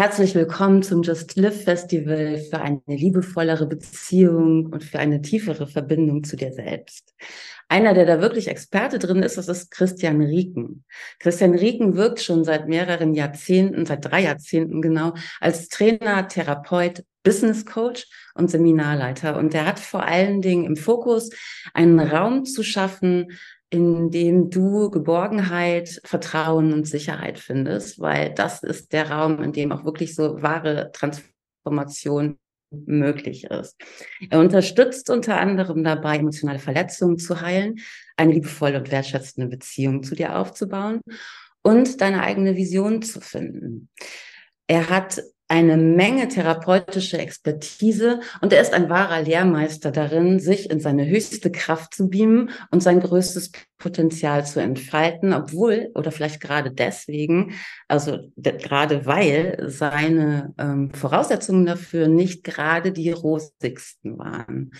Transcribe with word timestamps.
Herzlich 0.00 0.36
willkommen 0.36 0.84
zum 0.84 1.02
Just 1.02 1.34
Live 1.34 1.64
Festival 1.64 2.38
für 2.38 2.60
eine 2.60 2.80
liebevollere 2.86 3.66
Beziehung 3.66 4.66
und 4.66 4.84
für 4.84 5.00
eine 5.00 5.22
tiefere 5.22 5.66
Verbindung 5.66 6.22
zu 6.22 6.36
dir 6.36 6.52
selbst. 6.52 7.16
Einer, 7.66 7.94
der 7.94 8.06
da 8.06 8.20
wirklich 8.20 8.46
Experte 8.46 9.00
drin 9.00 9.24
ist, 9.24 9.38
das 9.38 9.48
ist 9.48 9.72
Christian 9.72 10.22
Rieken. 10.22 10.84
Christian 11.18 11.52
Rieken 11.52 11.96
wirkt 11.96 12.20
schon 12.20 12.44
seit 12.44 12.68
mehreren 12.68 13.12
Jahrzehnten, 13.12 13.86
seit 13.86 14.04
drei 14.04 14.22
Jahrzehnten 14.22 14.82
genau, 14.82 15.14
als 15.40 15.68
Trainer, 15.68 16.28
Therapeut, 16.28 17.02
Business 17.24 17.66
Coach 17.66 18.06
und 18.34 18.52
Seminarleiter. 18.52 19.36
Und 19.36 19.52
er 19.52 19.66
hat 19.66 19.80
vor 19.80 20.04
allen 20.04 20.42
Dingen 20.42 20.64
im 20.64 20.76
Fokus, 20.76 21.30
einen 21.74 21.98
Raum 21.98 22.44
zu 22.44 22.62
schaffen, 22.62 23.36
in 23.70 24.10
dem 24.10 24.50
du 24.50 24.90
Geborgenheit, 24.90 26.00
Vertrauen 26.04 26.72
und 26.72 26.86
Sicherheit 26.86 27.38
findest, 27.38 28.00
weil 28.00 28.32
das 28.34 28.62
ist 28.62 28.92
der 28.92 29.10
Raum, 29.10 29.42
in 29.42 29.52
dem 29.52 29.72
auch 29.72 29.84
wirklich 29.84 30.14
so 30.14 30.40
wahre 30.42 30.90
Transformation 30.92 32.38
möglich 32.70 33.44
ist. 33.44 33.76
Er 34.30 34.40
unterstützt 34.40 35.10
unter 35.10 35.38
anderem 35.40 35.84
dabei, 35.84 36.16
emotionale 36.16 36.58
Verletzungen 36.58 37.18
zu 37.18 37.40
heilen, 37.40 37.76
eine 38.16 38.32
liebevolle 38.32 38.78
und 38.78 38.90
wertschätzende 38.90 39.48
Beziehung 39.48 40.02
zu 40.02 40.14
dir 40.14 40.36
aufzubauen 40.36 41.00
und 41.62 42.00
deine 42.00 42.22
eigene 42.22 42.56
Vision 42.56 43.02
zu 43.02 43.20
finden. 43.20 43.88
Er 44.66 44.90
hat 44.90 45.22
eine 45.48 45.78
Menge 45.78 46.28
therapeutische 46.28 47.18
Expertise 47.18 48.20
und 48.42 48.52
er 48.52 48.60
ist 48.60 48.74
ein 48.74 48.90
wahrer 48.90 49.22
Lehrmeister 49.22 49.90
darin, 49.90 50.40
sich 50.40 50.70
in 50.70 50.78
seine 50.78 51.06
höchste 51.06 51.50
Kraft 51.50 51.94
zu 51.94 52.10
beamen 52.10 52.50
und 52.70 52.82
sein 52.82 53.00
größtes 53.00 53.52
Potenzial 53.78 54.44
zu 54.44 54.60
entfalten, 54.60 55.32
obwohl 55.32 55.90
oder 55.94 56.12
vielleicht 56.12 56.40
gerade 56.40 56.70
deswegen, 56.70 57.54
also 57.86 58.18
gerade 58.36 59.06
weil 59.06 59.64
seine 59.68 60.52
ähm, 60.58 60.90
Voraussetzungen 60.92 61.64
dafür 61.64 62.08
nicht 62.08 62.44
gerade 62.44 62.92
die 62.92 63.10
rosigsten 63.10 64.18
waren. 64.18 64.72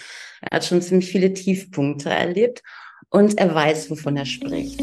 Er 0.42 0.56
hat 0.56 0.66
schon 0.66 0.82
ziemlich 0.82 1.10
viele 1.10 1.32
Tiefpunkte 1.32 2.10
erlebt 2.10 2.62
und 3.08 3.38
er 3.38 3.54
weiß, 3.54 3.90
wovon 3.90 4.18
er 4.18 4.26
spricht. 4.26 4.82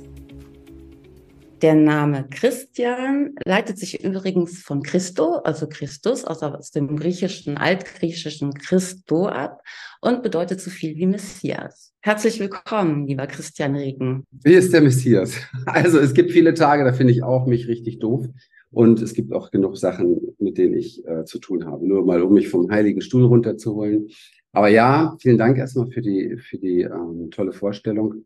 Der 1.61 1.75
Name 1.75 2.25
Christian 2.27 3.35
leitet 3.45 3.77
sich 3.77 4.03
übrigens 4.03 4.63
von 4.63 4.81
Christo, 4.81 5.35
also 5.43 5.67
Christus, 5.69 6.25
aus 6.25 6.71
dem 6.71 6.97
griechischen, 6.97 7.55
altgriechischen 7.55 8.55
Christo 8.55 9.27
ab 9.27 9.61
und 10.01 10.23
bedeutet 10.23 10.59
so 10.59 10.71
viel 10.71 10.95
wie 10.95 11.05
Messias. 11.05 11.93
Herzlich 12.01 12.39
willkommen, 12.39 13.05
lieber 13.05 13.27
Christian 13.27 13.75
Regen. 13.75 14.23
Wie 14.43 14.55
ist 14.55 14.73
der 14.73 14.81
Messias? 14.81 15.35
Also 15.67 15.99
es 15.99 16.15
gibt 16.15 16.31
viele 16.31 16.55
Tage, 16.55 16.83
da 16.83 16.93
finde 16.93 17.13
ich 17.13 17.21
auch 17.21 17.45
mich 17.45 17.67
richtig 17.67 17.99
doof. 17.99 18.25
Und 18.71 18.99
es 19.01 19.13
gibt 19.13 19.31
auch 19.31 19.51
genug 19.51 19.77
Sachen, 19.77 20.19
mit 20.39 20.57
denen 20.57 20.73
ich 20.73 21.05
äh, 21.05 21.25
zu 21.25 21.37
tun 21.37 21.65
habe. 21.65 21.85
Nur 21.85 22.03
mal, 22.05 22.23
um 22.23 22.33
mich 22.33 22.49
vom 22.49 22.71
heiligen 22.71 23.01
Stuhl 23.01 23.25
runterzuholen. 23.25 24.07
Aber 24.53 24.69
ja, 24.69 25.15
vielen 25.19 25.37
Dank 25.37 25.57
erstmal 25.57 25.91
für 25.91 26.01
die, 26.01 26.37
für 26.37 26.57
die 26.57 26.81
ähm, 26.81 27.29
tolle 27.31 27.51
Vorstellung 27.51 28.25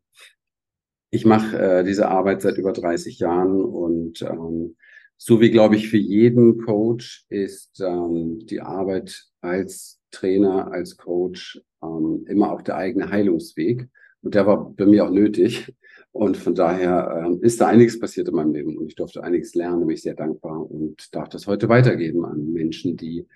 ich 1.15 1.25
mache 1.25 1.57
äh, 1.57 1.83
diese 1.83 2.09
Arbeit 2.09 2.41
seit 2.41 2.57
über 2.57 2.73
30 2.73 3.19
Jahren 3.19 3.61
und 3.61 4.21
ähm, 4.21 4.75
so 5.17 5.39
wie, 5.39 5.49
glaube 5.49 5.77
ich, 5.77 5.87
für 5.87 5.97
jeden 5.97 6.57
Coach 6.61 7.25
ist 7.29 7.79
ähm, 7.79 8.39
die 8.45 8.59
Arbeit 8.59 9.25
als 9.39 10.01
Trainer, 10.11 10.71
als 10.71 10.97
Coach 10.97 11.61
ähm, 11.81 12.25
immer 12.27 12.51
auch 12.51 12.61
der 12.61 12.75
eigene 12.75 13.09
Heilungsweg. 13.09 13.87
Und 14.21 14.35
der 14.35 14.45
war 14.45 14.71
bei 14.71 14.85
mir 14.85 15.05
auch 15.05 15.11
nötig. 15.11 15.73
Und 16.11 16.35
von 16.35 16.53
daher 16.53 17.23
ähm, 17.25 17.39
ist 17.41 17.61
da 17.61 17.67
einiges 17.67 17.99
passiert 17.99 18.27
in 18.27 18.35
meinem 18.35 18.53
Leben 18.53 18.77
und 18.77 18.87
ich 18.87 18.95
durfte 18.95 19.23
einiges 19.23 19.53
lernen, 19.53 19.81
bin 19.81 19.95
ich 19.95 20.01
sehr 20.01 20.15
dankbar 20.15 20.69
und 20.69 21.13
darf 21.13 21.29
das 21.29 21.45
heute 21.45 21.67
weitergeben 21.67 22.25
an 22.25 22.53
Menschen, 22.53 22.95
die 22.95 23.27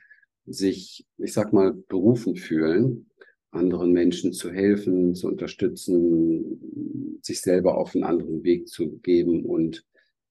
sich, 0.45 1.06
ich 1.18 1.34
sag 1.34 1.51
mal, 1.53 1.73
berufen 1.73 2.35
fühlen, 2.35 3.09
anderen 3.52 3.92
Menschen 3.92 4.34
zu 4.34 4.52
helfen, 4.52 5.16
zu 5.16 5.28
unterstützen, 5.28 7.20
sich 7.22 7.42
selber 7.42 7.78
auf 7.78 7.96
einen 7.96 8.04
anderen 8.04 8.44
Weg 8.44 8.68
zu 8.68 8.98
geben 9.00 9.46
und 9.46 9.86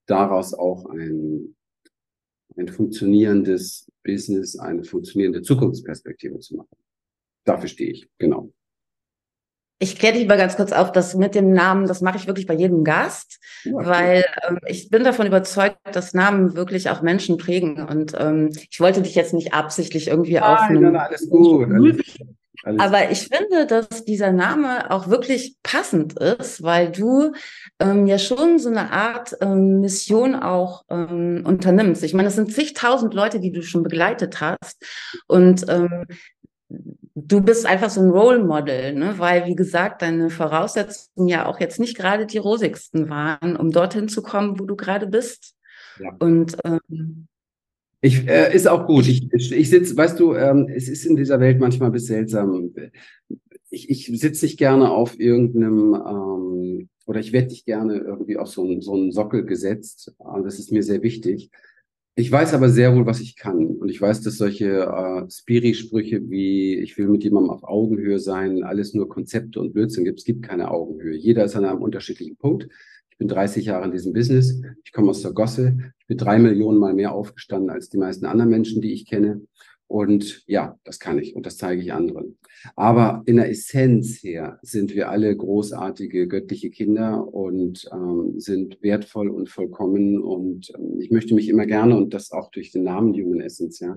daraus 0.06 0.54
auch 0.54 0.86
ein, 0.86 1.56
ein 2.56 2.68
funktionierendes 2.68 3.90
Business, 4.04 4.58
eine 4.58 4.84
funktionierende 4.84 5.42
Zukunftsperspektive 5.42 6.38
zu 6.38 6.56
machen. 6.56 6.76
Dafür 7.44 7.68
stehe 7.68 7.90
ich, 7.90 8.08
genau. 8.18 8.52
Ich 9.80 9.96
kläre 9.96 10.14
dich 10.14 10.26
mal 10.26 10.36
ganz 10.36 10.56
kurz 10.56 10.72
auf, 10.72 10.90
das 10.90 11.14
mit 11.14 11.36
dem 11.36 11.52
Namen, 11.52 11.86
das 11.86 12.00
mache 12.00 12.16
ich 12.16 12.26
wirklich 12.26 12.46
bei 12.46 12.54
jedem 12.54 12.82
Gast, 12.82 13.38
ja, 13.62 13.74
weil 13.74 14.24
ähm, 14.48 14.58
ich 14.66 14.90
bin 14.90 15.04
davon 15.04 15.28
überzeugt, 15.28 15.78
dass 15.92 16.14
Namen 16.14 16.56
wirklich 16.56 16.90
auch 16.90 17.00
Menschen 17.00 17.36
prägen. 17.36 17.86
Und 17.86 18.12
ähm, 18.18 18.50
ich 18.70 18.80
wollte 18.80 19.02
dich 19.02 19.14
jetzt 19.14 19.34
nicht 19.34 19.54
absichtlich 19.54 20.08
irgendwie 20.08 20.34
nein, 20.34 20.42
aufnehmen. 20.42 20.92
Nein, 20.92 20.96
alles 20.96 21.30
gut. 21.30 21.70
Alles 21.70 22.18
Aber 22.64 23.10
ich 23.10 23.28
finde, 23.28 23.66
dass 23.66 24.04
dieser 24.04 24.32
Name 24.32 24.90
auch 24.90 25.08
wirklich 25.08 25.56
passend 25.62 26.18
ist, 26.18 26.62
weil 26.62 26.90
du 26.90 27.32
ähm, 27.78 28.06
ja 28.06 28.18
schon 28.18 28.58
so 28.58 28.68
eine 28.68 28.90
Art 28.90 29.36
ähm, 29.40 29.80
Mission 29.80 30.34
auch 30.34 30.84
ähm, 30.90 31.42
unternimmst. 31.46 32.02
Ich 32.02 32.14
meine, 32.14 32.28
es 32.28 32.34
sind 32.34 32.52
zigtausend 32.52 33.14
Leute, 33.14 33.40
die 33.40 33.52
du 33.52 33.62
schon 33.62 33.82
begleitet 33.82 34.40
hast. 34.40 34.84
Und 35.28 35.64
ähm, 35.68 36.06
du 37.14 37.40
bist 37.40 37.64
einfach 37.64 37.90
so 37.90 38.00
ein 38.00 38.10
Role 38.10 38.44
Model, 38.44 38.94
ne? 38.94 39.14
weil, 39.18 39.46
wie 39.46 39.54
gesagt, 39.54 40.02
deine 40.02 40.28
Voraussetzungen 40.28 41.28
ja 41.28 41.46
auch 41.46 41.60
jetzt 41.60 41.78
nicht 41.78 41.96
gerade 41.96 42.26
die 42.26 42.38
rosigsten 42.38 43.08
waren, 43.08 43.56
um 43.56 43.70
dorthin 43.70 44.08
zu 44.08 44.22
kommen, 44.22 44.58
wo 44.58 44.64
du 44.64 44.76
gerade 44.76 45.06
bist. 45.06 45.54
Ja. 46.00 46.10
Und 46.18 46.56
ähm, 46.64 47.27
ich, 48.00 48.28
äh, 48.28 48.54
ist 48.54 48.68
auch 48.68 48.86
gut. 48.86 49.08
Ich, 49.08 49.32
ich 49.32 49.70
sitze, 49.70 49.96
weißt 49.96 50.20
du, 50.20 50.34
ähm, 50.34 50.68
es 50.74 50.88
ist 50.88 51.04
in 51.04 51.16
dieser 51.16 51.40
Welt 51.40 51.58
manchmal 51.58 51.88
ein 51.88 51.92
bisschen 51.92 52.16
seltsam. 52.16 52.72
Ich, 53.70 53.90
ich 53.90 54.06
sitze 54.20 54.44
nicht 54.44 54.58
gerne 54.58 54.90
auf 54.90 55.18
irgendeinem, 55.18 55.94
ähm, 55.94 56.88
oder 57.06 57.20
ich 57.20 57.32
werde 57.32 57.48
nicht 57.48 57.66
gerne 57.66 57.98
irgendwie 57.98 58.36
auf 58.36 58.48
so 58.48 58.62
einen, 58.62 58.80
so 58.82 58.94
einen 58.94 59.12
Sockel 59.12 59.44
gesetzt. 59.44 60.14
Das 60.44 60.58
ist 60.58 60.70
mir 60.70 60.82
sehr 60.82 61.02
wichtig. 61.02 61.50
Ich 62.14 62.32
weiß 62.32 62.52
aber 62.54 62.68
sehr 62.68 62.96
wohl, 62.96 63.06
was 63.06 63.20
ich 63.20 63.36
kann. 63.36 63.66
Und 63.66 63.88
ich 63.88 64.00
weiß, 64.00 64.22
dass 64.22 64.38
solche 64.38 64.66
äh, 64.66 65.30
Spiri-Sprüche 65.30 66.28
wie 66.28 66.74
ich 66.76 66.98
will 66.98 67.06
mit 67.08 67.22
jemandem 67.22 67.50
auf 67.50 67.62
Augenhöhe 67.62 68.18
sein, 68.18 68.64
alles 68.64 68.92
nur 68.92 69.08
Konzepte 69.08 69.60
und 69.60 69.72
Blödsinn 69.72 70.04
gibt. 70.04 70.18
Es 70.18 70.24
gibt 70.24 70.42
keine 70.42 70.70
Augenhöhe. 70.70 71.16
Jeder 71.16 71.44
ist 71.44 71.54
an 71.54 71.64
einem 71.64 71.80
unterschiedlichen 71.80 72.36
Punkt. 72.36 72.68
Ich 73.18 73.26
bin 73.26 73.34
30 73.34 73.64
Jahre 73.64 73.84
in 73.84 73.90
diesem 73.90 74.12
Business. 74.12 74.62
Ich 74.84 74.92
komme 74.92 75.10
aus 75.10 75.22
der 75.22 75.32
Gosse. 75.32 75.76
Ich 75.98 76.06
bin 76.06 76.16
drei 76.16 76.38
Millionen 76.38 76.78
Mal 76.78 76.94
mehr 76.94 77.12
aufgestanden 77.12 77.68
als 77.68 77.88
die 77.88 77.96
meisten 77.96 78.26
anderen 78.26 78.48
Menschen, 78.48 78.80
die 78.80 78.92
ich 78.92 79.06
kenne. 79.06 79.40
Und 79.88 80.44
ja, 80.46 80.78
das 80.84 81.00
kann 81.00 81.18
ich 81.18 81.34
und 81.34 81.44
das 81.44 81.56
zeige 81.56 81.82
ich 81.82 81.92
anderen. 81.92 82.38
Aber 82.76 83.24
in 83.26 83.34
der 83.34 83.50
Essenz 83.50 84.22
her 84.22 84.60
sind 84.62 84.94
wir 84.94 85.08
alle 85.08 85.36
großartige 85.36 86.28
göttliche 86.28 86.70
Kinder 86.70 87.26
und 87.26 87.90
ähm, 87.92 88.38
sind 88.38 88.80
wertvoll 88.82 89.30
und 89.30 89.48
vollkommen. 89.48 90.22
Und 90.22 90.70
ähm, 90.78 91.00
ich 91.00 91.10
möchte 91.10 91.34
mich 91.34 91.48
immer 91.48 91.66
gerne 91.66 91.96
und 91.96 92.14
das 92.14 92.30
auch 92.30 92.52
durch 92.52 92.70
den 92.70 92.84
Namen 92.84 93.14
Human 93.14 93.40
Essence, 93.40 93.80
ja, 93.80 93.96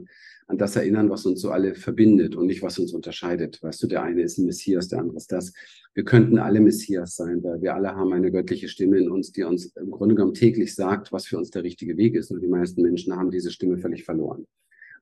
an 0.51 0.57
das 0.57 0.75
erinnern, 0.75 1.09
was 1.09 1.25
uns 1.25 1.39
so 1.39 1.49
alle 1.49 1.75
verbindet 1.75 2.35
und 2.35 2.47
nicht, 2.47 2.61
was 2.61 2.77
uns 2.77 2.93
unterscheidet. 2.93 3.63
Weißt 3.63 3.81
du, 3.81 3.87
der 3.87 4.03
eine 4.03 4.21
ist 4.21 4.37
ein 4.37 4.45
Messias, 4.45 4.89
der 4.89 4.99
andere 4.99 5.15
ist 5.15 5.31
das. 5.31 5.53
Wir 5.93 6.03
könnten 6.03 6.37
alle 6.37 6.59
Messias 6.59 7.15
sein, 7.15 7.41
weil 7.41 7.61
wir 7.61 7.73
alle 7.73 7.95
haben 7.95 8.11
eine 8.11 8.31
göttliche 8.31 8.67
Stimme 8.67 8.97
in 8.97 9.09
uns, 9.09 9.31
die 9.31 9.43
uns 9.43 9.67
im 9.77 9.91
Grunde 9.91 10.15
genommen 10.15 10.33
täglich 10.33 10.75
sagt, 10.75 11.13
was 11.13 11.25
für 11.25 11.37
uns 11.37 11.51
der 11.51 11.63
richtige 11.63 11.95
Weg 11.95 12.15
ist. 12.15 12.31
Und 12.31 12.41
die 12.41 12.47
meisten 12.47 12.81
Menschen 12.81 13.15
haben 13.15 13.31
diese 13.31 13.49
Stimme 13.49 13.77
völlig 13.77 14.03
verloren. 14.03 14.45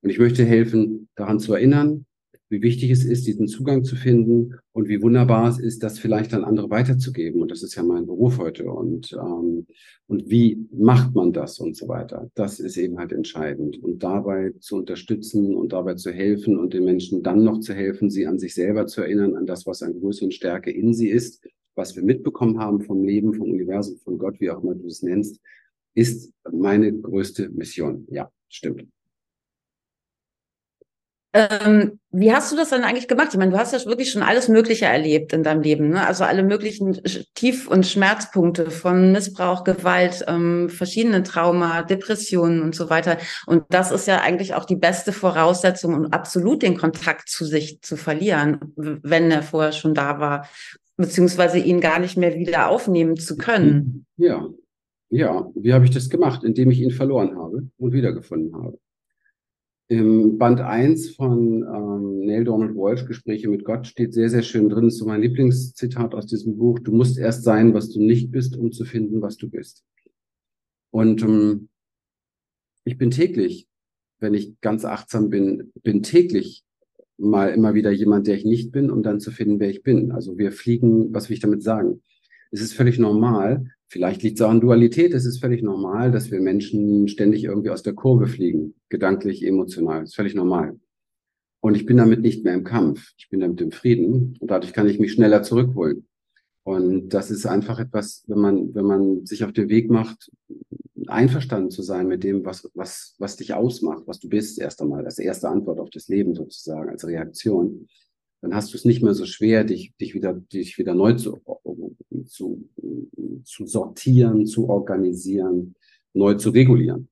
Und 0.01 0.09
ich 0.11 0.19
möchte 0.19 0.45
helfen, 0.45 1.09
daran 1.15 1.39
zu 1.39 1.53
erinnern, 1.53 2.05
wie 2.49 2.63
wichtig 2.63 2.89
es 2.89 3.05
ist, 3.05 3.27
diesen 3.27 3.47
Zugang 3.47 3.83
zu 3.83 3.95
finden 3.95 4.55
und 4.71 4.89
wie 4.89 5.01
wunderbar 5.01 5.47
es 5.47 5.59
ist, 5.59 5.83
das 5.83 5.99
vielleicht 5.99 6.33
an 6.33 6.43
andere 6.43 6.69
weiterzugeben. 6.69 7.41
Und 7.41 7.51
das 7.51 7.61
ist 7.61 7.75
ja 7.75 7.83
mein 7.83 8.07
Beruf 8.07 8.39
heute. 8.39 8.71
Und, 8.71 9.13
ähm, 9.13 9.67
und 10.07 10.29
wie 10.29 10.67
macht 10.71 11.13
man 11.13 11.31
das 11.31 11.59
und 11.59 11.77
so 11.77 11.87
weiter. 11.87 12.29
Das 12.33 12.59
ist 12.59 12.77
eben 12.77 12.97
halt 12.97 13.11
entscheidend. 13.11 13.81
Und 13.83 14.03
dabei 14.03 14.53
zu 14.59 14.77
unterstützen 14.77 15.55
und 15.55 15.73
dabei 15.73 15.93
zu 15.93 16.11
helfen 16.11 16.57
und 16.57 16.73
den 16.73 16.85
Menschen 16.85 17.21
dann 17.21 17.43
noch 17.43 17.59
zu 17.59 17.73
helfen, 17.73 18.09
sie 18.09 18.25
an 18.25 18.39
sich 18.39 18.55
selber 18.55 18.87
zu 18.87 19.01
erinnern, 19.01 19.35
an 19.35 19.45
das, 19.45 19.67
was 19.67 19.83
an 19.83 19.99
Größe 19.99 20.25
und 20.25 20.33
Stärke 20.33 20.71
in 20.71 20.93
sie 20.93 21.09
ist, 21.09 21.47
was 21.75 21.95
wir 21.95 22.03
mitbekommen 22.03 22.59
haben 22.59 22.81
vom 22.81 23.03
Leben, 23.03 23.33
vom 23.33 23.51
Universum, 23.51 23.97
von 23.99 24.17
Gott, 24.17 24.39
wie 24.39 24.49
auch 24.49 24.63
immer 24.63 24.75
du 24.75 24.87
es 24.87 25.03
nennst, 25.03 25.39
ist 25.93 26.33
meine 26.51 26.91
größte 26.91 27.49
Mission. 27.49 28.07
Ja, 28.09 28.31
stimmt. 28.49 28.87
Ähm, 31.31 31.99
wie 32.11 32.33
hast 32.33 32.51
du 32.51 32.55
das 32.55 32.69
dann 32.69 32.83
eigentlich 32.83 33.07
gemacht? 33.07 33.27
Ich 33.31 33.37
meine, 33.37 33.51
du 33.51 33.57
hast 33.57 33.71
ja 33.71 33.85
wirklich 33.85 34.09
schon 34.09 34.23
alles 34.23 34.47
Mögliche 34.47 34.85
erlebt 34.85 35.31
in 35.31 35.43
deinem 35.43 35.61
Leben, 35.61 35.89
ne? 35.89 36.07
Also 36.07 36.23
alle 36.23 36.41
möglichen 36.41 36.99
Tief- 37.35 37.67
und 37.67 37.85
Schmerzpunkte 37.85 38.71
von 38.71 39.11
Missbrauch, 39.11 39.63
Gewalt, 39.63 40.25
ähm, 40.27 40.69
verschiedene 40.69 41.21
Trauma, 41.21 41.83
Depressionen 41.83 42.63
und 42.63 42.73
so 42.73 42.89
weiter. 42.89 43.17
Und 43.45 43.63
das 43.69 43.91
ist 43.91 44.07
ja 44.07 44.21
eigentlich 44.21 44.55
auch 44.55 44.65
die 44.65 44.75
beste 44.75 45.13
Voraussetzung, 45.13 45.93
um 45.93 46.05
absolut 46.07 46.63
den 46.63 46.77
Kontakt 46.77 47.29
zu 47.29 47.45
sich 47.45 47.79
zu 47.81 47.95
verlieren, 47.95 48.73
wenn 48.75 49.29
er 49.29 49.43
vorher 49.43 49.71
schon 49.71 49.93
da 49.93 50.19
war, 50.19 50.47
beziehungsweise 50.97 51.59
ihn 51.59 51.79
gar 51.79 51.99
nicht 51.99 52.17
mehr 52.17 52.35
wieder 52.35 52.69
aufnehmen 52.69 53.17
zu 53.17 53.37
können. 53.37 54.07
Ja, 54.17 54.47
ja. 55.11 55.47
Wie 55.53 55.73
habe 55.73 55.85
ich 55.85 55.91
das 55.91 56.09
gemacht? 56.09 56.43
Indem 56.43 56.71
ich 56.71 56.79
ihn 56.79 56.91
verloren 56.91 57.37
habe 57.37 57.67
und 57.77 57.93
wiedergefunden 57.93 58.55
habe. 58.55 58.79
Im 59.91 60.37
Band 60.37 60.61
1 60.61 61.15
von 61.15 61.63
ähm, 61.63 62.19
Neil 62.25 62.43
Donald 62.43 62.75
Walsh, 62.75 63.07
Gespräche 63.07 63.49
mit 63.49 63.65
Gott, 63.65 63.87
steht 63.87 64.13
sehr, 64.13 64.29
sehr 64.29 64.43
schön 64.43 64.69
drin. 64.69 64.83
Das 64.83 64.93
ist 64.93 64.99
so 64.99 65.07
mein 65.07 65.21
Lieblingszitat 65.21 66.13
aus 66.13 66.27
diesem 66.27 66.57
Buch. 66.57 66.77
Du 66.77 66.91
musst 66.91 67.17
erst 67.17 67.43
sein, 67.43 67.73
was 67.73 67.89
du 67.89 67.99
nicht 67.99 68.31
bist, 68.31 68.55
um 68.55 68.71
zu 68.71 68.85
finden, 68.85 69.23
was 69.23 69.37
du 69.37 69.49
bist. 69.49 69.83
Und 70.91 71.23
ähm, 71.23 71.69
ich 72.83 72.99
bin 72.99 73.09
täglich, 73.09 73.67
wenn 74.19 74.35
ich 74.35 74.61
ganz 74.61 74.85
achtsam 74.85 75.31
bin, 75.31 75.71
bin 75.81 76.03
täglich 76.03 76.63
mal 77.17 77.47
immer 77.49 77.73
wieder 77.73 77.89
jemand, 77.89 78.27
der 78.27 78.35
ich 78.35 78.45
nicht 78.45 78.71
bin, 78.71 78.91
um 78.91 79.01
dann 79.01 79.19
zu 79.19 79.31
finden, 79.31 79.59
wer 79.59 79.71
ich 79.71 79.81
bin. 79.81 80.11
Also 80.11 80.37
wir 80.37 80.51
fliegen, 80.51 81.11
was 81.15 81.29
will 81.29 81.33
ich 81.33 81.41
damit 81.41 81.63
sagen? 81.63 82.03
Es 82.51 82.61
ist 82.61 82.73
völlig 82.73 82.99
normal, 82.99 83.71
Vielleicht 83.89 84.21
liegt 84.21 84.39
es 84.39 84.45
auch 84.45 84.51
an 84.51 84.61
Dualität. 84.61 85.13
Es 85.15 85.25
ist 85.25 85.39
völlig 85.39 85.63
normal, 85.63 86.11
dass 86.11 86.29
wir 86.29 86.39
Menschen 86.39 87.07
ständig 87.07 87.43
irgendwie 87.43 87.71
aus 87.71 87.81
der 87.81 87.93
Kurve 87.93 88.27
fliegen, 88.27 88.75
gedanklich, 88.89 89.43
emotional. 89.45 90.01
Das 90.01 90.09
ist 90.09 90.15
völlig 90.15 90.35
normal. 90.35 90.79
Und 91.59 91.75
ich 91.75 91.87
bin 91.87 91.97
damit 91.97 92.21
nicht 92.21 92.43
mehr 92.43 92.53
im 92.53 92.63
Kampf. 92.63 93.13
Ich 93.17 93.29
bin 93.29 93.39
damit 93.39 93.59
im 93.61 93.71
Frieden. 93.71 94.37
Und 94.39 94.51
dadurch 94.51 94.73
kann 94.73 94.87
ich 94.87 94.99
mich 94.99 95.13
schneller 95.13 95.41
zurückholen. 95.41 96.07
Und 96.63 97.09
das 97.09 97.31
ist 97.31 97.47
einfach 97.47 97.79
etwas, 97.79 98.23
wenn 98.27 98.37
man, 98.37 98.75
wenn 98.75 98.85
man 98.85 99.25
sich 99.25 99.43
auf 99.43 99.53
den 99.53 99.69
Weg 99.69 99.89
macht, 99.89 100.29
einverstanden 101.07 101.71
zu 101.71 101.81
sein 101.81 102.07
mit 102.07 102.23
dem, 102.23 102.45
was, 102.45 102.69
was, 102.75 103.15
was 103.17 103.37
dich 103.37 103.55
ausmacht, 103.55 104.03
was 104.05 104.19
du 104.19 104.29
bist, 104.29 104.59
erst 104.59 104.83
einmal, 104.83 105.03
als 105.03 105.17
erste 105.17 105.49
Antwort 105.49 105.79
auf 105.79 105.89
das 105.89 106.07
Leben 106.09 106.35
sozusagen, 106.35 106.89
als 106.89 107.07
Reaktion, 107.07 107.87
dann 108.41 108.55
hast 108.55 108.73
du 108.73 108.77
es 108.77 108.85
nicht 108.85 109.01
mehr 109.01 109.13
so 109.13 109.25
schwer, 109.25 109.63
dich, 109.63 109.93
dich 109.97 110.13
wieder, 110.13 110.33
dich 110.33 110.77
wieder 110.77 110.95
neu 110.95 111.13
zu, 111.13 111.41
zu, 112.25 112.69
zu 113.43 113.65
sortieren, 113.65 114.45
zu 114.45 114.69
organisieren, 114.69 115.75
neu 116.13 116.35
zu 116.35 116.51
regulieren. 116.51 117.09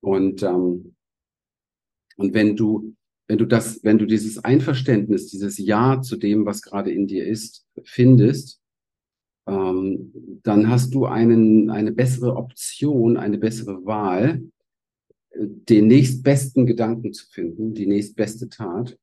Und, 0.00 0.42
ähm, 0.42 0.94
und 2.16 2.34
wenn 2.34 2.56
du, 2.56 2.94
wenn 3.26 3.38
du 3.38 3.46
das, 3.46 3.82
wenn 3.82 3.98
du 3.98 4.06
dieses 4.06 4.44
Einverständnis, 4.44 5.28
dieses 5.28 5.58
Ja 5.58 6.00
zu 6.02 6.16
dem, 6.16 6.46
was 6.46 6.62
gerade 6.62 6.92
in 6.92 7.06
dir 7.06 7.26
ist, 7.26 7.66
findest, 7.84 8.60
ähm, 9.46 10.12
dann 10.42 10.68
hast 10.68 10.94
du 10.94 11.06
einen, 11.06 11.70
eine 11.70 11.92
bessere 11.92 12.36
Option, 12.36 13.16
eine 13.16 13.38
bessere 13.38 13.84
Wahl, 13.84 14.42
den 15.34 15.86
nächstbesten 15.86 16.66
Gedanken 16.66 17.12
zu 17.12 17.26
finden, 17.26 17.74
die 17.74 17.86
nächstbeste 17.86 18.48
Tat 18.48 18.98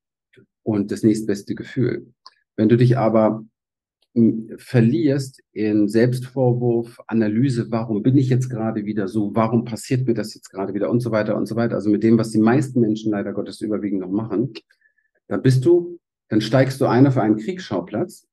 und 0.67 0.91
das 0.91 1.01
nächstbeste 1.01 1.55
Gefühl. 1.55 2.13
Wenn 2.57 2.67
du 2.67 2.75
dich 2.75 2.97
aber 2.97 3.45
verlierst 4.57 5.41
in 5.53 5.87
Selbstvorwurf, 5.87 6.99
Analyse, 7.07 7.67
warum 7.69 8.03
bin 8.03 8.17
ich 8.17 8.27
jetzt 8.27 8.49
gerade 8.49 8.83
wieder 8.83 9.07
so, 9.07 9.33
warum 9.33 9.63
passiert 9.63 10.05
mir 10.05 10.13
das 10.13 10.33
jetzt 10.33 10.49
gerade 10.49 10.73
wieder 10.73 10.89
und 10.89 10.99
so 10.99 11.11
weiter 11.11 11.37
und 11.37 11.45
so 11.45 11.55
weiter, 11.55 11.75
also 11.75 11.89
mit 11.89 12.03
dem, 12.03 12.17
was 12.17 12.31
die 12.31 12.39
meisten 12.39 12.81
Menschen 12.81 13.11
leider 13.11 13.31
Gottes 13.31 13.61
überwiegend 13.61 14.01
noch 14.01 14.09
machen, 14.09 14.53
dann 15.27 15.41
bist 15.41 15.63
du, 15.63 15.99
dann 16.27 16.41
steigst 16.41 16.81
du 16.81 16.85
ein 16.85 17.07
auf 17.07 17.17
einen 17.17 17.37
Kriegsschauplatz, 17.37 18.27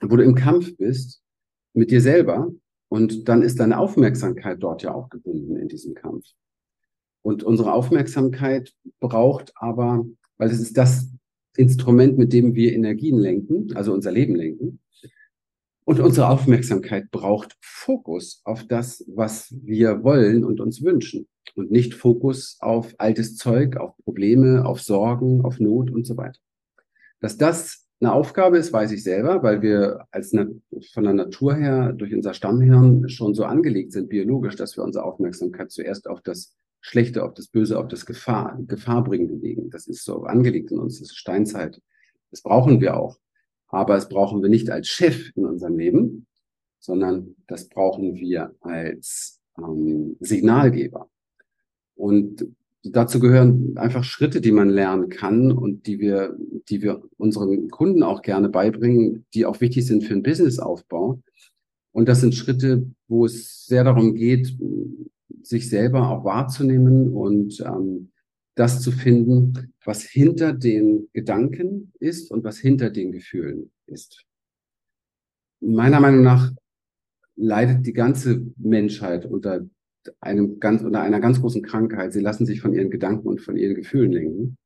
wo 0.00 0.16
du 0.16 0.22
im 0.22 0.34
Kampf 0.34 0.78
bist 0.78 1.22
mit 1.74 1.90
dir 1.90 2.00
selber 2.00 2.50
und 2.88 3.28
dann 3.28 3.42
ist 3.42 3.60
deine 3.60 3.78
Aufmerksamkeit 3.78 4.62
dort 4.62 4.82
ja 4.82 4.94
auch 4.94 5.10
gebunden 5.10 5.56
in 5.56 5.68
diesem 5.68 5.94
Kampf. 5.94 6.24
Und 7.20 7.42
unsere 7.42 7.74
Aufmerksamkeit 7.74 8.72
braucht 9.00 9.52
aber, 9.56 10.06
weil 10.38 10.50
es 10.50 10.60
ist 10.60 10.78
das 10.78 11.10
Instrument, 11.58 12.16
mit 12.16 12.32
dem 12.32 12.54
wir 12.54 12.72
Energien 12.72 13.18
lenken, 13.18 13.74
also 13.74 13.92
unser 13.92 14.12
Leben 14.12 14.34
lenken. 14.34 14.80
Und 15.84 16.00
unsere 16.00 16.28
Aufmerksamkeit 16.28 17.10
braucht 17.10 17.56
Fokus 17.60 18.42
auf 18.44 18.66
das, 18.66 19.04
was 19.08 19.54
wir 19.62 20.04
wollen 20.04 20.44
und 20.44 20.60
uns 20.60 20.82
wünschen. 20.82 21.26
Und 21.54 21.70
nicht 21.70 21.94
Fokus 21.94 22.58
auf 22.60 22.94
altes 22.98 23.36
Zeug, 23.36 23.76
auf 23.76 23.96
Probleme, 24.04 24.66
auf 24.66 24.80
Sorgen, 24.80 25.44
auf 25.44 25.58
Not 25.58 25.90
und 25.90 26.06
so 26.06 26.16
weiter. 26.16 26.38
Dass 27.20 27.38
das 27.38 27.86
eine 28.00 28.12
Aufgabe 28.12 28.58
ist, 28.58 28.72
weiß 28.72 28.92
ich 28.92 29.02
selber, 29.02 29.42
weil 29.42 29.60
wir 29.60 30.04
als 30.12 30.30
von 30.92 31.04
der 31.04 31.14
Natur 31.14 31.56
her 31.56 31.92
durch 31.92 32.14
unser 32.14 32.34
Stammhirn 32.34 33.08
schon 33.08 33.34
so 33.34 33.44
angelegt 33.44 33.92
sind, 33.92 34.08
biologisch, 34.08 34.54
dass 34.54 34.76
wir 34.76 34.84
unsere 34.84 35.04
Aufmerksamkeit 35.04 35.72
zuerst 35.72 36.08
auf 36.08 36.20
das 36.20 36.54
Schlechte, 36.80 37.24
auf 37.24 37.34
das 37.34 37.48
Böse, 37.48 37.78
auf 37.78 37.88
das 37.88 38.06
Gefahr, 38.06 38.58
Gefahrbringende 38.66 39.34
legen. 39.34 39.70
Das 39.70 39.86
ist 39.86 40.04
so 40.04 40.24
angelegt 40.24 40.70
in 40.70 40.78
uns, 40.78 41.00
das 41.00 41.10
ist 41.10 41.16
Steinzeit. 41.16 41.80
Das 42.30 42.42
brauchen 42.42 42.80
wir 42.80 42.96
auch. 42.96 43.18
Aber 43.68 43.96
es 43.96 44.08
brauchen 44.08 44.42
wir 44.42 44.48
nicht 44.48 44.70
als 44.70 44.88
Chef 44.88 45.30
in 45.36 45.44
unserem 45.44 45.76
Leben, 45.76 46.26
sondern 46.78 47.34
das 47.46 47.68
brauchen 47.68 48.14
wir 48.14 48.54
als 48.60 49.40
ähm, 49.58 50.16
Signalgeber. 50.20 51.10
Und 51.94 52.46
dazu 52.82 53.20
gehören 53.20 53.76
einfach 53.76 54.04
Schritte, 54.04 54.40
die 54.40 54.52
man 54.52 54.70
lernen 54.70 55.08
kann 55.08 55.52
und 55.52 55.86
die 55.86 55.98
wir, 55.98 56.36
die 56.68 56.82
wir 56.82 57.02
unseren 57.16 57.68
Kunden 57.68 58.02
auch 58.02 58.22
gerne 58.22 58.48
beibringen, 58.48 59.26
die 59.34 59.44
auch 59.44 59.60
wichtig 59.60 59.86
sind 59.86 60.04
für 60.04 60.14
den 60.14 60.22
Businessaufbau. 60.22 61.20
Und 61.92 62.08
das 62.08 62.20
sind 62.20 62.34
Schritte, 62.34 62.86
wo 63.08 63.26
es 63.26 63.66
sehr 63.66 63.84
darum 63.84 64.14
geht, 64.14 64.56
sich 65.42 65.68
selber 65.68 66.08
auch 66.08 66.24
wahrzunehmen 66.24 67.14
und 67.14 67.60
ähm, 67.60 68.10
das 68.54 68.82
zu 68.82 68.90
finden, 68.90 69.72
was 69.84 70.02
hinter 70.02 70.52
den 70.52 71.08
Gedanken 71.12 71.92
ist 72.00 72.30
und 72.30 72.44
was 72.44 72.58
hinter 72.58 72.90
den 72.90 73.12
Gefühlen 73.12 73.70
ist. 73.86 74.24
Meiner 75.60 76.00
Meinung 76.00 76.22
nach 76.22 76.52
leidet 77.36 77.86
die 77.86 77.92
ganze 77.92 78.44
Menschheit 78.56 79.26
unter 79.26 79.64
einem 80.20 80.58
ganz, 80.58 80.82
unter 80.82 81.02
einer 81.02 81.20
ganz 81.20 81.40
großen 81.40 81.62
Krankheit. 81.62 82.12
Sie 82.12 82.20
lassen 82.20 82.46
sich 82.46 82.60
von 82.60 82.74
ihren 82.74 82.90
Gedanken 82.90 83.28
und 83.28 83.40
von 83.40 83.56
ihren 83.56 83.74
Gefühlen 83.74 84.12
lenken. 84.12 84.58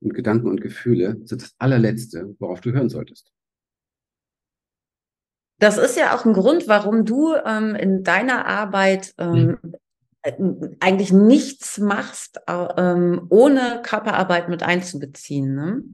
Und 0.00 0.12
Gedanken 0.12 0.48
und 0.48 0.60
Gefühle 0.60 1.20
sind 1.24 1.42
das 1.42 1.54
allerletzte, 1.58 2.36
worauf 2.38 2.60
du 2.60 2.72
hören 2.72 2.90
solltest. 2.90 3.32
Das 5.58 5.78
ist 5.78 5.96
ja 5.96 6.14
auch 6.14 6.26
ein 6.26 6.34
Grund, 6.34 6.68
warum 6.68 7.06
du 7.06 7.34
ähm, 7.34 7.74
in 7.74 8.04
deiner 8.04 8.46
Arbeit 8.46 9.14
ähm, 9.16 9.58
hm. 9.62 9.74
Äh, 10.26 10.32
eigentlich 10.80 11.12
nichts 11.12 11.78
machst, 11.78 12.40
ähm, 12.48 13.26
ohne 13.30 13.80
Körperarbeit 13.84 14.48
mit 14.48 14.62
einzubeziehen. 14.62 15.54
Ne? 15.54 15.84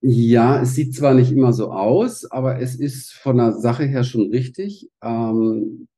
Ja, 0.00 0.62
es 0.62 0.74
sieht 0.74 0.94
zwar 0.94 1.14
nicht 1.14 1.32
immer 1.32 1.52
so 1.52 1.70
aus, 1.70 2.30
aber 2.30 2.60
es 2.60 2.76
ist 2.76 3.12
von 3.12 3.36
der 3.36 3.52
Sache 3.52 3.84
her 3.84 4.04
schon 4.04 4.30
richtig. 4.30 4.90
Ähm, 5.02 5.88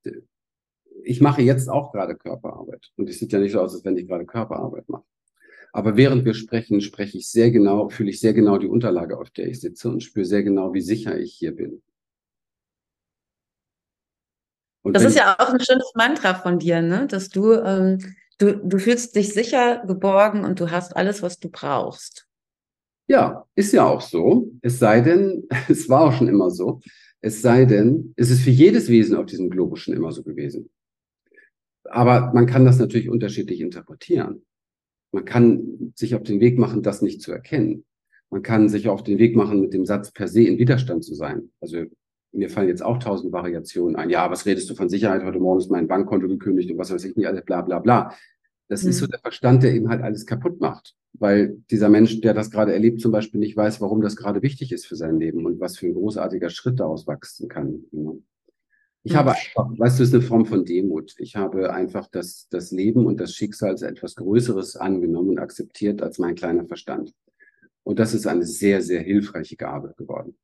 ich 1.04 1.20
mache 1.20 1.42
jetzt 1.42 1.68
auch 1.68 1.92
gerade 1.92 2.16
Körperarbeit 2.16 2.90
und 2.96 3.08
es 3.08 3.18
sieht 3.18 3.32
ja 3.32 3.38
nicht 3.38 3.52
so 3.52 3.60
aus, 3.60 3.74
als 3.74 3.84
wenn 3.84 3.96
ich 3.96 4.08
gerade 4.08 4.26
Körperarbeit 4.26 4.88
mache. 4.88 5.04
Aber 5.72 5.96
während 5.96 6.24
wir 6.24 6.34
sprechen, 6.34 6.80
spreche 6.80 7.18
ich 7.18 7.28
sehr 7.28 7.50
genau, 7.50 7.88
fühle 7.88 8.10
ich 8.10 8.20
sehr 8.20 8.32
genau 8.32 8.58
die 8.58 8.66
Unterlage, 8.66 9.18
auf 9.18 9.30
der 9.30 9.46
ich 9.46 9.60
sitze 9.60 9.88
und 9.90 10.02
spüre 10.02 10.24
sehr 10.24 10.42
genau, 10.42 10.74
wie 10.74 10.80
sicher 10.80 11.18
ich 11.18 11.34
hier 11.34 11.54
bin. 11.54 11.82
Und 14.82 14.94
das 14.94 15.04
ist 15.04 15.16
ja 15.16 15.36
auch 15.38 15.52
ein 15.52 15.60
schönes 15.60 15.92
Mantra 15.94 16.34
von 16.34 16.58
dir, 16.58 16.82
ne? 16.82 17.06
dass 17.06 17.28
du, 17.28 17.52
ähm, 17.52 17.98
du, 18.38 18.56
du 18.56 18.78
fühlst 18.78 19.16
dich 19.16 19.34
sicher, 19.34 19.82
geborgen 19.86 20.44
und 20.44 20.60
du 20.60 20.70
hast 20.70 20.96
alles, 20.96 21.22
was 21.22 21.38
du 21.38 21.50
brauchst. 21.50 22.26
Ja, 23.08 23.46
ist 23.54 23.72
ja 23.72 23.86
auch 23.86 24.00
so. 24.00 24.52
Es 24.62 24.78
sei 24.78 25.00
denn, 25.00 25.48
es 25.68 25.88
war 25.88 26.02
auch 26.02 26.12
schon 26.12 26.28
immer 26.28 26.50
so. 26.50 26.80
Es 27.20 27.42
sei 27.42 27.64
denn, 27.64 28.12
es 28.16 28.30
ist 28.30 28.42
für 28.42 28.50
jedes 28.50 28.88
Wesen 28.88 29.16
auf 29.16 29.26
diesem 29.26 29.50
Globus 29.50 29.80
schon 29.80 29.94
immer 29.94 30.12
so 30.12 30.22
gewesen. 30.22 30.70
Aber 31.84 32.32
man 32.32 32.46
kann 32.46 32.64
das 32.64 32.78
natürlich 32.78 33.08
unterschiedlich 33.08 33.60
interpretieren. 33.60 34.44
Man 35.10 35.24
kann 35.24 35.92
sich 35.96 36.14
auf 36.14 36.22
den 36.22 36.40
Weg 36.40 36.58
machen, 36.58 36.82
das 36.82 37.02
nicht 37.02 37.22
zu 37.22 37.32
erkennen. 37.32 37.84
Man 38.30 38.42
kann 38.42 38.68
sich 38.68 38.88
auf 38.88 39.02
den 39.02 39.18
Weg 39.18 39.34
machen, 39.34 39.60
mit 39.60 39.72
dem 39.72 39.86
Satz 39.86 40.12
per 40.12 40.28
se 40.28 40.42
in 40.42 40.58
Widerstand 40.58 41.02
zu 41.02 41.14
sein. 41.14 41.50
Also 41.60 41.86
mir 42.32 42.50
fallen 42.50 42.68
jetzt 42.68 42.82
auch 42.84 42.98
tausend 42.98 43.32
Variationen 43.32 43.96
ein. 43.96 44.10
Ja, 44.10 44.30
was 44.30 44.46
redest 44.46 44.68
du 44.70 44.74
von 44.74 44.88
Sicherheit? 44.88 45.24
Heute 45.24 45.40
Morgen 45.40 45.60
ist 45.60 45.70
mein 45.70 45.88
Bankkonto 45.88 46.28
gekündigt 46.28 46.70
und 46.70 46.78
was 46.78 46.92
weiß 46.92 47.04
ich 47.04 47.16
nicht, 47.16 47.26
alles 47.26 47.44
bla 47.44 47.62
bla 47.62 47.78
bla. 47.78 48.14
Das 48.68 48.82
mhm. 48.82 48.90
ist 48.90 48.98
so 48.98 49.06
der 49.06 49.20
Verstand, 49.20 49.62
der 49.62 49.72
eben 49.72 49.88
halt 49.88 50.02
alles 50.02 50.26
kaputt 50.26 50.60
macht. 50.60 50.94
Weil 51.14 51.56
dieser 51.70 51.88
Mensch, 51.88 52.20
der 52.20 52.34
das 52.34 52.50
gerade 52.50 52.72
erlebt, 52.72 53.00
zum 53.00 53.12
Beispiel 53.12 53.40
nicht 53.40 53.56
weiß, 53.56 53.80
warum 53.80 54.02
das 54.02 54.14
gerade 54.14 54.42
wichtig 54.42 54.72
ist 54.72 54.86
für 54.86 54.94
sein 54.94 55.18
Leben 55.18 55.46
und 55.46 55.58
was 55.58 55.78
für 55.78 55.86
ein 55.86 55.94
großartiger 55.94 56.50
Schritt 56.50 56.78
daraus 56.80 57.06
wachsen 57.06 57.48
kann. 57.48 57.84
Ich 59.02 59.16
habe 59.16 59.30
einfach, 59.30 59.70
weißt 59.78 59.98
du, 59.98 60.02
es 60.02 60.10
ist 60.10 60.14
eine 60.14 60.22
Form 60.22 60.44
von 60.44 60.64
Demut. 60.64 61.14
Ich 61.18 61.34
habe 61.34 61.72
einfach 61.72 62.08
das, 62.08 62.46
das 62.50 62.70
Leben 62.70 63.06
und 63.06 63.18
das 63.20 63.34
Schicksal 63.34 63.70
als 63.70 63.82
etwas 63.82 64.16
Größeres 64.16 64.76
angenommen 64.76 65.30
und 65.30 65.38
akzeptiert 65.38 66.02
als 66.02 66.18
mein 66.18 66.34
kleiner 66.34 66.66
Verstand. 66.66 67.14
Und 67.84 67.98
das 67.98 68.12
ist 68.12 68.26
eine 68.26 68.44
sehr, 68.44 68.82
sehr 68.82 69.00
hilfreiche 69.00 69.56
Gabe 69.56 69.94
geworden. 69.96 70.36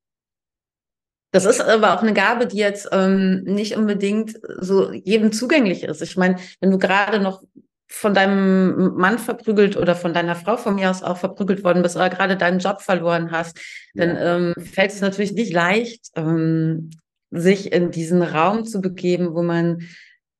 Das 1.35 1.47
ist 1.47 1.61
aber 1.61 1.95
auch 1.95 2.03
eine 2.03 2.13
Gabe, 2.13 2.47
die 2.47 2.59
jetzt 2.59 2.91
ähm, 2.93 3.43
nicht 3.43 3.77
unbedingt 3.77 4.39
so 4.61 4.93
jedem 4.93 5.33
zugänglich 5.33 5.83
ist. 5.83 6.01
Ich 6.01 6.17
meine, 6.17 6.37
wenn 6.61 6.71
du 6.71 6.79
gerade 6.79 7.19
noch 7.19 7.43
von 7.89 8.15
deinem 8.15 8.95
Mann 8.95 9.19
verprügelt 9.19 9.77
oder 9.77 9.97
von 9.97 10.15
deiner 10.15 10.37
Frau 10.37 10.57
von 10.57 10.77
mir 10.77 10.91
aus 10.91 11.03
auch 11.03 11.17
verprügelt 11.17 11.65
worden 11.65 11.83
bist 11.83 11.97
oder 11.97 12.09
gerade 12.09 12.37
deinen 12.37 12.61
Job 12.61 12.83
verloren 12.83 13.33
hast, 13.33 13.59
dann 13.95 14.17
ähm, 14.17 14.65
fällt 14.65 14.93
es 14.93 15.01
natürlich 15.01 15.33
nicht 15.33 15.53
leicht, 15.53 16.07
ähm, 16.15 16.91
sich 17.33 17.73
in 17.73 17.91
diesen 17.91 18.23
Raum 18.23 18.65
zu 18.65 18.81
begeben, 18.81 19.35
wo 19.35 19.43
man 19.43 19.81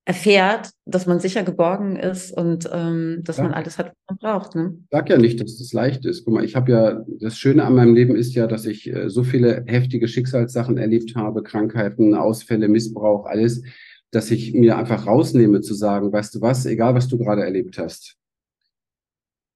erfährt, 0.07 0.71
dass 0.85 1.07
man 1.07 1.19
sicher 1.19 1.45
geborgen 1.45 1.97
ist 1.97 2.31
und 2.31 2.69
ähm, 2.71 3.23
dass 3.25 3.39
ja. 3.39 3.45
man 3.45 3.55
alles 3.55 3.79
hat, 3.79 3.87
was 3.87 3.95
man 4.09 4.19
braucht. 4.19 4.55
Ne? 4.55 4.75
Ich 4.79 4.87
sag 4.91 5.09
ja 5.09 5.17
nicht, 5.17 5.41
dass 5.41 5.57
das 5.57 5.73
leicht 5.73 6.05
ist. 6.05 6.25
Guck 6.25 6.35
mal, 6.35 6.45
ich 6.45 6.57
habe 6.57 6.71
ja, 6.71 7.05
das 7.21 7.39
Schöne 7.39 7.65
an 7.65 7.75
meinem 7.75 7.95
Leben 7.95 8.15
ist 8.15 8.35
ja, 8.35 8.47
dass 8.47 8.67
ich 8.67 8.87
äh, 8.87 9.09
so 9.09 9.25
viele 9.25 9.65
heftige 9.67 10.07
Schicksalssachen 10.07 10.77
erlebt 10.77 11.17
habe, 11.17 11.43
Krankheiten, 11.43 12.15
Ausfälle, 12.15 12.69
Missbrauch, 12.69 13.25
alles, 13.25 13.63
dass 14.11 14.31
ich 14.31 14.53
mir 14.53 14.77
einfach 14.77 15.07
rausnehme 15.07 15.63
zu 15.63 15.75
sagen, 15.75 16.13
weißt 16.13 16.35
du 16.35 16.41
was, 16.43 16.67
egal 16.67 16.95
was 16.95 17.09
du 17.09 17.17
gerade 17.17 17.43
erlebt 17.43 17.79
hast, 17.79 18.17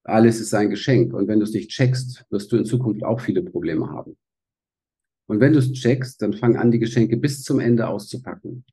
alles 0.04 0.40
ist 0.40 0.54
ein 0.54 0.70
Geschenk. 0.70 1.12
Und 1.12 1.28
wenn 1.28 1.40
du 1.40 1.44
es 1.44 1.52
nicht 1.52 1.70
checkst, 1.70 2.24
wirst 2.30 2.50
du 2.50 2.56
in 2.56 2.64
Zukunft 2.64 3.04
auch 3.04 3.20
viele 3.20 3.42
Probleme 3.42 3.90
haben. 3.90 4.16
Und 5.26 5.40
wenn 5.40 5.52
du 5.52 5.58
es 5.58 5.70
checkst, 5.72 6.22
dann 6.22 6.32
fang 6.32 6.56
an, 6.56 6.70
die 6.70 6.78
Geschenke 6.78 7.18
bis 7.18 7.42
zum 7.42 7.60
Ende 7.60 7.86
auszupacken. 7.86 8.64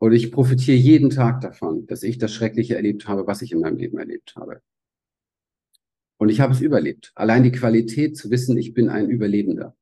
Und 0.00 0.12
ich 0.12 0.32
profitiere 0.32 0.78
jeden 0.78 1.10
Tag 1.10 1.42
davon, 1.42 1.86
dass 1.86 2.02
ich 2.02 2.16
das 2.16 2.32
Schreckliche 2.32 2.74
erlebt 2.74 3.06
habe, 3.06 3.26
was 3.26 3.42
ich 3.42 3.52
in 3.52 3.60
meinem 3.60 3.76
Leben 3.76 3.98
erlebt 3.98 4.34
habe. 4.34 4.62
Und 6.16 6.30
ich 6.30 6.40
habe 6.40 6.54
es 6.54 6.62
überlebt. 6.62 7.12
Allein 7.14 7.42
die 7.42 7.52
Qualität 7.52 8.16
zu 8.16 8.30
wissen, 8.30 8.56
ich 8.56 8.72
bin 8.72 8.88
ein 8.88 9.10
Überlebender. 9.10 9.76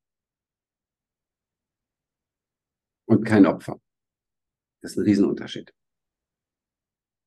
Und 3.06 3.24
kein 3.24 3.46
Opfer. 3.46 3.80
Das 4.82 4.92
ist 4.92 4.98
ein 4.98 5.04
Riesenunterschied. 5.04 5.72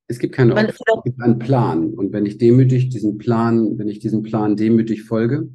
Es 0.07 0.19
gibt 0.19 0.35
keine 0.35 0.53
Opfer, 0.53 0.83
es 0.97 1.03
gibt 1.05 1.21
einen 1.21 1.39
Plan. 1.39 1.93
Und 1.93 2.11
wenn 2.11 2.25
ich 2.25 2.39
demütig 2.39 2.89
diesen 2.89 3.17
Plan, 3.17 3.77
wenn 3.77 3.87
ich 3.87 3.99
diesem 3.99 4.21
Plan 4.21 4.57
demütig 4.57 5.03
folge 5.03 5.49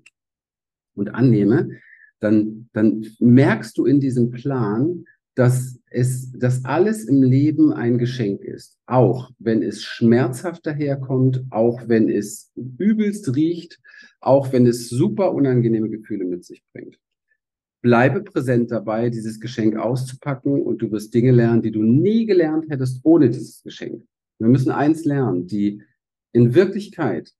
und 0.94 1.10
annehme, 1.10 1.78
dann, 2.18 2.70
dann 2.72 3.04
merkst 3.20 3.76
du 3.76 3.84
in 3.84 4.00
diesem 4.00 4.30
Plan, 4.30 5.04
dass 5.36 5.78
es, 5.90 6.32
dass 6.32 6.64
alles 6.64 7.04
im 7.04 7.22
Leben 7.22 7.72
ein 7.72 7.98
Geschenk 7.98 8.42
ist. 8.42 8.78
Auch 8.86 9.30
wenn 9.38 9.62
es 9.62 9.82
schmerzhaft 9.82 10.66
daherkommt, 10.66 11.44
auch 11.50 11.86
wenn 11.86 12.08
es 12.08 12.50
übelst 12.56 13.36
riecht, 13.36 13.78
auch 14.20 14.52
wenn 14.52 14.66
es 14.66 14.88
super 14.88 15.32
unangenehme 15.34 15.90
Gefühle 15.90 16.24
mit 16.24 16.44
sich 16.44 16.64
bringt. 16.72 16.98
Bleibe 17.82 18.22
präsent 18.22 18.70
dabei, 18.70 19.10
dieses 19.10 19.38
Geschenk 19.38 19.76
auszupacken 19.76 20.62
und 20.62 20.78
du 20.80 20.90
wirst 20.90 21.14
Dinge 21.14 21.32
lernen, 21.32 21.62
die 21.62 21.70
du 21.70 21.82
nie 21.82 22.24
gelernt 22.24 22.68
hättest 22.70 23.00
ohne 23.04 23.28
dieses 23.28 23.62
Geschenk. 23.62 24.02
Wir 24.38 24.48
müssen 24.48 24.72
eins 24.72 25.04
lernen, 25.04 25.46
die 25.46 25.82
in 26.32 26.54
Wirklichkeit 26.54 27.32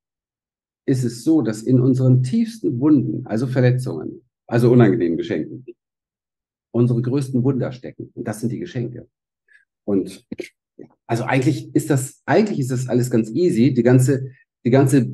ist 0.84 1.02
es 1.02 1.24
so, 1.24 1.40
dass 1.40 1.62
in 1.62 1.80
unseren 1.80 2.22
tiefsten 2.22 2.78
Wunden, 2.78 3.26
also 3.26 3.46
Verletzungen, 3.46 4.22
also 4.46 4.70
unangenehmen 4.70 5.16
Geschenken, 5.16 5.64
unsere 6.76 7.02
größten 7.02 7.42
Wunder 7.42 7.72
stecken. 7.72 8.10
Und 8.14 8.28
das 8.28 8.40
sind 8.40 8.52
die 8.52 8.58
Geschenke. 8.58 9.08
Und 9.84 10.26
also 11.06 11.24
eigentlich 11.24 11.74
ist 11.74 11.90
das, 11.90 12.22
eigentlich 12.26 12.58
ist 12.58 12.70
das 12.70 12.88
alles 12.88 13.10
ganz 13.10 13.30
easy. 13.30 13.72
Die 13.72 13.82
ganze, 13.82 14.30
die 14.64 14.70
ganze, 14.70 15.08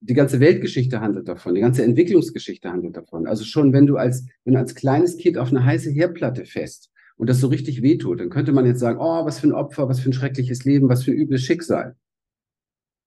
die 0.00 0.14
ganze 0.14 0.40
Weltgeschichte 0.40 1.00
handelt 1.00 1.28
davon. 1.28 1.54
Die 1.54 1.60
ganze 1.60 1.84
Entwicklungsgeschichte 1.84 2.70
handelt 2.70 2.96
davon. 2.96 3.26
Also 3.26 3.44
schon, 3.44 3.72
wenn 3.72 3.86
du 3.86 3.96
als, 3.96 4.26
wenn 4.44 4.54
du 4.54 4.60
als 4.60 4.74
kleines 4.74 5.16
Kind 5.16 5.38
auf 5.38 5.50
eine 5.50 5.64
heiße 5.64 5.90
Herdplatte 5.90 6.46
fest 6.46 6.90
und 7.16 7.28
das 7.28 7.40
so 7.40 7.48
richtig 7.48 7.82
wehtut, 7.82 8.20
dann 8.20 8.30
könnte 8.30 8.52
man 8.52 8.66
jetzt 8.66 8.80
sagen, 8.80 8.98
oh, 8.98 9.24
was 9.24 9.38
für 9.38 9.48
ein 9.48 9.52
Opfer, 9.52 9.88
was 9.88 10.00
für 10.00 10.10
ein 10.10 10.14
schreckliches 10.14 10.64
Leben, 10.64 10.88
was 10.88 11.04
für 11.04 11.12
ein 11.12 11.18
übles 11.18 11.42
Schicksal. 11.42 11.96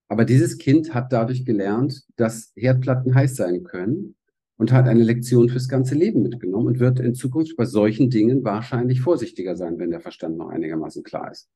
Aber 0.08 0.26
dieses 0.26 0.60
Kind 0.60 0.94
hat 0.94 1.12
dadurch 1.12 1.44
gelernt, 1.46 2.04
dass 2.16 2.52
Herdplatten 2.56 3.16
heiß 3.16 3.36
sein 3.36 3.64
können 3.64 4.16
und 4.58 4.72
hat 4.72 4.88
eine 4.88 5.04
Lektion 5.04 5.50
fürs 5.50 5.68
ganze 5.68 5.96
Leben 5.96 6.24
mitgenommen 6.24 6.68
und 6.68 6.80
wird 6.80 7.00
in 7.00 7.16
Zukunft 7.16 7.56
bei 7.58 7.66
solchen 7.66 8.10
Dingen 8.10 8.44
wahrscheinlich 8.44 9.02
vorsichtiger 9.02 9.56
sein, 9.56 9.80
wenn 9.80 9.92
der 9.92 10.02
Verstand 10.02 10.38
noch 10.38 10.50
einigermaßen 10.50 11.04
klar 11.04 11.32
ist. 11.32 11.50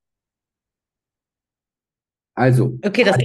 Also, 2.35 2.77
okay, 2.83 3.03
das 3.03 3.17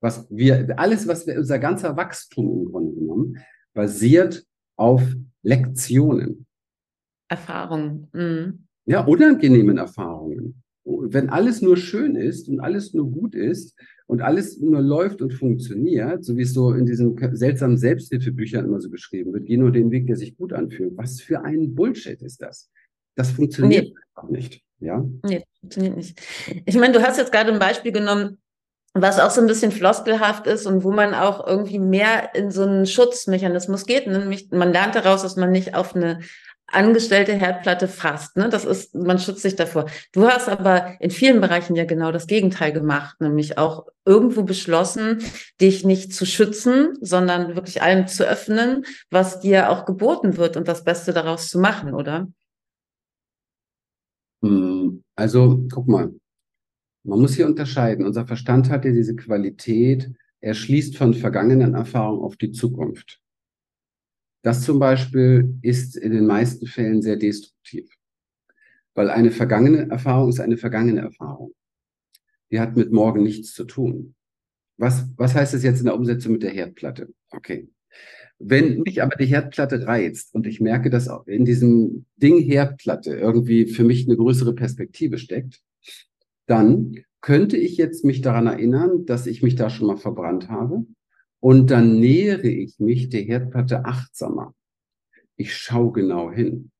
was 0.00 0.26
wir, 0.28 0.78
alles, 0.78 1.08
was 1.08 1.26
wir, 1.26 1.38
unser 1.38 1.58
ganzer 1.58 1.96
Wachstum 1.96 2.66
im 2.66 2.70
Grunde 2.70 2.94
genommen, 2.94 3.38
basiert 3.72 4.44
auf 4.76 5.02
Lektionen. 5.42 6.46
Erfahrungen. 7.28 8.08
Mhm. 8.12 8.66
Ja, 8.84 9.04
unangenehmen 9.04 9.78
Erfahrungen. 9.78 10.62
Wenn 10.84 11.30
alles 11.30 11.62
nur 11.62 11.78
schön 11.78 12.16
ist 12.16 12.50
und 12.50 12.60
alles 12.60 12.92
nur 12.92 13.10
gut 13.10 13.34
ist, 13.34 13.74
und 14.06 14.20
alles 14.20 14.58
nur 14.58 14.82
läuft 14.82 15.22
und 15.22 15.32
funktioniert, 15.32 16.24
so 16.24 16.36
wie 16.36 16.42
es 16.42 16.52
so 16.52 16.72
in 16.72 16.86
diesen 16.86 17.16
seltsamen 17.36 17.78
Selbsthilfebüchern 17.78 18.64
immer 18.64 18.80
so 18.80 18.90
beschrieben 18.90 19.32
wird, 19.32 19.46
geh 19.46 19.56
nur 19.56 19.72
den 19.72 19.90
Weg, 19.90 20.06
der 20.06 20.16
sich 20.16 20.36
gut 20.36 20.52
anfühlt. 20.52 20.96
Was 20.96 21.20
für 21.20 21.44
ein 21.44 21.74
Bullshit 21.74 22.20
ist 22.22 22.42
das? 22.42 22.70
Das 23.16 23.30
funktioniert 23.30 23.86
nee. 23.86 23.94
einfach 24.14 24.30
nicht. 24.30 24.62
Ja? 24.80 25.04
Nee, 25.24 25.44
funktioniert 25.60 25.96
nicht. 25.96 26.20
Ich 26.66 26.76
meine, 26.76 26.92
du 26.92 27.02
hast 27.02 27.16
jetzt 27.16 27.32
gerade 27.32 27.52
ein 27.52 27.58
Beispiel 27.58 27.92
genommen, 27.92 28.38
was 28.92 29.18
auch 29.18 29.30
so 29.30 29.40
ein 29.40 29.46
bisschen 29.46 29.72
floskelhaft 29.72 30.46
ist 30.46 30.66
und 30.66 30.84
wo 30.84 30.92
man 30.92 31.14
auch 31.14 31.44
irgendwie 31.46 31.80
mehr 31.80 32.34
in 32.34 32.50
so 32.50 32.62
einen 32.62 32.86
Schutzmechanismus 32.86 33.86
geht. 33.86 34.06
Nämlich 34.06 34.50
man 34.50 34.72
lernt 34.72 34.94
daraus, 34.94 35.22
dass 35.22 35.36
man 35.36 35.50
nicht 35.50 35.74
auf 35.74 35.96
eine 35.96 36.20
angestellte 36.66 37.34
Herdplatte 37.34 37.88
fasst. 37.88 38.36
Ne? 38.36 38.48
Das 38.48 38.64
ist, 38.64 38.94
man 38.94 39.18
schützt 39.18 39.42
sich 39.42 39.56
davor. 39.56 39.86
Du 40.12 40.26
hast 40.26 40.48
aber 40.48 41.00
in 41.00 41.10
vielen 41.10 41.40
Bereichen 41.40 41.76
ja 41.76 41.84
genau 41.84 42.10
das 42.10 42.26
Gegenteil 42.26 42.72
gemacht, 42.72 43.20
nämlich 43.20 43.58
auch 43.58 43.86
irgendwo 44.04 44.42
beschlossen, 44.42 45.18
dich 45.60 45.84
nicht 45.84 46.12
zu 46.12 46.26
schützen, 46.26 46.96
sondern 47.00 47.54
wirklich 47.54 47.82
allem 47.82 48.06
zu 48.06 48.26
öffnen, 48.26 48.84
was 49.10 49.40
dir 49.40 49.70
auch 49.70 49.84
geboten 49.84 50.36
wird 50.36 50.56
und 50.56 50.68
das 50.68 50.84
Beste 50.84 51.12
daraus 51.12 51.48
zu 51.48 51.58
machen, 51.58 51.94
oder? 51.94 52.28
Hm, 54.42 55.02
also, 55.16 55.66
guck 55.72 55.88
mal, 55.88 56.12
man 57.04 57.20
muss 57.20 57.34
hier 57.34 57.46
unterscheiden. 57.46 58.06
Unser 58.06 58.26
Verstand 58.26 58.70
hat 58.70 58.84
ja 58.84 58.90
diese 58.90 59.14
Qualität, 59.14 60.10
er 60.40 60.54
schließt 60.54 60.96
von 60.96 61.14
vergangenen 61.14 61.74
Erfahrungen 61.74 62.22
auf 62.22 62.36
die 62.36 62.52
Zukunft. 62.52 63.20
Das 64.44 64.60
zum 64.60 64.78
Beispiel 64.78 65.58
ist 65.62 65.96
in 65.96 66.12
den 66.12 66.26
meisten 66.26 66.66
Fällen 66.66 67.00
sehr 67.00 67.16
destruktiv, 67.16 67.88
weil 68.94 69.08
eine 69.08 69.30
vergangene 69.30 69.88
Erfahrung 69.88 70.28
ist 70.28 70.38
eine 70.38 70.58
vergangene 70.58 71.00
Erfahrung. 71.00 71.54
Die 72.50 72.60
hat 72.60 72.76
mit 72.76 72.92
morgen 72.92 73.22
nichts 73.22 73.54
zu 73.54 73.64
tun. 73.64 74.14
Was, 74.76 75.08
was 75.16 75.34
heißt 75.34 75.54
das 75.54 75.62
jetzt 75.62 75.78
in 75.78 75.86
der 75.86 75.94
Umsetzung 75.94 76.32
mit 76.32 76.42
der 76.42 76.50
Herdplatte? 76.50 77.08
Okay. 77.30 77.70
Wenn 78.38 78.82
mich 78.82 79.02
aber 79.02 79.16
die 79.16 79.24
Herdplatte 79.24 79.86
reizt 79.86 80.34
und 80.34 80.46
ich 80.46 80.60
merke, 80.60 80.90
dass 80.90 81.08
in 81.24 81.46
diesem 81.46 82.04
Ding 82.16 82.38
Herdplatte 82.38 83.14
irgendwie 83.14 83.64
für 83.64 83.84
mich 83.84 84.06
eine 84.06 84.18
größere 84.18 84.54
Perspektive 84.54 85.16
steckt, 85.16 85.62
dann 86.44 86.96
könnte 87.22 87.56
ich 87.56 87.78
jetzt 87.78 88.04
mich 88.04 88.20
daran 88.20 88.46
erinnern, 88.46 89.06
dass 89.06 89.26
ich 89.26 89.42
mich 89.42 89.54
da 89.54 89.70
schon 89.70 89.86
mal 89.86 89.96
verbrannt 89.96 90.50
habe 90.50 90.84
und 91.44 91.70
dann 91.70 92.00
nähere 92.00 92.48
ich 92.48 92.78
mich 92.78 93.10
der 93.10 93.20
Herdplatte 93.20 93.84
achtsamer. 93.84 94.54
Ich 95.36 95.54
schaue 95.54 95.92
genau 95.92 96.32
hin. 96.32 96.70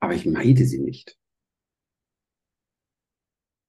Aber 0.00 0.14
ich 0.14 0.24
meide 0.24 0.64
sie 0.64 0.78
nicht. 0.78 1.18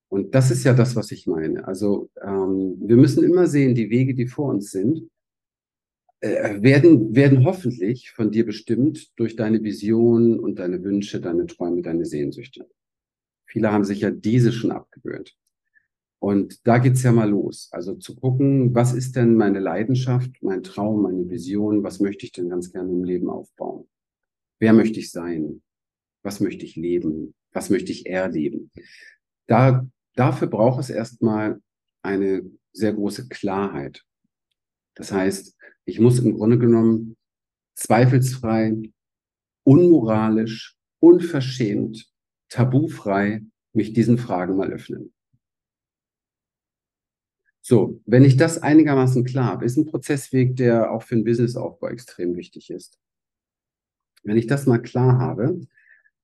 Und 0.08 0.34
das 0.36 0.51
ist 0.51 0.63
ja 0.63 0.74
das, 0.74 0.96
was 0.96 1.12
ich 1.12 1.27
meine. 1.27 1.67
Also 1.67 2.12
ähm, 2.22 2.77
wir 2.79 2.96
müssen 2.96 3.25
immer 3.25 3.46
sehen, 3.46 3.75
die 3.75 3.89
Wege, 3.89 4.15
die 4.15 4.27
vor 4.27 4.51
uns 4.51 4.72
sind, 4.72 5.10
äh, 6.22 6.62
werden, 6.62 7.13
werden 7.13 7.43
hoffentlich 7.43 8.12
von 8.12 8.31
dir 8.31 8.46
bestimmt 8.46 9.12
durch 9.19 9.36
deine 9.36 9.62
Vision 9.65 10.39
und 10.39 10.60
deine 10.60 10.81
Wünsche, 10.81 11.19
deine 11.19 11.46
Träume, 11.46 11.81
deine 11.81 12.05
Sehnsüchte. 12.05 12.69
Viele 13.48 13.69
haben 13.74 13.84
sich 13.84 14.00
ja 14.00 14.12
diese 14.12 14.53
schon 14.53 14.72
abgewöhnt. 14.72 15.36
Und 16.19 16.67
da 16.67 16.77
geht's 16.79 17.03
ja 17.03 17.13
mal 17.13 17.29
los. 17.29 17.69
Also 17.71 17.95
zu 17.95 18.15
gucken, 18.15 18.75
was 18.75 18.93
ist 18.93 19.15
denn 19.15 19.35
meine 19.35 19.59
Leidenschaft, 19.59 20.31
mein 20.41 20.63
Traum, 20.63 21.03
meine 21.03 21.29
Vision, 21.29 21.83
was 21.83 22.01
möchte 22.01 22.25
ich 22.25 22.33
denn 22.33 22.49
ganz 22.49 22.71
gerne 22.71 22.91
im 22.91 23.05
Leben 23.05 23.29
aufbauen? 23.29 23.88
Wer 24.59 24.73
möchte 24.73 24.99
ich 24.99 25.11
sein? 25.11 25.61
Was 26.21 26.41
möchte 26.41 26.65
ich 26.65 26.75
leben? 26.75 27.33
Was 27.53 27.69
möchte 27.69 27.93
ich 27.93 28.05
erleben? 28.05 28.69
Da, 29.47 29.88
dafür 30.15 30.47
braucht 30.47 30.81
es 30.81 30.89
erstmal 30.89 31.61
eine 32.03 32.43
sehr 32.73 32.93
große 32.93 33.29
Klarheit. 33.29 34.03
Das 34.95 35.13
heißt, 35.13 35.55
ich 35.85 35.99
muss 35.99 36.19
im 36.19 36.35
Grunde 36.35 36.59
genommen 36.59 37.15
zweifelsfrei, 37.75 38.75
unmoralisch, 39.63 40.75
unverschämt, 40.99 42.11
tabufrei 42.49 43.41
mich 43.73 43.93
diesen 43.93 44.17
Fragen 44.17 44.57
mal 44.57 44.71
öffnen. 44.71 45.13
So, 47.69 48.01
wenn 48.07 48.25
ich 48.25 48.35
das 48.35 48.57
einigermaßen 48.57 49.25
klar 49.25 49.45
habe, 49.45 49.65
ist 49.65 49.77
ein 49.77 49.85
Prozessweg, 49.85 50.55
der 50.55 50.91
auch 50.91 51.03
für 51.03 51.13
den 51.13 51.23
Businessaufbau 51.23 51.89
extrem 51.89 52.35
wichtig 52.35 52.71
ist. 52.71 52.97
Wenn 54.23 54.38
ich 54.38 54.47
das 54.47 54.65
mal 54.65 54.79
klar 54.79 55.19
habe, 55.19 55.61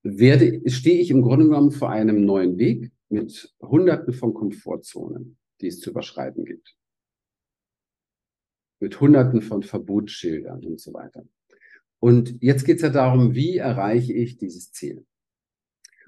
werde, 0.02 0.68
stehe 0.72 1.00
ich 1.00 1.12
im 1.12 1.22
Grunde 1.22 1.46
genommen 1.46 1.70
vor 1.70 1.92
einem 1.92 2.26
neuen 2.26 2.58
Weg 2.58 2.92
mit 3.10 3.54
hunderten 3.62 4.12
von 4.12 4.34
Komfortzonen, 4.34 5.38
die 5.62 5.68
es 5.68 5.80
zu 5.80 5.92
überschreiten 5.92 6.46
gibt. 6.46 6.76
Mit 8.80 9.00
hunderten 9.00 9.44
von 9.44 9.62
Verbotsschildern 9.62 10.66
und 10.66 10.82
so 10.82 10.96
weiter. 10.96 11.28
Und 12.00 12.42
jetzt 12.42 12.66
geht 12.66 12.78
es 12.78 12.82
ja 12.82 12.90
darum, 12.90 13.36
wie 13.36 13.58
erreiche 13.58 14.14
ich 14.14 14.38
dieses 14.38 14.72
Ziel? 14.72 15.06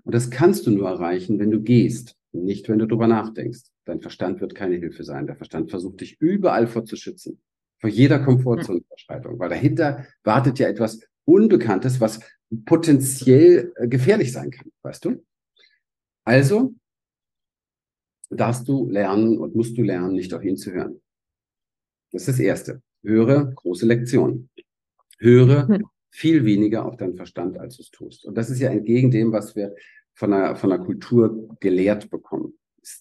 Und 0.03 0.15
das 0.15 0.31
kannst 0.31 0.65
du 0.65 0.71
nur 0.71 0.89
erreichen, 0.89 1.37
wenn 1.37 1.51
du 1.51 1.61
gehst, 1.61 2.16
nicht 2.31 2.69
wenn 2.69 2.79
du 2.79 2.87
drüber 2.87 3.07
nachdenkst. 3.07 3.63
Dein 3.85 4.01
Verstand 4.01 4.41
wird 4.41 4.55
keine 4.55 4.75
Hilfe 4.75 5.03
sein. 5.03 5.27
Der 5.27 5.35
Verstand 5.35 5.69
versucht 5.69 6.01
dich 6.01 6.19
überall 6.19 6.67
vorzuschützen. 6.67 7.41
Vor 7.79 7.89
jeder 7.89 8.19
Komfortzoneüberschreitung. 8.19 9.39
Weil 9.39 9.49
dahinter 9.49 10.05
wartet 10.23 10.59
ja 10.59 10.67
etwas 10.67 11.01
Unbekanntes, 11.25 12.01
was 12.01 12.19
potenziell 12.65 13.73
äh, 13.75 13.87
gefährlich 13.87 14.31
sein 14.31 14.51
kann. 14.51 14.71
Weißt 14.81 15.05
du? 15.05 15.25
Also 16.23 16.73
darfst 18.29 18.67
du 18.67 18.89
lernen 18.89 19.37
und 19.37 19.55
musst 19.55 19.77
du 19.77 19.83
lernen, 19.83 20.13
nicht 20.13 20.33
auf 20.33 20.43
ihn 20.43 20.57
zu 20.57 20.71
hören. 20.71 21.01
Das 22.11 22.23
ist 22.23 22.27
das 22.27 22.39
Erste. 22.39 22.81
Höre 23.03 23.51
große 23.53 23.85
Lektionen. 23.85 24.49
Höre 25.19 25.67
hm. 25.67 25.85
viel 26.09 26.45
weniger 26.45 26.85
auf 26.85 26.97
deinen 26.97 27.15
Verstand, 27.15 27.57
als 27.57 27.77
du 27.77 27.83
es 27.83 27.91
tust. 27.91 28.25
Und 28.25 28.35
das 28.35 28.49
ist 28.49 28.59
ja 28.59 28.69
entgegen 28.69 29.11
dem, 29.11 29.31
was 29.31 29.55
wir 29.55 29.75
von 30.17 30.31
der, 30.31 30.55
von 30.55 30.71
der 30.71 30.79
Kultur 30.79 31.55
gelehrt 31.59 32.09
bekommen. 32.09 32.53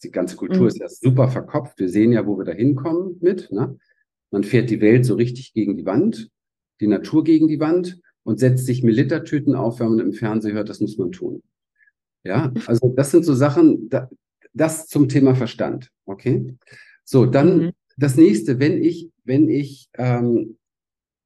Die 0.02 0.10
ganze 0.10 0.36
Kultur 0.36 0.62
mhm. 0.62 0.68
ist 0.68 0.78
ja 0.78 0.88
super 0.88 1.28
verkopft. 1.28 1.78
Wir 1.78 1.88
sehen 1.88 2.12
ja, 2.12 2.26
wo 2.26 2.36
wir 2.36 2.44
da 2.44 2.52
hinkommen 2.52 3.16
mit. 3.20 3.50
Ne? 3.50 3.78
Man 4.30 4.44
fährt 4.44 4.68
die 4.68 4.82
Welt 4.82 5.06
so 5.06 5.14
richtig 5.14 5.54
gegen 5.54 5.78
die 5.78 5.86
Wand, 5.86 6.30
die 6.80 6.86
Natur 6.86 7.24
gegen 7.24 7.48
die 7.48 7.58
Wand 7.58 8.00
und 8.22 8.38
setzt 8.38 8.66
sich 8.66 8.82
Militertüten 8.82 9.54
auf, 9.54 9.80
wenn 9.80 9.88
man 9.88 10.00
im 10.00 10.12
Fernsehen 10.12 10.54
hört, 10.54 10.68
das 10.68 10.80
muss 10.80 10.98
man 10.98 11.10
tun. 11.10 11.42
Ja, 12.22 12.52
also 12.66 12.92
das 12.94 13.12
sind 13.12 13.24
so 13.24 13.34
Sachen, 13.34 13.88
das 14.52 14.86
zum 14.86 15.08
Thema 15.08 15.34
Verstand. 15.34 15.90
Okay. 16.04 16.54
So, 17.04 17.24
dann 17.24 17.58
mhm. 17.58 17.70
das 17.96 18.16
nächste, 18.16 18.58
wenn 18.58 18.82
ich, 18.82 19.10
wenn 19.24 19.48
ich, 19.48 19.88
ähm, 19.94 20.58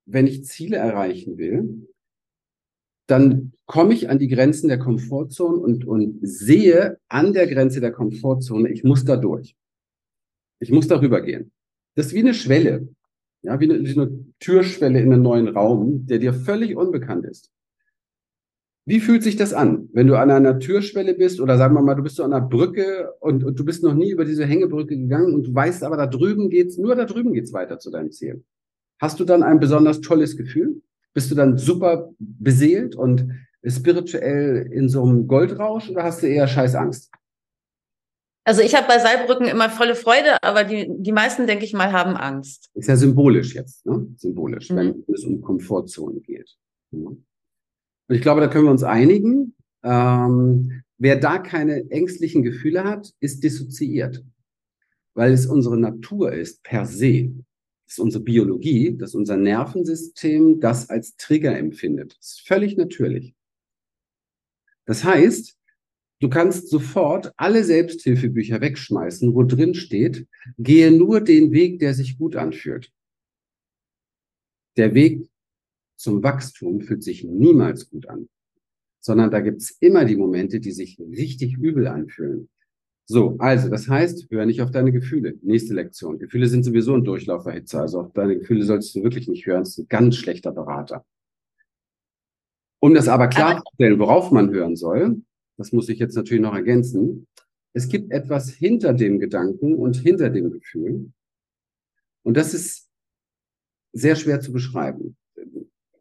wenn 0.07 0.29
ich 0.29 0.45
Ziele 0.45 0.77
erreichen 0.77 1.37
will, 1.37 1.89
dann 3.11 3.53
komme 3.67 3.95
ich 3.95 4.09
an 4.09 4.19
die 4.19 4.29
Grenzen 4.29 4.69
der 4.69 4.79
Komfortzone 4.79 5.57
und, 5.57 5.87
und 5.87 6.19
sehe 6.23 6.99
an 7.09 7.33
der 7.33 7.47
Grenze 7.47 7.81
der 7.81 7.93
Komfortzone, 7.93 8.71
ich 8.71 8.85
muss 8.85 9.05
da 9.05 9.17
durch. 9.17 9.57
Ich 10.61 10.71
muss 10.71 10.89
darüber 10.89 11.21
gehen. 11.23 11.53
Das 11.95 12.07
ist 12.07 12.15
wie 12.15 12.21
eine 12.21 12.35
Schwelle, 12.35 12.89
ja, 13.43 13.59
wie 13.61 13.71
eine, 13.71 13.85
wie 13.85 13.99
eine 13.99 14.25
Türschwelle 14.39 15.01
in 15.01 15.13
einen 15.13 15.23
neuen 15.23 15.49
Raum, 15.49 16.07
der 16.07 16.19
dir 16.19 16.35
völlig 16.35 16.77
unbekannt 16.77 17.25
ist. 17.25 17.51
Wie 18.87 19.01
fühlt 19.01 19.23
sich 19.23 19.37
das 19.37 19.53
an, 19.53 19.89
wenn 19.93 20.07
du 20.07 20.17
an 20.19 20.31
einer 20.31 20.59
Türschwelle 20.59 21.15
bist 21.15 21.41
oder 21.41 21.59
sagen 21.59 21.75
wir 21.75 21.83
mal, 21.83 21.95
du 21.95 22.03
bist 22.03 22.17
so 22.17 22.25
an 22.25 22.33
einer 22.33 22.47
Brücke 22.47 23.13
und, 23.21 23.45
und 23.45 23.59
du 23.59 23.65
bist 23.65 23.83
noch 23.85 23.95
nie 23.95 24.11
über 24.11 24.25
diese 24.25 24.47
Hängebrücke 24.47 24.97
gegangen 24.97 25.35
und 25.35 25.47
du 25.47 25.55
weißt 25.55 25.85
aber, 25.85 25.97
da 25.97 26.07
drüben 26.07 26.51
geht's, 26.51 26.77
nur 26.77 26.97
da 26.97 27.05
drüben 27.05 27.33
geht's 27.33 27.53
weiter 27.53 27.79
zu 27.79 27.91
deinem 27.91 28.11
Ziel. 28.11 28.43
Hast 29.01 29.21
du 29.21 29.25
dann 29.25 29.43
ein 29.43 29.61
besonders 29.61 30.01
tolles 30.01 30.37
Gefühl? 30.37 30.83
Bist 31.13 31.31
du 31.31 31.35
dann 31.35 31.59
super 31.59 32.11
beseelt 32.19 32.95
und 32.95 33.29
spirituell 33.65 34.69
in 34.73 34.89
so 34.89 35.05
einem 35.05 35.27
Goldrausch 35.27 35.91
oder 35.91 36.05
hast 36.05 36.23
du 36.23 36.27
eher 36.27 36.47
scheiß 36.47 36.75
Angst? 36.75 37.11
Also 38.45 38.63
ich 38.63 38.75
habe 38.75 38.87
bei 38.89 38.99
Seilbrücken 38.99 39.47
immer 39.47 39.69
volle 39.69 39.95
Freude, 39.95 40.43
aber 40.43 40.65
die, 40.65 40.89
die 40.89 41.13
meisten, 41.13 41.47
denke 41.47 41.65
ich 41.65 41.75
mal, 41.75 41.93
haben 41.93 42.17
Angst. 42.17 42.71
Ist 42.75 42.89
ja 42.89 42.97
symbolisch 42.97 43.55
jetzt, 43.55 43.85
ne? 43.87 44.07
Symbolisch, 44.17 44.71
mhm. 44.71 44.77
wenn 44.77 45.05
es 45.15 45.25
um 45.25 45.41
Komfortzone 45.43 46.21
geht. 46.21 46.57
Und 46.91 47.25
ich 48.09 48.23
glaube, 48.23 48.41
da 48.41 48.49
können 48.49 48.65
wir 48.65 48.71
uns 48.71 48.83
einigen. 48.83 49.55
Ähm, 49.85 50.83
wer 50.99 51.17
da 51.17 51.39
keine 51.39 51.91
ängstlichen 51.91 52.43
Gefühle 52.43 52.85
hat, 52.85 53.13
ist 53.21 53.45
dissoziiert. 53.45 54.25
Weil 55.15 55.33
es 55.33 55.47
unsere 55.47 55.79
Natur 55.79 56.33
ist, 56.33 56.63
per 56.63 56.87
se 56.87 57.33
das 57.91 57.99
ist 57.99 58.05
unsere 58.05 58.23
Biologie, 58.23 58.97
dass 58.97 59.17
unser 59.17 59.37
Nervensystem 59.37 60.61
das 60.61 60.91
als 60.91 61.17
Trigger 61.17 61.59
empfindet. 61.59 62.17
Das 62.17 62.35
ist 62.35 62.47
völlig 62.47 62.77
natürlich. 62.77 63.35
Das 64.87 65.03
heißt, 65.03 65.59
du 66.21 66.29
kannst 66.29 66.69
sofort 66.69 67.33
alle 67.37 67.65
Selbsthilfebücher 67.65 68.61
wegschmeißen, 68.61 69.35
wo 69.35 69.43
drin 69.43 69.75
steht, 69.75 70.29
gehe 70.57 70.93
nur 70.93 71.21
den 71.21 71.51
Weg, 71.51 71.81
der 71.81 71.95
sich 71.95 72.17
gut 72.17 72.37
anfühlt. 72.37 72.93
Der 74.77 74.95
Weg 74.95 75.29
zum 75.97 76.23
Wachstum 76.23 76.83
fühlt 76.83 77.03
sich 77.03 77.25
niemals 77.25 77.91
gut 77.91 78.09
an, 78.09 78.29
sondern 79.01 79.33
da 79.33 79.41
gibt's 79.41 79.77
immer 79.81 80.05
die 80.05 80.17
Momente, 80.17 80.61
die 80.61 80.71
sich 80.71 80.97
richtig 81.01 81.57
übel 81.57 81.89
anfühlen. 81.89 82.51
So, 83.11 83.35
also 83.41 83.69
das 83.69 83.89
heißt, 83.89 84.29
hör 84.31 84.47
nicht 84.47 84.63
auf 84.63 84.71
deine 84.71 84.93
Gefühle. 84.93 85.35
Nächste 85.43 85.75
Lektion. 85.75 86.21
Gefühle 86.21 86.47
sind 86.47 86.63
sowieso 86.63 86.95
ein 86.95 87.03
Durchlauferhitzer. 87.03 87.81
Also 87.81 88.03
auf 88.03 88.13
deine 88.13 88.39
Gefühle 88.39 88.65
solltest 88.65 88.95
du 88.95 89.03
wirklich 89.03 89.27
nicht 89.27 89.47
hören. 89.47 89.63
Das 89.63 89.71
ist 89.71 89.79
ein 89.79 89.89
ganz 89.89 90.15
schlechter 90.15 90.53
Berater. 90.53 91.05
Um 92.79 92.95
das 92.95 93.09
aber 93.09 93.27
klarzustellen, 93.27 93.99
worauf 93.99 94.31
man 94.31 94.51
hören 94.53 94.77
soll, 94.77 95.23
das 95.57 95.73
muss 95.73 95.89
ich 95.89 95.99
jetzt 95.99 96.15
natürlich 96.15 96.41
noch 96.41 96.55
ergänzen. 96.55 97.27
Es 97.73 97.89
gibt 97.89 98.13
etwas 98.13 98.49
hinter 98.49 98.95
dem 98.95 99.19
Gedanken 99.19 99.75
und 99.75 99.97
hinter 99.97 100.31
dem 100.31 100.53
Gefühl. 100.53 101.11
Und 102.23 102.37
das 102.37 102.55
ist 102.55 102.89
sehr 103.93 104.15
schwer 104.15 104.41
zu 104.41 104.53
beschreiben. 104.53 105.17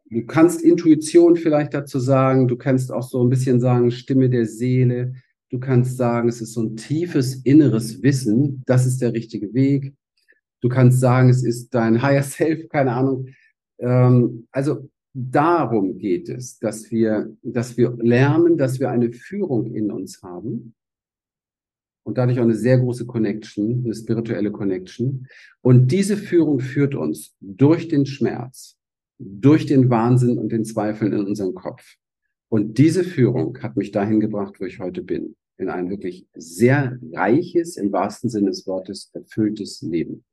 Du 0.08 0.26
kannst 0.26 0.62
Intuition 0.62 1.34
vielleicht 1.34 1.74
dazu 1.74 1.98
sagen. 1.98 2.46
Du 2.46 2.56
kannst 2.56 2.92
auch 2.92 3.02
so 3.02 3.20
ein 3.20 3.30
bisschen 3.30 3.58
sagen, 3.58 3.90
Stimme 3.90 4.30
der 4.30 4.46
Seele. 4.46 5.14
Du 5.50 5.58
kannst 5.58 5.96
sagen, 5.96 6.28
es 6.28 6.40
ist 6.40 6.54
so 6.54 6.62
ein 6.62 6.76
tiefes 6.76 7.34
inneres 7.42 8.02
Wissen, 8.02 8.62
das 8.66 8.86
ist 8.86 9.02
der 9.02 9.12
richtige 9.12 9.52
Weg. 9.52 9.94
Du 10.60 10.68
kannst 10.68 11.00
sagen, 11.00 11.28
es 11.28 11.42
ist 11.42 11.74
dein 11.74 12.00
Higher 12.02 12.22
Self, 12.22 12.68
keine 12.68 12.92
Ahnung. 12.92 13.26
Ähm, 13.78 14.46
also 14.52 14.88
darum 15.12 15.98
geht 15.98 16.28
es, 16.28 16.58
dass 16.58 16.90
wir, 16.90 17.36
dass 17.42 17.76
wir 17.76 17.96
lernen, 17.98 18.58
dass 18.58 18.78
wir 18.78 18.90
eine 18.90 19.12
Führung 19.12 19.74
in 19.74 19.90
uns 19.90 20.22
haben 20.22 20.74
und 22.04 22.18
dadurch 22.18 22.38
auch 22.38 22.44
eine 22.44 22.54
sehr 22.54 22.78
große 22.78 23.06
Connection, 23.06 23.82
eine 23.84 23.94
spirituelle 23.94 24.52
Connection. 24.52 25.26
Und 25.62 25.90
diese 25.90 26.16
Führung 26.16 26.60
führt 26.60 26.94
uns 26.94 27.34
durch 27.40 27.88
den 27.88 28.06
Schmerz, 28.06 28.78
durch 29.18 29.66
den 29.66 29.90
Wahnsinn 29.90 30.38
und 30.38 30.52
den 30.52 30.64
Zweifeln 30.64 31.12
in 31.12 31.26
unserem 31.26 31.54
Kopf. 31.54 31.96
Und 32.50 32.78
diese 32.78 33.04
Führung 33.04 33.56
hat 33.62 33.76
mich 33.76 33.92
dahin 33.92 34.20
gebracht, 34.20 34.60
wo 34.60 34.64
ich 34.64 34.80
heute 34.80 35.02
bin 35.02 35.36
in 35.60 35.68
ein 35.68 35.90
wirklich 35.90 36.26
sehr 36.34 36.98
reiches, 37.12 37.76
im 37.76 37.92
wahrsten 37.92 38.30
Sinne 38.30 38.48
des 38.48 38.66
Wortes, 38.66 39.10
erfülltes 39.12 39.82
Leben. 39.82 40.24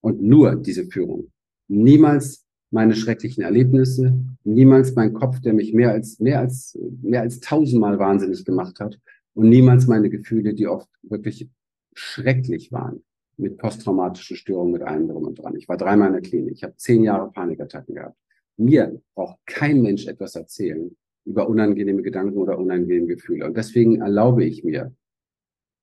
Und 0.00 0.20
nur 0.20 0.56
diese 0.56 0.86
Führung. 0.86 1.30
Niemals 1.68 2.44
meine 2.70 2.94
schrecklichen 2.94 3.42
Erlebnisse, 3.44 4.18
niemals 4.44 4.94
mein 4.94 5.14
Kopf, 5.14 5.40
der 5.40 5.54
mich 5.54 5.72
mehr 5.72 5.92
als, 5.92 6.18
mehr 6.18 6.40
als, 6.40 6.76
mehr 7.00 7.22
als 7.22 7.40
tausendmal 7.40 7.98
wahnsinnig 7.98 8.44
gemacht 8.44 8.80
hat 8.80 8.98
und 9.34 9.48
niemals 9.48 9.86
meine 9.86 10.10
Gefühle, 10.10 10.52
die 10.52 10.66
oft 10.66 10.88
wirklich 11.02 11.48
schrecklich 11.94 12.70
waren 12.72 13.02
mit 13.36 13.56
posttraumatischen 13.56 14.36
Störungen, 14.36 14.72
mit 14.72 14.82
allem 14.82 15.08
drum 15.08 15.24
und 15.24 15.38
dran. 15.38 15.56
Ich 15.56 15.68
war 15.68 15.76
dreimal 15.76 16.08
in 16.08 16.14
der 16.14 16.22
Klinik. 16.22 16.54
Ich 16.54 16.64
habe 16.64 16.76
zehn 16.76 17.04
Jahre 17.04 17.30
Panikattacken 17.30 17.94
gehabt. 17.94 18.18
Mir 18.58 19.00
braucht 19.14 19.38
kein 19.46 19.82
Mensch 19.82 20.06
etwas 20.06 20.34
erzählen, 20.34 20.96
über 21.24 21.48
unangenehme 21.48 22.02
Gedanken 22.02 22.38
oder 22.38 22.58
unangenehme 22.58 23.06
Gefühle. 23.06 23.46
Und 23.46 23.56
deswegen 23.56 24.00
erlaube 24.00 24.44
ich 24.44 24.64
mir 24.64 24.94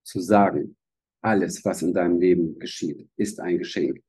zu 0.03 0.19
sagen, 0.19 0.75
alles, 1.21 1.63
was 1.63 1.81
in 1.81 1.93
deinem 1.93 2.19
Leben 2.19 2.59
geschieht, 2.59 3.07
ist 3.15 3.39
ein 3.39 3.59
Geschenk. 3.59 4.01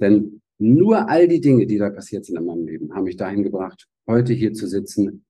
Denn 0.00 0.42
nur 0.58 1.08
all 1.08 1.28
die 1.28 1.40
Dinge, 1.40 1.66
die 1.66 1.78
da 1.78 1.88
passiert 1.88 2.26
sind 2.26 2.36
in 2.36 2.44
meinem 2.44 2.66
Leben, 2.66 2.94
haben 2.94 3.04
mich 3.04 3.16
dahin 3.16 3.42
gebracht, 3.42 3.88
heute 4.06 4.34
hier 4.34 4.52
zu 4.52 4.66
sitzen, 4.66 5.24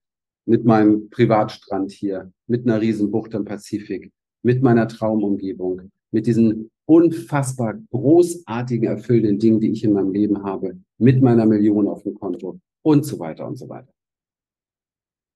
mit 0.45 0.65
meinem 0.65 1.11
Privatstrand 1.11 1.93
hier, 1.93 2.33
mit 2.49 2.67
einer 2.67 2.81
Riesenbucht 2.81 3.35
im 3.35 3.45
Pazifik, 3.45 4.11
mit 4.43 4.63
meiner 4.63 4.89
Traumumgebung, 4.89 5.93
mit 6.11 6.27
diesen 6.27 6.71
unfassbar 6.87 7.81
großartigen, 7.93 8.89
erfüllenden 8.89 9.39
Dingen, 9.39 9.61
die 9.61 9.71
ich 9.71 9.85
in 9.85 9.93
meinem 9.93 10.13
Leben 10.13 10.43
habe, 10.43 10.81
mit 10.99 11.23
meiner 11.23 11.47
Million 11.47 11.87
auf 11.87 12.03
dem 12.03 12.15
Konto 12.15 12.59
und 12.83 13.05
so 13.05 13.19
weiter 13.19 13.47
und 13.47 13.57
so 13.57 13.69
weiter. 13.69 13.93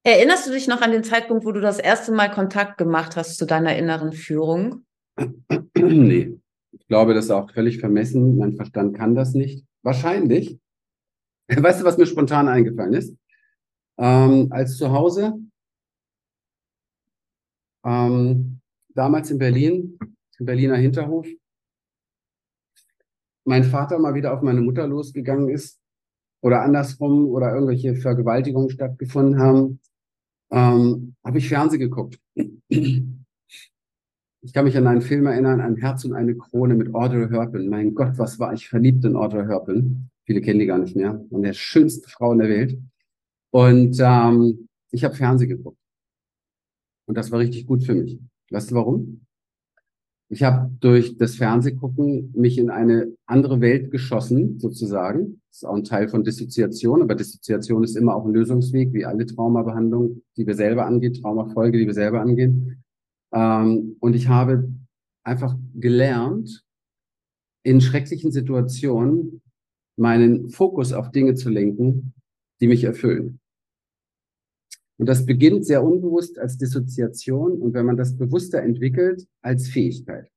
Erinnerst 0.06 0.46
du 0.46 0.52
dich 0.52 0.68
noch 0.68 0.82
an 0.82 0.92
den 0.92 1.02
Zeitpunkt, 1.02 1.46
wo 1.46 1.52
du 1.52 1.60
das 1.60 1.78
erste 1.78 2.12
Mal 2.12 2.30
Kontakt 2.30 2.76
gemacht 2.76 3.16
hast 3.16 3.38
zu 3.38 3.46
deiner 3.46 3.76
inneren 3.76 4.12
Führung? 4.12 4.84
nee, 5.74 6.38
ich 6.72 6.86
glaube, 6.88 7.14
das 7.14 7.26
ist 7.26 7.30
auch 7.30 7.50
völlig 7.50 7.78
vermessen. 7.80 8.36
Mein 8.36 8.54
Verstand 8.54 8.96
kann 8.96 9.14
das 9.14 9.32
nicht. 9.32 9.64
Wahrscheinlich. 9.82 10.58
Weißt 11.48 11.80
du, 11.80 11.84
was 11.84 11.96
mir 11.96 12.06
spontan 12.06 12.48
eingefallen 12.48 12.92
ist? 12.92 13.16
Ähm, 13.96 14.48
als 14.50 14.76
zu 14.76 14.90
Hause, 14.90 15.38
ähm, 17.84 18.60
damals 18.88 19.30
in 19.30 19.38
Berlin, 19.38 19.98
im 20.38 20.46
Berliner 20.46 20.76
Hinterhof, 20.76 21.26
mein 23.44 23.64
Vater 23.64 23.98
mal 23.98 24.14
wieder 24.14 24.34
auf 24.34 24.42
meine 24.42 24.60
Mutter 24.60 24.86
losgegangen 24.86 25.48
ist 25.48 25.80
oder 26.44 26.60
andersrum 26.60 27.28
oder 27.28 27.54
irgendwelche 27.54 27.96
Vergewaltigungen 27.96 28.68
stattgefunden 28.68 29.38
haben, 29.38 29.80
ähm, 30.50 31.14
habe 31.24 31.38
ich 31.38 31.48
Fernsehen 31.48 31.80
geguckt. 31.80 32.20
Ich 32.68 34.52
kann 34.52 34.66
mich 34.66 34.76
an 34.76 34.86
einen 34.86 35.00
Film 35.00 35.24
erinnern, 35.24 35.62
Ein 35.62 35.76
Herz 35.76 36.04
und 36.04 36.12
eine 36.12 36.36
Krone 36.36 36.74
mit 36.74 36.94
Audrey 36.94 37.30
Hörpin. 37.30 37.70
Mein 37.70 37.94
Gott, 37.94 38.18
was 38.18 38.38
war 38.38 38.52
ich 38.52 38.68
verliebt 38.68 39.02
in 39.06 39.16
Audrey 39.16 39.46
Hörpin. 39.46 40.10
Viele 40.26 40.42
kennen 40.42 40.60
die 40.60 40.66
gar 40.66 40.76
nicht 40.76 40.94
mehr. 40.94 41.18
Und 41.30 41.44
der 41.44 41.54
schönste 41.54 42.10
Frau 42.10 42.32
in 42.32 42.40
der 42.40 42.50
Welt. 42.50 42.78
Und 43.50 43.96
ähm, 44.00 44.68
ich 44.90 45.02
habe 45.02 45.14
Fernsehen 45.14 45.48
geguckt. 45.48 45.78
Und 47.06 47.16
das 47.16 47.30
war 47.32 47.38
richtig 47.38 47.66
gut 47.66 47.84
für 47.84 47.94
mich. 47.94 48.20
Weißt 48.50 48.70
du 48.70 48.74
warum? 48.74 49.24
Ich 50.30 50.42
habe 50.42 50.70
durch 50.80 51.16
das 51.18 51.36
Fernsehgucken 51.36 52.32
mich 52.34 52.58
in 52.58 52.70
eine 52.70 53.14
andere 53.26 53.60
Welt 53.60 53.90
geschossen, 53.90 54.58
sozusagen. 54.58 55.40
Das 55.48 55.58
ist 55.58 55.64
auch 55.64 55.76
ein 55.76 55.84
Teil 55.84 56.08
von 56.08 56.24
Dissoziation, 56.24 57.02
aber 57.02 57.14
Dissoziation 57.14 57.84
ist 57.84 57.96
immer 57.96 58.16
auch 58.16 58.24
ein 58.24 58.32
Lösungsweg, 58.32 58.92
wie 58.92 59.04
alle 59.04 59.26
Traumabehandlungen, 59.26 60.22
die 60.36 60.46
wir 60.46 60.54
selber 60.54 60.86
angehen, 60.86 61.14
Traumafolge, 61.14 61.78
die 61.78 61.86
wir 61.86 61.94
selber 61.94 62.20
angehen. 62.20 62.82
Ähm, 63.32 63.96
und 64.00 64.16
ich 64.16 64.28
habe 64.28 64.70
einfach 65.24 65.56
gelernt, 65.74 66.64
in 67.62 67.80
schrecklichen 67.80 68.30
Situationen 68.30 69.42
meinen 69.96 70.50
Fokus 70.50 70.92
auf 70.92 71.10
Dinge 71.10 71.34
zu 71.34 71.50
lenken, 71.50 72.14
die 72.60 72.66
mich 72.66 72.84
erfüllen. 72.84 73.40
Und 74.98 75.06
das 75.08 75.26
beginnt 75.26 75.66
sehr 75.66 75.82
unbewusst 75.82 76.38
als 76.38 76.56
Dissoziation 76.56 77.60
und 77.60 77.74
wenn 77.74 77.86
man 77.86 77.96
das 77.96 78.16
bewusster 78.16 78.62
entwickelt, 78.62 79.26
als 79.42 79.68
Fähigkeit. 79.68 80.30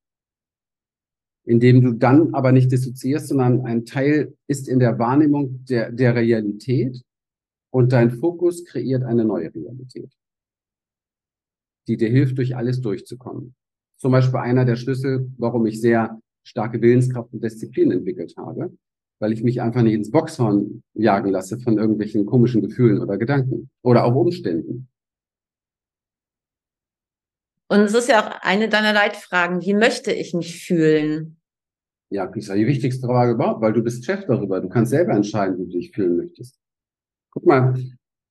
Indem 1.46 1.82
du 1.82 1.94
dann 1.94 2.34
aber 2.34 2.52
nicht 2.52 2.72
dissoziierst, 2.72 3.28
sondern 3.28 3.62
ein 3.66 3.86
Teil 3.86 4.36
ist 4.48 4.68
in 4.68 4.80
der 4.80 5.00
Wahrnehmung 5.00 5.64
der, 5.66 5.92
der 5.92 6.16
Realität 6.16 7.02
und 7.72 7.92
dein 7.94 8.12
Fokus 8.12 8.66
kreiert 8.66 9.04
eine 9.04 9.24
neue 9.24 9.54
Realität 9.54 10.12
die 11.88 11.98
dir 11.98 12.10
hilft, 12.10 12.38
durch 12.38 12.56
alles 12.56 12.82
durchzukommen. 12.82 13.56
Zum 13.98 14.12
Beispiel 14.12 14.40
einer 14.40 14.66
der 14.66 14.76
Schlüssel, 14.76 15.32
warum 15.38 15.66
ich 15.66 15.82
sehr 15.82 16.22
starke 16.44 16.82
Willenskraft 16.82 17.34
und 17.34 17.44
Disziplin 17.44 17.92
entwickelt 17.92 18.36
habe, 18.38 18.76
weil 19.20 19.34
ich 19.34 19.44
mich 19.44 19.62
einfach 19.62 19.82
nicht 19.82 19.94
ins 19.94 20.12
Boxhorn 20.12 20.84
jagen 20.94 21.32
lasse 21.32 21.60
von 21.60 21.78
irgendwelchen 21.78 22.26
komischen 22.26 22.62
Gefühlen 22.62 23.02
oder 23.02 23.18
Gedanken 23.18 23.70
oder 23.82 24.06
auch 24.06 24.16
Umständen. 24.16 24.90
Und 27.70 27.82
es 27.82 27.94
ist 27.94 28.08
ja 28.08 28.22
auch 28.22 28.42
eine 28.42 28.70
deiner 28.70 28.94
Leitfragen, 28.94 29.62
wie 29.62 29.74
möchte 29.74 30.14
ich 30.14 30.34
mich 30.34 30.64
fühlen? 30.64 31.38
Ja, 32.10 32.26
das 32.26 32.38
ist 32.38 32.48
ja 32.48 32.56
die 32.56 32.68
wichtigste 32.68 33.06
Frage 33.06 33.34
überhaupt, 33.34 33.62
weil 33.62 33.74
du 33.74 33.84
bist 33.84 34.06
Chef 34.06 34.26
darüber. 34.26 34.62
Du 34.62 34.70
kannst 34.70 34.92
selber 34.92 35.14
entscheiden, 35.14 35.58
wie 35.58 35.66
du 35.66 35.78
dich 35.78 35.92
fühlen 35.92 36.16
möchtest. 36.16 36.58
Guck 37.32 37.46
mal, 37.46 37.78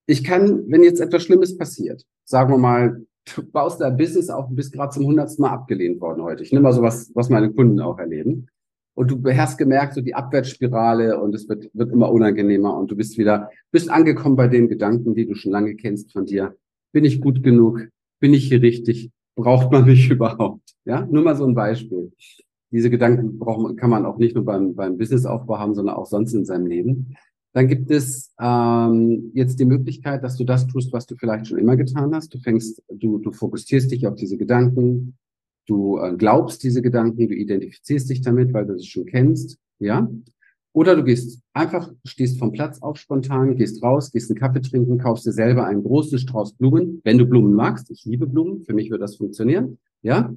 ich 0.06 0.24
kann, 0.24 0.64
wenn 0.70 0.82
jetzt 0.82 1.00
etwas 1.00 1.24
Schlimmes 1.24 1.58
passiert, 1.58 2.02
sagen 2.24 2.50
wir 2.50 2.58
mal, 2.58 3.04
du 3.34 3.42
baust 3.42 3.80
dein 3.80 3.96
Business 3.96 4.30
auf 4.30 4.48
und 4.48 4.56
bist 4.56 4.72
gerade 4.72 4.94
zum 4.94 5.04
hundertsten 5.04 5.42
Mal 5.42 5.50
abgelehnt 5.50 6.00
worden 6.00 6.22
heute. 6.22 6.42
Ich 6.42 6.52
nehme 6.52 6.62
mal 6.62 6.72
so 6.72 6.80
was, 6.80 7.10
was 7.14 7.28
meine 7.28 7.52
Kunden 7.52 7.80
auch 7.80 7.98
erleben. 7.98 8.48
Und 8.96 9.10
du 9.10 9.22
hast 9.36 9.58
gemerkt, 9.58 9.92
so 9.92 10.00
die 10.00 10.14
Abwärtsspirale 10.14 11.20
und 11.20 11.34
es 11.34 11.46
wird, 11.50 11.68
wird 11.74 11.92
immer 11.92 12.10
unangenehmer 12.10 12.74
und 12.74 12.90
du 12.90 12.96
bist 12.96 13.18
wieder, 13.18 13.50
bist 13.70 13.90
angekommen 13.90 14.36
bei 14.36 14.48
den 14.48 14.68
Gedanken, 14.68 15.14
die 15.14 15.26
du 15.26 15.34
schon 15.34 15.52
lange 15.52 15.74
kennst 15.74 16.14
von 16.14 16.24
dir. 16.24 16.56
Bin 16.92 17.04
ich 17.04 17.20
gut 17.20 17.42
genug? 17.42 17.88
Bin 18.20 18.32
ich 18.32 18.48
hier 18.48 18.62
richtig? 18.62 19.10
Braucht 19.34 19.70
man 19.70 19.84
mich 19.84 20.10
überhaupt? 20.10 20.74
Ja, 20.86 21.06
nur 21.10 21.22
mal 21.22 21.36
so 21.36 21.46
ein 21.46 21.54
Beispiel. 21.54 22.10
Diese 22.70 22.88
Gedanken 22.88 23.38
braucht, 23.38 23.76
kann 23.76 23.90
man 23.90 24.06
auch 24.06 24.16
nicht 24.16 24.34
nur 24.34 24.46
beim, 24.46 24.74
beim 24.74 24.96
Businessaufbau 24.96 25.58
haben, 25.58 25.74
sondern 25.74 25.96
auch 25.96 26.06
sonst 26.06 26.32
in 26.32 26.46
seinem 26.46 26.66
Leben. 26.66 27.16
Dann 27.52 27.68
gibt 27.68 27.90
es 27.90 28.32
ähm, 28.40 29.30
jetzt 29.34 29.60
die 29.60 29.66
Möglichkeit, 29.66 30.24
dass 30.24 30.38
du 30.38 30.44
das 30.44 30.66
tust, 30.66 30.94
was 30.94 31.04
du 31.04 31.16
vielleicht 31.16 31.48
schon 31.48 31.58
immer 31.58 31.76
getan 31.76 32.14
hast. 32.14 32.32
Du 32.32 32.38
fängst, 32.38 32.82
du, 32.88 33.18
du 33.18 33.30
fokussierst 33.30 33.90
dich 33.90 34.06
auf 34.06 34.14
diese 34.14 34.38
Gedanken, 34.38 35.18
du 35.66 35.98
äh, 35.98 36.14
glaubst 36.16 36.62
diese 36.62 36.82
Gedanken, 36.82 37.28
du 37.28 37.34
identifizierst 37.34 38.08
dich 38.10 38.20
damit, 38.22 38.52
weil 38.52 38.66
du 38.66 38.74
das 38.74 38.86
schon 38.86 39.06
kennst, 39.06 39.58
ja. 39.78 40.08
Oder 40.72 40.94
du 40.94 41.04
gehst 41.04 41.40
einfach, 41.54 41.90
stehst 42.04 42.38
vom 42.38 42.52
Platz 42.52 42.82
auf 42.82 42.98
spontan, 42.98 43.56
gehst 43.56 43.82
raus, 43.82 44.12
gehst 44.12 44.30
einen 44.30 44.38
Kaffee 44.38 44.60
trinken, 44.60 44.98
kaufst 44.98 45.24
dir 45.24 45.32
selber 45.32 45.66
einen 45.66 45.82
großen 45.82 46.18
Strauß 46.18 46.54
Blumen, 46.54 47.00
wenn 47.02 47.16
du 47.16 47.24
Blumen 47.24 47.54
magst. 47.54 47.90
Ich 47.90 48.04
liebe 48.04 48.26
Blumen, 48.26 48.62
für 48.62 48.74
mich 48.74 48.90
wird 48.90 49.00
das 49.00 49.16
funktionieren, 49.16 49.78
ja. 50.02 50.34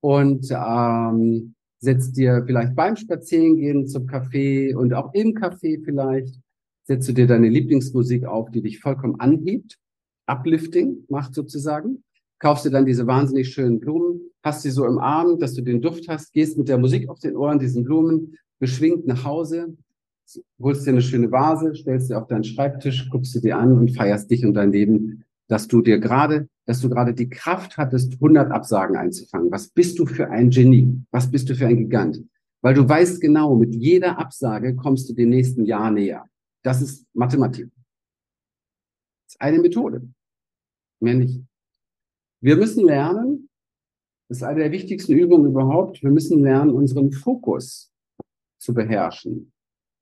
Und 0.00 0.48
ähm, 0.50 1.54
setzt 1.78 2.16
dir 2.16 2.42
vielleicht 2.46 2.74
beim 2.74 2.96
Spazierengehen 2.96 3.86
zum 3.86 4.06
Café 4.06 4.74
und 4.74 4.94
auch 4.94 5.12
im 5.14 5.34
Café 5.34 5.82
vielleicht 5.84 6.40
setzt 6.84 7.08
du 7.08 7.12
dir 7.12 7.26
deine 7.26 7.48
Lieblingsmusik 7.48 8.24
auf, 8.24 8.50
die 8.50 8.62
dich 8.62 8.80
vollkommen 8.80 9.20
anhebt, 9.20 9.78
uplifting 10.26 11.04
macht 11.08 11.34
sozusagen, 11.34 12.02
kaufst 12.38 12.64
dir 12.64 12.70
dann 12.70 12.86
diese 12.86 13.06
wahnsinnig 13.06 13.52
schönen 13.52 13.80
Blumen, 13.80 14.20
hast 14.42 14.62
sie 14.62 14.70
so 14.70 14.86
im 14.86 14.98
Arm, 14.98 15.38
dass 15.38 15.54
du 15.54 15.62
den 15.62 15.80
Duft 15.80 16.08
hast, 16.08 16.32
gehst 16.32 16.58
mit 16.58 16.68
der 16.68 16.78
Musik 16.78 17.08
auf 17.08 17.18
den 17.18 17.36
Ohren, 17.36 17.58
diesen 17.58 17.84
Blumen, 17.84 18.36
beschwingt 18.58 19.06
nach 19.06 19.24
Hause, 19.24 19.76
holst 20.60 20.86
dir 20.86 20.90
eine 20.90 21.02
schöne 21.02 21.30
Vase, 21.30 21.74
stellst 21.74 22.08
sie 22.08 22.14
auf 22.14 22.26
deinen 22.26 22.44
Schreibtisch, 22.44 23.08
guckst 23.10 23.32
sie 23.32 23.40
dir 23.40 23.58
an 23.58 23.72
und 23.72 23.94
feierst 23.96 24.30
dich 24.30 24.44
und 24.44 24.54
dein 24.54 24.72
Leben, 24.72 25.24
dass 25.48 25.68
du 25.68 25.80
dir 25.80 25.98
gerade, 25.98 26.48
dass 26.64 26.80
du 26.80 26.88
gerade 26.88 27.14
die 27.14 27.28
Kraft 27.28 27.76
hattest, 27.76 28.14
100 28.14 28.50
Absagen 28.50 28.96
einzufangen. 28.96 29.50
Was 29.50 29.68
bist 29.68 29.98
du 29.98 30.06
für 30.06 30.30
ein 30.30 30.50
Genie? 30.50 31.00
Was 31.10 31.30
bist 31.30 31.48
du 31.48 31.54
für 31.54 31.66
ein 31.66 31.76
Gigant? 31.76 32.22
Weil 32.62 32.74
du 32.74 32.88
weißt 32.88 33.20
genau, 33.20 33.54
mit 33.54 33.74
jeder 33.74 34.18
Absage 34.18 34.74
kommst 34.74 35.08
du 35.08 35.14
dem 35.14 35.28
nächsten 35.28 35.64
Jahr 35.64 35.90
näher. 35.90 36.24
Das 36.62 36.82
ist 36.82 37.06
Mathematik. 37.14 37.70
Das 39.26 39.34
ist 39.34 39.40
eine 39.40 39.60
Methode. 39.60 40.08
Mehr 41.00 41.14
nicht. 41.14 41.40
Wir 42.40 42.56
müssen 42.56 42.84
lernen, 42.84 43.48
das 44.28 44.38
ist 44.38 44.42
eine 44.42 44.60
der 44.60 44.72
wichtigsten 44.72 45.12
Übungen 45.12 45.50
überhaupt, 45.50 46.02
wir 46.02 46.10
müssen 46.10 46.42
lernen, 46.42 46.70
unseren 46.70 47.12
Fokus 47.12 47.92
zu 48.58 48.74
beherrschen. 48.74 49.52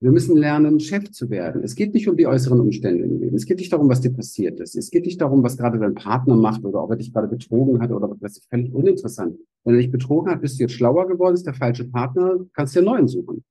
Wir 0.00 0.12
müssen 0.12 0.36
lernen, 0.36 0.80
Chef 0.80 1.10
zu 1.12 1.30
werden. 1.30 1.62
Es 1.62 1.74
geht 1.74 1.94
nicht 1.94 2.08
um 2.08 2.16
die 2.16 2.26
äußeren 2.26 2.60
Umstände 2.60 3.04
im 3.04 3.20
Leben. 3.20 3.36
Es 3.36 3.46
geht 3.46 3.58
nicht 3.58 3.72
darum, 3.72 3.88
was 3.88 4.02
dir 4.02 4.12
passiert 4.12 4.60
ist. 4.60 4.76
Es 4.76 4.90
geht 4.90 5.06
nicht 5.06 5.20
darum, 5.20 5.42
was 5.42 5.56
gerade 5.56 5.78
dein 5.78 5.94
Partner 5.94 6.36
macht 6.36 6.62
oder 6.64 6.82
ob 6.82 6.90
er 6.90 6.96
dich 6.96 7.12
gerade 7.12 7.28
betrogen 7.28 7.80
hat 7.80 7.90
oder 7.90 8.14
was 8.20 8.36
ist 8.36 8.48
völlig 8.50 8.72
uninteressant. 8.74 9.38
Wenn 9.62 9.74
er 9.74 9.80
dich 9.80 9.90
betrogen 9.90 10.30
hat, 10.30 10.42
bist 10.42 10.58
du 10.58 10.64
jetzt 10.64 10.74
schlauer 10.74 11.08
geworden, 11.08 11.34
ist 11.34 11.46
der 11.46 11.54
falsche 11.54 11.86
Partner, 11.86 12.44
kannst 12.52 12.74
dir 12.74 12.80
einen 12.80 12.88
neuen 12.88 13.08
suchen. 13.08 13.44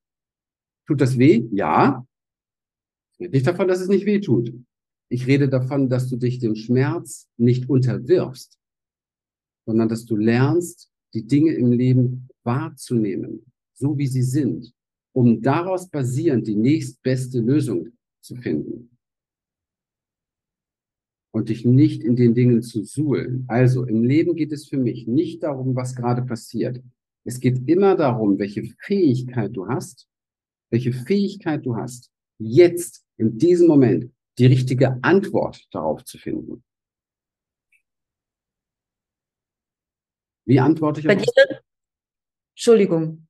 Tut 0.86 1.00
das 1.00 1.18
weh? 1.18 1.48
Ja. 1.50 2.06
Ich 3.14 3.24
rede 3.24 3.32
nicht 3.32 3.46
davon, 3.46 3.66
dass 3.66 3.80
es 3.80 3.88
nicht 3.88 4.06
weh 4.06 4.20
tut. 4.20 4.52
Ich 5.08 5.26
rede 5.26 5.48
davon, 5.48 5.88
dass 5.88 6.08
du 6.08 6.16
dich 6.16 6.38
dem 6.38 6.54
Schmerz 6.54 7.28
nicht 7.36 7.68
unterwirfst, 7.68 8.58
sondern 9.66 9.88
dass 9.88 10.04
du 10.04 10.16
lernst, 10.16 10.90
die 11.14 11.26
Dinge 11.26 11.52
im 11.54 11.72
Leben 11.72 12.28
wahrzunehmen, 12.42 13.52
so 13.72 13.96
wie 13.96 14.06
sie 14.06 14.22
sind, 14.22 14.72
um 15.12 15.40
daraus 15.40 15.88
basierend 15.88 16.46
die 16.46 16.56
nächstbeste 16.56 17.40
Lösung 17.40 17.88
zu 18.20 18.36
finden. 18.36 18.90
Und 21.32 21.48
dich 21.48 21.64
nicht 21.64 22.02
in 22.02 22.14
den 22.14 22.34
Dingen 22.34 22.62
zu 22.62 22.84
suhlen. 22.84 23.44
Also 23.48 23.84
im 23.84 24.04
Leben 24.04 24.36
geht 24.36 24.52
es 24.52 24.68
für 24.68 24.76
mich 24.76 25.08
nicht 25.08 25.42
darum, 25.42 25.74
was 25.74 25.96
gerade 25.96 26.22
passiert. 26.22 26.80
Es 27.24 27.40
geht 27.40 27.68
immer 27.68 27.96
darum, 27.96 28.38
welche 28.38 28.64
Fähigkeit 28.80 29.56
du 29.56 29.66
hast, 29.66 30.08
welche 30.70 30.92
Fähigkeit 30.92 31.66
du 31.66 31.76
hast, 31.76 32.10
jetzt 32.38 33.04
in 33.16 33.38
diesem 33.38 33.66
Moment 33.66 34.12
die 34.38 34.46
richtige 34.46 35.02
Antwort 35.02 35.66
darauf 35.72 36.04
zu 36.04 36.18
finden. 36.18 36.62
Wie 40.44 40.60
antworte 40.60 41.00
ich 41.00 41.06
Bei 41.06 41.16
auf 41.16 41.22
dir? 41.22 41.60
Entschuldigung. 42.54 43.26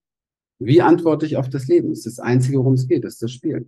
Wie 0.59 0.83
antworte 0.83 1.27
ich 1.27 1.37
auf 1.37 1.49
das 1.49 1.67
Leben? 1.69 1.91
Das 1.91 2.01
ist 2.01 2.19
das 2.19 2.25
Einzige, 2.25 2.59
worum 2.59 2.75
es 2.75 2.89
geht, 2.89 3.05
das 3.05 3.15
ist 3.15 3.23
das 3.23 3.33
Spiel. 3.33 3.67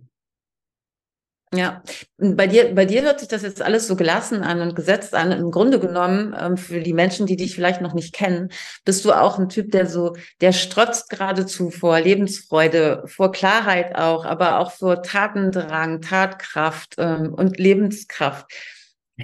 Ja, 1.53 1.81
bei 2.17 2.45
dir, 2.45 2.75
bei 2.75 2.83
dir 2.83 3.03
hört 3.03 3.21
sich 3.21 3.29
das 3.29 3.41
jetzt 3.41 3.61
alles 3.61 3.87
so 3.87 3.95
gelassen 3.95 4.43
an 4.43 4.59
und 4.59 4.75
gesetzt 4.75 5.15
an. 5.15 5.31
Im 5.31 5.49
Grunde 5.49 5.79
genommen, 5.79 6.35
ähm, 6.37 6.57
für 6.57 6.81
die 6.81 6.91
Menschen, 6.91 7.25
die 7.25 7.37
dich 7.37 7.55
vielleicht 7.55 7.79
noch 7.79 7.93
nicht 7.93 8.13
kennen, 8.13 8.49
bist 8.83 9.05
du 9.05 9.13
auch 9.13 9.39
ein 9.39 9.47
Typ, 9.47 9.71
der 9.71 9.85
so, 9.87 10.13
der 10.41 10.51
strotzt 10.51 11.09
geradezu 11.09 11.69
vor 11.69 12.01
Lebensfreude, 12.01 13.03
vor 13.05 13.31
Klarheit 13.31 13.95
auch, 13.95 14.25
aber 14.25 14.59
auch 14.59 14.71
vor 14.71 15.01
Tatendrang, 15.03 16.01
Tatkraft 16.01 16.95
ähm, 16.97 17.33
und 17.33 17.57
Lebenskraft. 17.57 18.51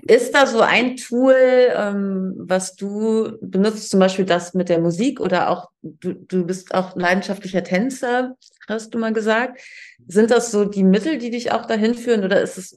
Ist 0.02 0.34
da 0.34 0.48
so 0.48 0.62
ein 0.62 0.96
Tool, 0.96 1.36
ähm, 1.36 2.34
was 2.36 2.76
du 2.76 3.38
benutzt, 3.42 3.92
zum 3.92 4.00
Beispiel 4.00 4.26
das 4.26 4.56
mit 4.56 4.70
der 4.70 4.80
Musik 4.80 5.20
oder 5.20 5.52
auch, 5.52 5.70
du, 5.84 6.14
du 6.14 6.46
bist 6.46 6.74
auch 6.74 6.96
leidenschaftlicher 6.96 7.64
Tänzer, 7.64 8.36
hast 8.68 8.94
du 8.94 8.98
mal 8.98 9.14
gesagt. 9.14 9.62
Sind 10.08 10.32
das 10.32 10.50
so 10.50 10.66
die 10.66 10.84
Mittel, 10.84 11.20
die 11.20 11.30
dich 11.30 11.52
auch 11.52 11.68
dahin 11.68 11.94
führen 11.94 12.24
oder 12.24 12.42
ist 12.42 12.58
es 12.58 12.76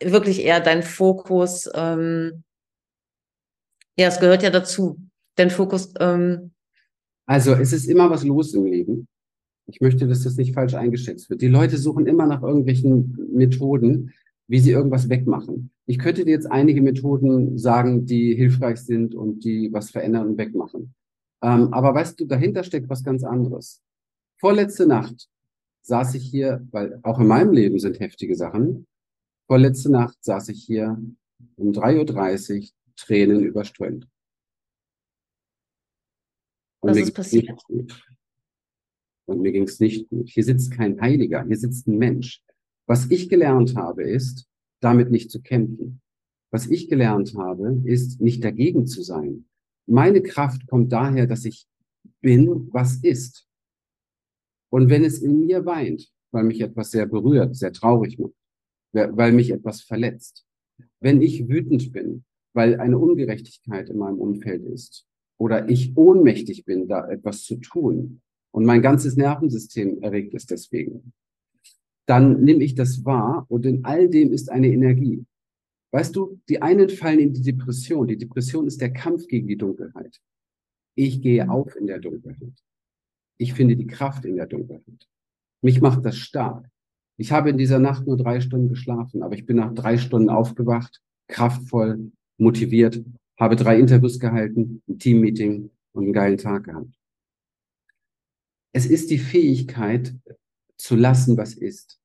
wirklich 0.00 0.44
eher 0.44 0.60
dein 0.60 0.84
Fokus? 0.84 1.68
Ähm, 1.74 2.44
ja, 3.98 4.06
es 4.06 4.20
gehört 4.20 4.44
ja 4.44 4.50
dazu, 4.50 5.00
dein 5.34 5.50
Fokus. 5.50 5.94
Ähm, 5.98 6.52
also 7.26 7.54
es 7.54 7.72
ist 7.72 7.86
immer 7.86 8.08
was 8.08 8.22
los 8.22 8.54
im 8.54 8.66
Leben. 8.66 9.08
Ich 9.66 9.80
möchte, 9.80 10.06
dass 10.06 10.22
das 10.22 10.36
nicht 10.36 10.54
falsch 10.54 10.74
eingeschätzt 10.74 11.28
wird. 11.28 11.42
Die 11.42 11.48
Leute 11.48 11.76
suchen 11.76 12.06
immer 12.06 12.26
nach 12.26 12.42
irgendwelchen 12.42 13.18
Methoden, 13.32 14.12
wie 14.48 14.60
sie 14.60 14.70
irgendwas 14.70 15.08
wegmachen. 15.08 15.70
Ich 15.86 15.98
könnte 15.98 16.24
dir 16.24 16.30
jetzt 16.32 16.50
einige 16.50 16.82
Methoden 16.82 17.58
sagen, 17.58 18.06
die 18.06 18.34
hilfreich 18.34 18.78
sind 18.78 19.14
und 19.14 19.44
die 19.44 19.72
was 19.72 19.90
verändern 19.90 20.28
und 20.28 20.38
wegmachen. 20.38 20.94
Ähm, 21.42 21.72
aber 21.72 21.94
weißt 21.94 22.20
du, 22.20 22.26
dahinter 22.26 22.64
steckt 22.64 22.88
was 22.88 23.04
ganz 23.04 23.24
anderes. 23.24 23.82
Vorletzte 24.38 24.86
Nacht 24.86 25.28
saß 25.82 26.14
ich 26.14 26.24
hier, 26.24 26.66
weil 26.70 26.98
auch 27.02 27.20
in 27.20 27.26
meinem 27.26 27.52
Leben 27.52 27.78
sind 27.78 28.00
heftige 28.00 28.34
Sachen. 28.34 28.86
Vorletzte 29.46 29.90
Nacht 29.90 30.16
saß 30.22 30.48
ich 30.48 30.62
hier 30.64 31.00
um 31.56 31.72
3.30 31.72 32.58
Uhr, 32.58 32.68
Tränen 32.96 33.44
überströmt. 33.44 34.08
Und 36.80 36.90
was 36.90 36.96
ist 36.98 37.12
passiert? 37.12 37.62
Und 37.68 39.40
mir 39.40 39.52
ging 39.52 39.64
es 39.64 39.80
nicht 39.80 40.08
gut. 40.08 40.30
Hier 40.30 40.44
sitzt 40.44 40.70
kein 40.70 41.00
Heiliger, 41.00 41.44
hier 41.44 41.56
sitzt 41.56 41.86
ein 41.86 41.98
Mensch. 41.98 42.42
Was 42.86 43.10
ich 43.10 43.28
gelernt 43.28 43.76
habe, 43.76 44.04
ist, 44.04 44.48
damit 44.80 45.10
nicht 45.10 45.30
zu 45.30 45.42
kämpfen. 45.42 46.00
Was 46.50 46.66
ich 46.68 46.88
gelernt 46.88 47.34
habe, 47.36 47.82
ist, 47.84 48.20
nicht 48.20 48.44
dagegen 48.44 48.86
zu 48.86 49.02
sein. 49.02 49.46
Meine 49.86 50.22
Kraft 50.22 50.66
kommt 50.68 50.92
daher, 50.92 51.26
dass 51.26 51.44
ich 51.44 51.66
bin, 52.20 52.68
was 52.72 52.96
ist. 53.02 53.48
Und 54.70 54.88
wenn 54.88 55.04
es 55.04 55.20
in 55.20 55.46
mir 55.46 55.64
weint, 55.64 56.10
weil 56.32 56.44
mich 56.44 56.60
etwas 56.60 56.90
sehr 56.90 57.06
berührt, 57.06 57.56
sehr 57.56 57.72
traurig 57.72 58.18
macht, 58.18 58.34
weil 58.92 59.32
mich 59.32 59.50
etwas 59.50 59.82
verletzt, 59.82 60.46
wenn 61.00 61.20
ich 61.22 61.48
wütend 61.48 61.92
bin, 61.92 62.24
weil 62.52 62.80
eine 62.80 62.98
Ungerechtigkeit 62.98 63.90
in 63.90 63.98
meinem 63.98 64.18
Umfeld 64.18 64.64
ist, 64.64 65.06
oder 65.38 65.68
ich 65.68 65.96
ohnmächtig 65.96 66.64
bin, 66.64 66.88
da 66.88 67.08
etwas 67.08 67.42
zu 67.44 67.56
tun, 67.56 68.22
und 68.52 68.64
mein 68.64 68.80
ganzes 68.80 69.16
Nervensystem 69.16 70.02
erregt 70.02 70.32
ist 70.32 70.50
deswegen, 70.50 71.12
dann 72.06 72.42
nehme 72.42 72.64
ich 72.64 72.74
das 72.74 73.04
wahr 73.04 73.46
und 73.48 73.66
in 73.66 73.84
all 73.84 74.08
dem 74.08 74.32
ist 74.32 74.50
eine 74.50 74.68
Energie. 74.68 75.24
Weißt 75.92 76.14
du, 76.14 76.40
die 76.48 76.62
einen 76.62 76.88
fallen 76.88 77.18
in 77.18 77.32
die 77.32 77.42
Depression. 77.42 78.06
Die 78.06 78.18
Depression 78.18 78.66
ist 78.66 78.80
der 78.80 78.92
Kampf 78.92 79.26
gegen 79.28 79.46
die 79.46 79.56
Dunkelheit. 79.56 80.20
Ich 80.94 81.20
gehe 81.20 81.48
auf 81.50 81.74
in 81.76 81.86
der 81.86 81.98
Dunkelheit. 81.98 82.52
Ich 83.38 83.54
finde 83.54 83.76
die 83.76 83.86
Kraft 83.86 84.24
in 84.24 84.36
der 84.36 84.46
Dunkelheit. 84.46 85.08
Mich 85.62 85.80
macht 85.80 86.04
das 86.04 86.16
stark. 86.16 86.68
Ich 87.18 87.32
habe 87.32 87.50
in 87.50 87.58
dieser 87.58 87.78
Nacht 87.78 88.06
nur 88.06 88.16
drei 88.16 88.40
Stunden 88.40 88.68
geschlafen, 88.68 89.22
aber 89.22 89.34
ich 89.34 89.46
bin 89.46 89.56
nach 89.56 89.74
drei 89.74 89.96
Stunden 89.96 90.28
aufgewacht, 90.28 91.00
kraftvoll, 91.28 92.12
motiviert, 92.38 93.02
habe 93.38 93.56
drei 93.56 93.78
Interviews 93.78 94.18
gehalten, 94.18 94.82
ein 94.88 94.98
Teammeeting 94.98 95.70
und 95.92 96.04
einen 96.04 96.12
geilen 96.12 96.38
Tag 96.38 96.64
gehabt. 96.64 96.92
Es 98.72 98.86
ist 98.86 99.10
die 99.10 99.18
Fähigkeit, 99.18 100.14
zu 100.76 100.96
lassen, 100.96 101.36
was 101.36 101.54
ist. 101.54 101.98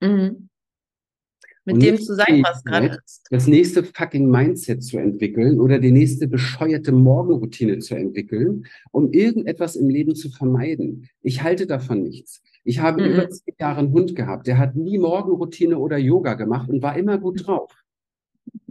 Mhm. 0.00 0.48
Mit 1.66 1.82
dem 1.82 1.98
zu 1.98 2.14
sein, 2.14 2.44
was 2.44 2.62
gerade 2.62 2.96
ist. 3.04 3.24
Das 3.30 3.48
nächste 3.48 3.82
fucking 3.82 4.30
Mindset 4.30 4.84
zu 4.84 4.98
entwickeln 4.98 5.60
oder 5.60 5.80
die 5.80 5.90
nächste 5.90 6.28
bescheuerte 6.28 6.92
Morgenroutine 6.92 7.80
zu 7.80 7.96
entwickeln, 7.96 8.66
um 8.92 9.12
irgendetwas 9.12 9.74
im 9.74 9.88
Leben 9.88 10.14
zu 10.14 10.30
vermeiden. 10.30 11.08
Ich 11.22 11.42
halte 11.42 11.66
davon 11.66 12.04
nichts. 12.04 12.40
Ich 12.62 12.78
habe 12.78 13.02
mhm. 13.02 13.14
über 13.14 13.30
zehn 13.30 13.54
Jahre 13.58 13.80
einen 13.80 13.92
Hund 13.92 14.14
gehabt, 14.14 14.46
der 14.46 14.58
hat 14.58 14.76
nie 14.76 14.98
Morgenroutine 14.98 15.76
oder 15.76 15.98
Yoga 15.98 16.34
gemacht 16.34 16.68
und 16.68 16.82
war 16.82 16.96
immer 16.96 17.18
gut 17.18 17.44
drauf. 17.46 17.72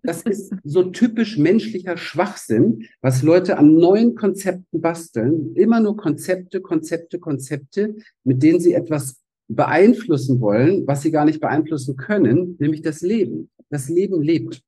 Das 0.06 0.22
ist 0.22 0.54
so 0.64 0.84
typisch 0.84 1.38
menschlicher 1.38 1.98
Schwachsinn, 1.98 2.88
was 3.02 3.24
Leute 3.24 3.58
an 3.58 3.76
neuen 3.76 4.16
Konzepten 4.16 4.82
basteln. 4.82 5.56
Immer 5.56 5.80
nur 5.80 5.98
Konzepte, 5.98 6.62
Konzepte, 6.62 7.20
Konzepte, 7.20 7.96
mit 8.24 8.44
denen 8.44 8.60
sie 8.60 8.74
etwas 8.74 9.22
beeinflussen 9.48 10.42
wollen, 10.42 10.86
was 10.88 11.02
sie 11.02 11.12
gar 11.12 11.26
nicht 11.26 11.40
beeinflussen 11.40 11.96
können, 11.98 12.56
nämlich 12.60 12.82
das 12.82 13.02
Leben. 13.02 13.50
Das 13.70 13.90
Leben 13.90 14.22
lebt. 14.22 14.62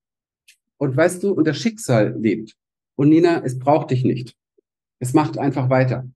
Und 0.77 0.95
weißt 0.95 1.23
du, 1.23 1.31
und 1.31 1.47
das 1.47 1.57
Schicksal 1.57 2.15
lebt. 2.19 2.55
Und 2.95 3.09
Nina, 3.09 3.43
es 3.43 3.59
braucht 3.59 3.91
dich 3.91 4.03
nicht. 4.03 4.35
Es 4.99 5.13
macht 5.13 5.37
einfach 5.37 5.69
weiter. 5.69 6.07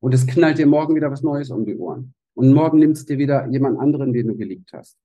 Und 0.00 0.14
es 0.14 0.26
knallt 0.26 0.58
dir 0.58 0.66
morgen 0.66 0.94
wieder 0.94 1.10
was 1.10 1.22
Neues 1.22 1.50
um 1.50 1.64
die 1.64 1.76
Ohren. 1.76 2.14
Und 2.34 2.52
morgen 2.52 2.78
nimmt 2.78 2.96
es 2.96 3.06
dir 3.06 3.18
wieder 3.18 3.48
jemand 3.48 3.78
anderen, 3.78 4.12
den 4.12 4.28
du 4.28 4.36
geliebt 4.36 4.72
hast. 4.72 4.96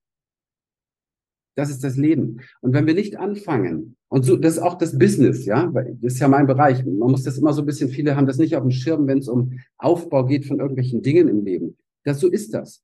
Das 1.56 1.70
ist 1.70 1.84
das 1.84 1.98
Leben. 1.98 2.42
Und 2.62 2.74
wenn 2.74 2.88
wir 2.88 2.94
nicht 2.94 3.18
anfangen, 3.18 3.98
und 4.08 4.26
so, 4.26 4.36
das 4.36 4.54
ist 4.54 4.60
auch 4.60 4.78
das 4.78 4.98
Business, 4.98 5.46
ja, 5.46 5.74
weil 5.74 5.98
das 6.02 6.14
ist 6.14 6.20
ja 6.20 6.28
mein 6.28 6.48
Bereich. 6.48 6.86
Man 6.86 7.12
muss 7.12 7.24
das 7.24 7.38
immer 7.38 7.54
so 7.54 7.62
ein 7.62 7.66
bisschen, 7.66 7.90
viele 7.90 8.16
haben 8.16 8.28
das 8.28 8.38
nicht 8.38 8.56
auf 8.56 8.62
dem 8.62 8.72
Schirm, 8.72 9.08
wenn 9.08 9.20
es 9.20 9.30
um 9.30 9.60
Aufbau 9.78 10.26
geht 10.26 10.46
von 10.46 10.60
irgendwelchen 10.60 11.02
Dingen 11.02 11.28
im 11.30 11.46
Leben. 11.46 11.78
Das, 12.04 12.20
so 12.20 12.30
ist 12.30 12.54
das. 12.54 12.84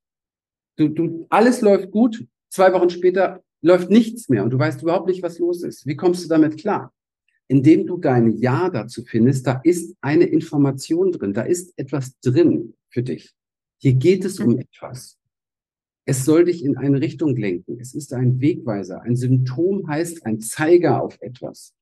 Du, 0.78 0.88
du, 0.90 1.26
alles 1.30 1.62
läuft 1.62 1.92
gut, 1.92 2.26
zwei 2.50 2.72
Wochen 2.72 2.90
später 2.90 3.42
läuft 3.62 3.90
nichts 3.90 4.30
mehr 4.30 4.44
und 4.44 4.52
du 4.52 4.60
weißt 4.60 4.82
überhaupt 4.84 5.08
nicht, 5.08 5.24
was 5.24 5.40
los 5.40 5.64
ist. 5.64 5.86
Wie 5.86 5.96
kommst 5.96 6.24
du 6.24 6.30
damit 6.30 6.58
klar? 6.58 6.94
Indem 7.48 7.88
du 7.88 7.98
dein 7.98 8.38
Ja 8.38 8.70
dazu 8.70 9.04
findest, 9.04 9.48
da 9.48 9.60
ist 9.64 9.96
eine 10.02 10.26
Information 10.26 11.12
drin, 11.12 11.34
da 11.34 11.42
ist 11.42 11.74
etwas 11.78 12.20
drin 12.20 12.74
für 12.90 13.04
dich. 13.04 13.34
Hier 13.80 13.94
geht 13.94 14.26
es 14.26 14.40
um 14.40 14.58
etwas. 14.60 15.18
Es 16.10 16.24
soll 16.24 16.46
dich 16.46 16.64
in 16.64 16.78
eine 16.78 17.02
Richtung 17.02 17.36
lenken. 17.36 17.80
Es 17.82 17.94
ist 17.94 18.14
ein 18.14 18.40
Wegweiser. 18.40 19.02
Ein 19.02 19.18
Symptom 19.18 19.88
heißt 19.90 20.26
ein 20.26 20.40
Zeiger 20.40 21.02
auf 21.04 21.18
etwas. 21.20 21.74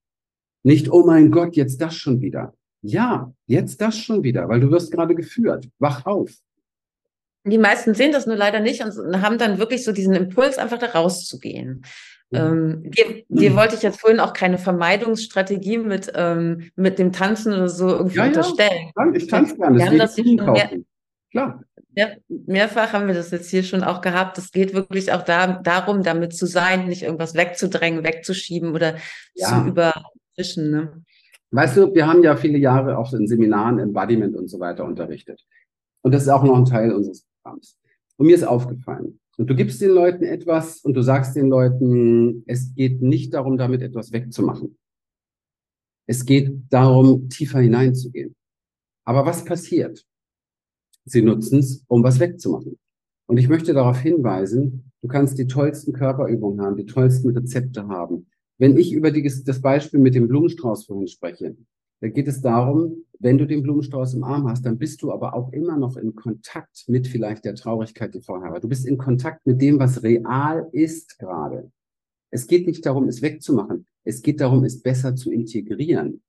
Nicht, 0.63 0.91
oh 0.91 1.05
mein 1.05 1.29
Gott, 1.29 1.55
jetzt 1.55 1.79
das 1.79 1.95
schon 1.95 2.21
wieder. 2.21 2.55
Ja, 2.81 3.31
jetzt 3.45 3.81
das 3.81 3.99
schon 3.99 4.23
wieder, 4.23 4.49
weil 4.49 4.59
du 4.59 4.71
wirst 4.71 4.91
gerade 4.91 5.13
geführt. 5.13 5.69
Wach 5.77 6.07
auf. 6.07 6.31
Die 7.45 7.59
meisten 7.59 7.93
sehen 7.93 8.11
das 8.11 8.25
nur 8.25 8.35
leider 8.35 8.61
nicht 8.61 8.83
und 8.83 9.21
haben 9.21 9.37
dann 9.37 9.59
wirklich 9.59 9.83
so 9.83 9.91
diesen 9.91 10.15
Impuls, 10.15 10.57
einfach 10.57 10.79
da 10.79 10.87
rauszugehen. 10.87 11.85
Ähm, 12.33 12.89
dir, 12.89 13.23
dir 13.29 13.55
wollte 13.55 13.75
ich 13.75 13.83
jetzt 13.83 14.01
vorhin 14.01 14.19
auch 14.19 14.33
keine 14.33 14.57
Vermeidungsstrategie 14.57 15.77
mit, 15.77 16.11
ähm, 16.15 16.71
mit 16.75 16.97
dem 16.97 17.11
Tanzen 17.11 17.53
oder 17.53 17.69
so 17.69 17.89
irgendwie 17.89 18.17
ja, 18.17 18.25
unterstellen. 18.25 18.91
Ja, 18.97 19.11
ich 19.13 19.27
tanze 19.27 19.55
gerne. 19.55 19.85
Haben 19.85 19.97
das 19.99 20.15
schon 20.15 20.35
mehr, 20.35 20.71
Klar. 21.29 21.63
Mehr, 21.95 22.17
mehrfach 22.27 22.93
haben 22.93 23.07
wir 23.07 23.13
das 23.13 23.31
jetzt 23.31 23.49
hier 23.49 23.63
schon 23.63 23.83
auch 23.83 24.01
gehabt. 24.01 24.37
Es 24.37 24.51
geht 24.51 24.73
wirklich 24.73 25.11
auch 25.11 25.23
da, 25.23 25.59
darum, 25.61 26.03
damit 26.03 26.35
zu 26.35 26.45
sein, 26.45 26.87
nicht 26.87 27.03
irgendwas 27.03 27.35
wegzudrängen, 27.35 28.03
wegzuschieben 28.03 28.73
oder 28.73 28.97
ja. 29.33 29.47
zu 29.47 29.69
überfischen. 29.69 30.71
Ne? 30.71 31.03
Weißt 31.51 31.77
du, 31.77 31.93
wir 31.93 32.05
haben 32.07 32.23
ja 32.23 32.35
viele 32.35 32.57
Jahre 32.57 32.97
auch 32.97 33.13
in 33.13 33.27
Seminaren 33.27 33.79
Embodiment 33.79 34.35
und 34.35 34.49
so 34.49 34.59
weiter 34.59 34.83
unterrichtet. 34.83 35.45
Und 36.01 36.13
das 36.13 36.23
ist 36.23 36.29
auch 36.29 36.43
noch 36.43 36.57
ein 36.57 36.65
Teil 36.65 36.91
unseres 36.91 37.25
Programms. 37.41 37.79
Und 38.17 38.27
mir 38.27 38.35
ist 38.35 38.43
aufgefallen, 38.43 39.19
und 39.37 39.49
du 39.49 39.55
gibst 39.55 39.81
den 39.81 39.91
Leuten 39.91 40.23
etwas 40.23 40.79
und 40.79 40.93
du 40.93 41.01
sagst 41.01 41.35
den 41.35 41.49
Leuten, 41.49 42.43
es 42.47 42.73
geht 42.73 43.01
nicht 43.01 43.33
darum, 43.33 43.57
damit 43.57 43.81
etwas 43.81 44.11
wegzumachen. 44.11 44.77
Es 46.07 46.25
geht 46.25 46.53
darum, 46.69 47.29
tiefer 47.29 47.59
hineinzugehen. 47.59 48.35
Aber 49.05 49.25
was 49.25 49.43
passiert? 49.43 50.05
Sie 51.05 51.21
nutzen 51.21 51.59
es, 51.59 51.83
um 51.87 52.03
was 52.03 52.19
wegzumachen. 52.19 52.77
Und 53.27 53.37
ich 53.37 53.49
möchte 53.49 53.73
darauf 53.73 53.99
hinweisen, 53.99 54.91
du 55.01 55.07
kannst 55.07 55.37
die 55.37 55.47
tollsten 55.47 55.93
Körperübungen 55.93 56.61
haben, 56.61 56.75
die 56.75 56.85
tollsten 56.85 57.29
Rezepte 57.29 57.87
haben. 57.87 58.27
Wenn 58.57 58.77
ich 58.77 58.93
über 58.93 59.11
die, 59.11 59.23
das 59.23 59.61
Beispiel 59.61 59.99
mit 59.99 60.15
dem 60.15 60.27
Blumenstrauß 60.27 60.85
vorhin 60.85 61.07
spreche, 61.07 61.55
da 62.01 62.09
geht 62.09 62.27
es 62.27 62.41
darum, 62.41 63.05
wenn 63.19 63.37
du 63.37 63.47
den 63.47 63.63
Blumenstrauß 63.63 64.13
im 64.15 64.23
Arm 64.23 64.47
hast, 64.49 64.65
dann 64.65 64.77
bist 64.77 65.01
du 65.01 65.11
aber 65.11 65.33
auch 65.33 65.51
immer 65.53 65.77
noch 65.77 65.97
in 65.97 66.15
Kontakt 66.15 66.85
mit 66.87 67.07
vielleicht 67.07 67.45
der 67.45 67.55
Traurigkeit, 67.55 68.13
die 68.13 68.21
vorher 68.21 68.51
war. 68.51 68.59
Du 68.59 68.67
bist 68.67 68.85
in 68.85 68.97
Kontakt 68.97 69.45
mit 69.45 69.61
dem, 69.61 69.79
was 69.79 70.03
real 70.03 70.67
ist 70.71 71.17
gerade. 71.17 71.71
Es 72.31 72.47
geht 72.47 72.67
nicht 72.67 72.85
darum, 72.85 73.07
es 73.07 73.21
wegzumachen. 73.21 73.87
Es 74.03 74.21
geht 74.21 74.41
darum, 74.41 74.63
es 74.65 74.81
besser 74.81 75.15
zu 75.15 75.31
integrieren. 75.31 76.21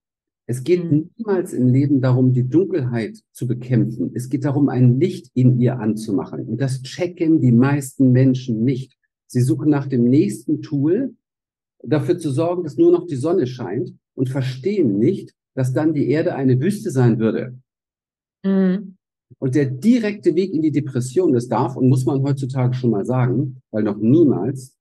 Es 0.46 0.62
geht 0.62 0.84
mhm. 0.84 1.10
niemals 1.16 1.52
im 1.52 1.68
Leben 1.68 2.00
darum, 2.00 2.32
die 2.32 2.48
Dunkelheit 2.48 3.18
zu 3.32 3.46
bekämpfen. 3.46 4.12
Es 4.14 4.28
geht 4.28 4.44
darum, 4.44 4.68
ein 4.68 5.00
Licht 5.00 5.30
in 5.34 5.60
ihr 5.60 5.80
anzumachen. 5.80 6.46
Und 6.46 6.60
das 6.60 6.82
checken 6.82 7.40
die 7.40 7.52
meisten 7.52 8.12
Menschen 8.12 8.64
nicht. 8.64 8.96
Sie 9.26 9.40
suchen 9.40 9.70
nach 9.70 9.88
dem 9.88 10.04
nächsten 10.04 10.62
Tool, 10.62 11.14
dafür 11.82 12.18
zu 12.18 12.30
sorgen, 12.30 12.62
dass 12.62 12.76
nur 12.76 12.92
noch 12.92 13.06
die 13.06 13.16
Sonne 13.16 13.46
scheint 13.46 13.92
und 14.14 14.28
verstehen 14.28 14.98
nicht, 14.98 15.34
dass 15.54 15.72
dann 15.72 15.94
die 15.94 16.08
Erde 16.08 16.34
eine 16.34 16.60
Wüste 16.60 16.90
sein 16.90 17.18
würde. 17.18 17.58
Mhm. 18.44 18.96
Und 19.38 19.54
der 19.56 19.66
direkte 19.66 20.34
Weg 20.36 20.52
in 20.54 20.62
die 20.62 20.70
Depression, 20.70 21.32
das 21.32 21.48
darf 21.48 21.76
und 21.76 21.88
muss 21.88 22.04
man 22.04 22.22
heutzutage 22.22 22.74
schon 22.74 22.90
mal 22.90 23.04
sagen, 23.04 23.60
weil 23.72 23.82
noch 23.82 23.96
niemals 23.96 24.76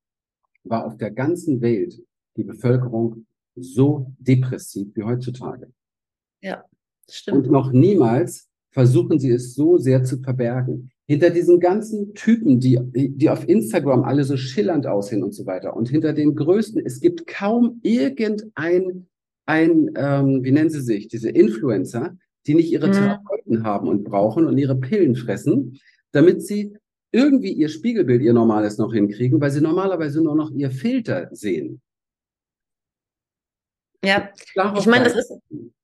war 0.64 0.86
auf 0.86 0.98
der 0.98 1.12
ganzen 1.12 1.62
Welt 1.62 2.00
die 2.38 2.44
Bevölkerung 2.44 3.26
so 3.56 4.12
depressiv 4.20 4.88
wie 4.96 5.04
heutzutage. 5.04 5.72
Ja, 6.42 6.64
stimmt. 7.10 7.48
Und 7.48 7.52
noch 7.52 7.72
niemals 7.72 8.50
versuchen 8.72 9.20
sie 9.20 9.32
es 9.32 9.56
so 9.56 9.78
sehr 9.78 10.04
zu 10.04 10.22
verbergen. 10.22 10.92
Hinter 11.08 11.30
diesen 11.30 11.60
ganzen 11.60 12.14
Typen, 12.14 12.60
die, 12.60 12.80
die 12.94 13.30
auf 13.30 13.48
Instagram 13.48 14.04
alle 14.04 14.24
so 14.24 14.38
schillernd 14.38 14.88
aussehen 14.88 15.24
und 15.24 15.34
so 15.34 15.46
weiter. 15.46 15.76
Und 15.76 15.88
hinter 15.88 16.14
den 16.14 16.36
größten, 16.36 16.82
es 16.86 17.00
gibt 17.00 17.28
kaum 17.28 17.80
irgendein, 17.84 19.08
ein, 19.46 19.92
ähm, 19.96 20.44
wie 20.44 20.52
nennen 20.52 20.72
sie 20.72 20.82
sich, 20.82 21.08
diese 21.08 21.30
Influencer, 21.30 22.18
die 22.48 22.56
nicht 22.56 22.72
ihre 22.72 22.88
mhm. 22.88 22.94
Therapeuten 22.94 23.64
haben 23.64 23.88
und 23.88 24.04
brauchen 24.04 24.46
und 24.46 24.58
ihre 24.58 24.76
Pillen 24.76 25.16
fressen, 25.16 25.80
damit 26.12 26.42
sie 26.42 26.76
irgendwie 27.12 27.54
ihr 27.54 27.70
Spiegelbild, 27.70 28.22
ihr 28.22 28.34
normales 28.34 28.78
noch 28.78 28.94
hinkriegen, 28.94 29.40
weil 29.40 29.52
sie 29.52 29.62
normalerweise 29.62 30.22
nur 30.22 30.36
noch 30.36 30.52
ihr 30.52 30.72
Filter 30.72 31.30
sehen. 31.32 31.82
Ja, 34.06 34.30
ich 34.78 34.86
meine, 34.86 35.06
das 35.06 35.16
ist 35.16 35.34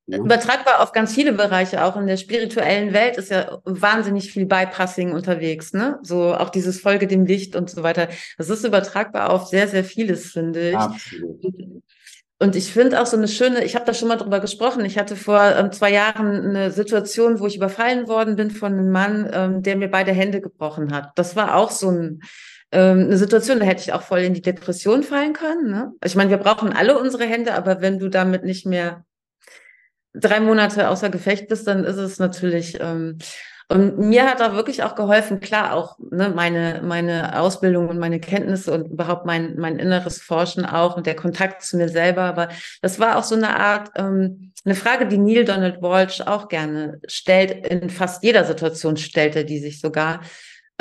ja. 0.08 0.18
übertragbar 0.18 0.82
auf 0.82 0.92
ganz 0.92 1.14
viele 1.14 1.34
Bereiche. 1.34 1.84
Auch 1.84 1.96
in 1.96 2.08
der 2.08 2.18
spirituellen 2.18 2.94
Welt 2.94 3.18
ist 3.18 3.32
ja 3.32 3.60
wahnsinnig 3.66 4.32
viel 4.32 4.46
Bypassing 4.46 5.14
unterwegs, 5.14 5.74
ne? 5.74 6.00
So 6.04 6.34
auch 6.34 6.50
dieses 6.50 6.80
Folge 6.82 7.08
dem 7.08 7.26
Licht 7.26 7.56
und 7.56 7.70
so 7.70 7.84
weiter. 7.84 8.10
Das 8.38 8.50
ist 8.50 8.66
übertragbar 8.66 9.30
auf 9.30 9.48
sehr, 9.48 9.68
sehr 9.68 9.84
vieles, 9.84 10.32
finde 10.32 10.70
ich. 10.72 10.78
Absolut. 10.78 11.82
Und 12.42 12.56
ich 12.56 12.74
finde 12.74 13.00
auch 13.00 13.06
so 13.06 13.18
eine 13.18 13.28
schöne, 13.28 13.64
ich 13.64 13.76
habe 13.76 13.86
da 13.86 13.94
schon 13.94 14.08
mal 14.08 14.16
drüber 14.16 14.40
gesprochen, 14.40 14.84
ich 14.84 14.98
hatte 14.98 15.16
vor 15.16 15.40
ähm, 15.40 15.72
zwei 15.72 15.92
Jahren 15.92 16.44
eine 16.44 16.72
Situation, 16.72 17.40
wo 17.40 17.46
ich 17.46 17.56
überfallen 17.56 18.08
worden 18.08 18.36
bin 18.36 18.50
von 18.50 18.74
einem 18.74 18.90
Mann, 18.90 19.30
ähm, 19.32 19.62
der 19.62 19.76
mir 19.76 19.92
beide 19.92 20.12
Hände 20.12 20.42
gebrochen 20.42 20.92
hat. 20.92 21.12
Das 21.14 21.36
war 21.36 21.54
auch 21.54 21.70
so 21.70 21.92
ein, 21.92 22.24
ähm, 22.72 23.02
eine 23.02 23.18
Situation, 23.18 23.60
da 23.60 23.66
hätte 23.66 23.82
ich 23.82 23.94
auch 23.94 24.02
voll 24.02 24.20
in 24.20 24.34
die 24.34 24.42
Depression 24.42 25.04
fallen 25.04 25.34
können. 25.34 25.70
Ne? 25.70 25.94
Ich 26.04 26.16
meine, 26.16 26.30
wir 26.30 26.38
brauchen 26.38 26.74
alle 26.74 26.98
unsere 26.98 27.26
Hände, 27.26 27.54
aber 27.54 27.82
wenn 27.82 28.00
du 28.00 28.10
damit 28.10 28.44
nicht 28.44 28.66
mehr 28.66 29.06
drei 30.14 30.40
Monate 30.40 30.90
außer 30.90 31.10
Gefecht 31.10 31.48
bist, 31.48 31.68
dann 31.68 31.84
ist 31.84 31.98
es 31.98 32.20
natürlich 32.20 32.80
ähm, 32.82 33.18
und 33.72 33.98
mir 33.98 34.30
hat 34.30 34.42
da 34.42 34.54
wirklich 34.54 34.84
auch 34.84 34.96
geholfen, 34.96 35.40
klar, 35.40 35.74
auch 35.74 35.98
ne, 36.12 36.30
meine, 36.36 36.82
meine 36.84 37.40
Ausbildung 37.40 37.88
und 37.88 38.00
meine 38.00 38.20
Kenntnisse 38.20 38.74
und 38.74 38.92
überhaupt 38.92 39.26
mein, 39.26 39.56
mein 39.56 39.80
inneres 39.80 40.22
Forschen 40.22 40.66
auch 40.66 40.98
und 40.98 41.06
der 41.06 41.16
Kontakt 41.16 41.62
zu 41.62 41.78
mir 41.78 41.88
selber. 41.88 42.24
Aber 42.24 42.50
das 42.82 43.00
war 43.00 43.18
auch 43.18 43.24
so 43.24 43.34
eine 43.36 43.58
Art, 43.58 43.90
ähm, 43.96 44.52
eine 44.66 44.76
Frage, 44.76 45.08
die 45.08 45.18
Neil 45.18 45.46
Donald 45.46 45.82
Walsh 45.82 46.20
auch 46.20 46.50
gerne 46.50 47.00
stellt, 47.08 47.66
in 47.66 47.90
fast 47.90 48.26
jeder 48.26 48.44
Situation 48.44 48.98
stellt 48.98 49.38
er 49.38 49.46
die 49.46 49.60
sich 49.60 49.80
sogar. 49.80 50.20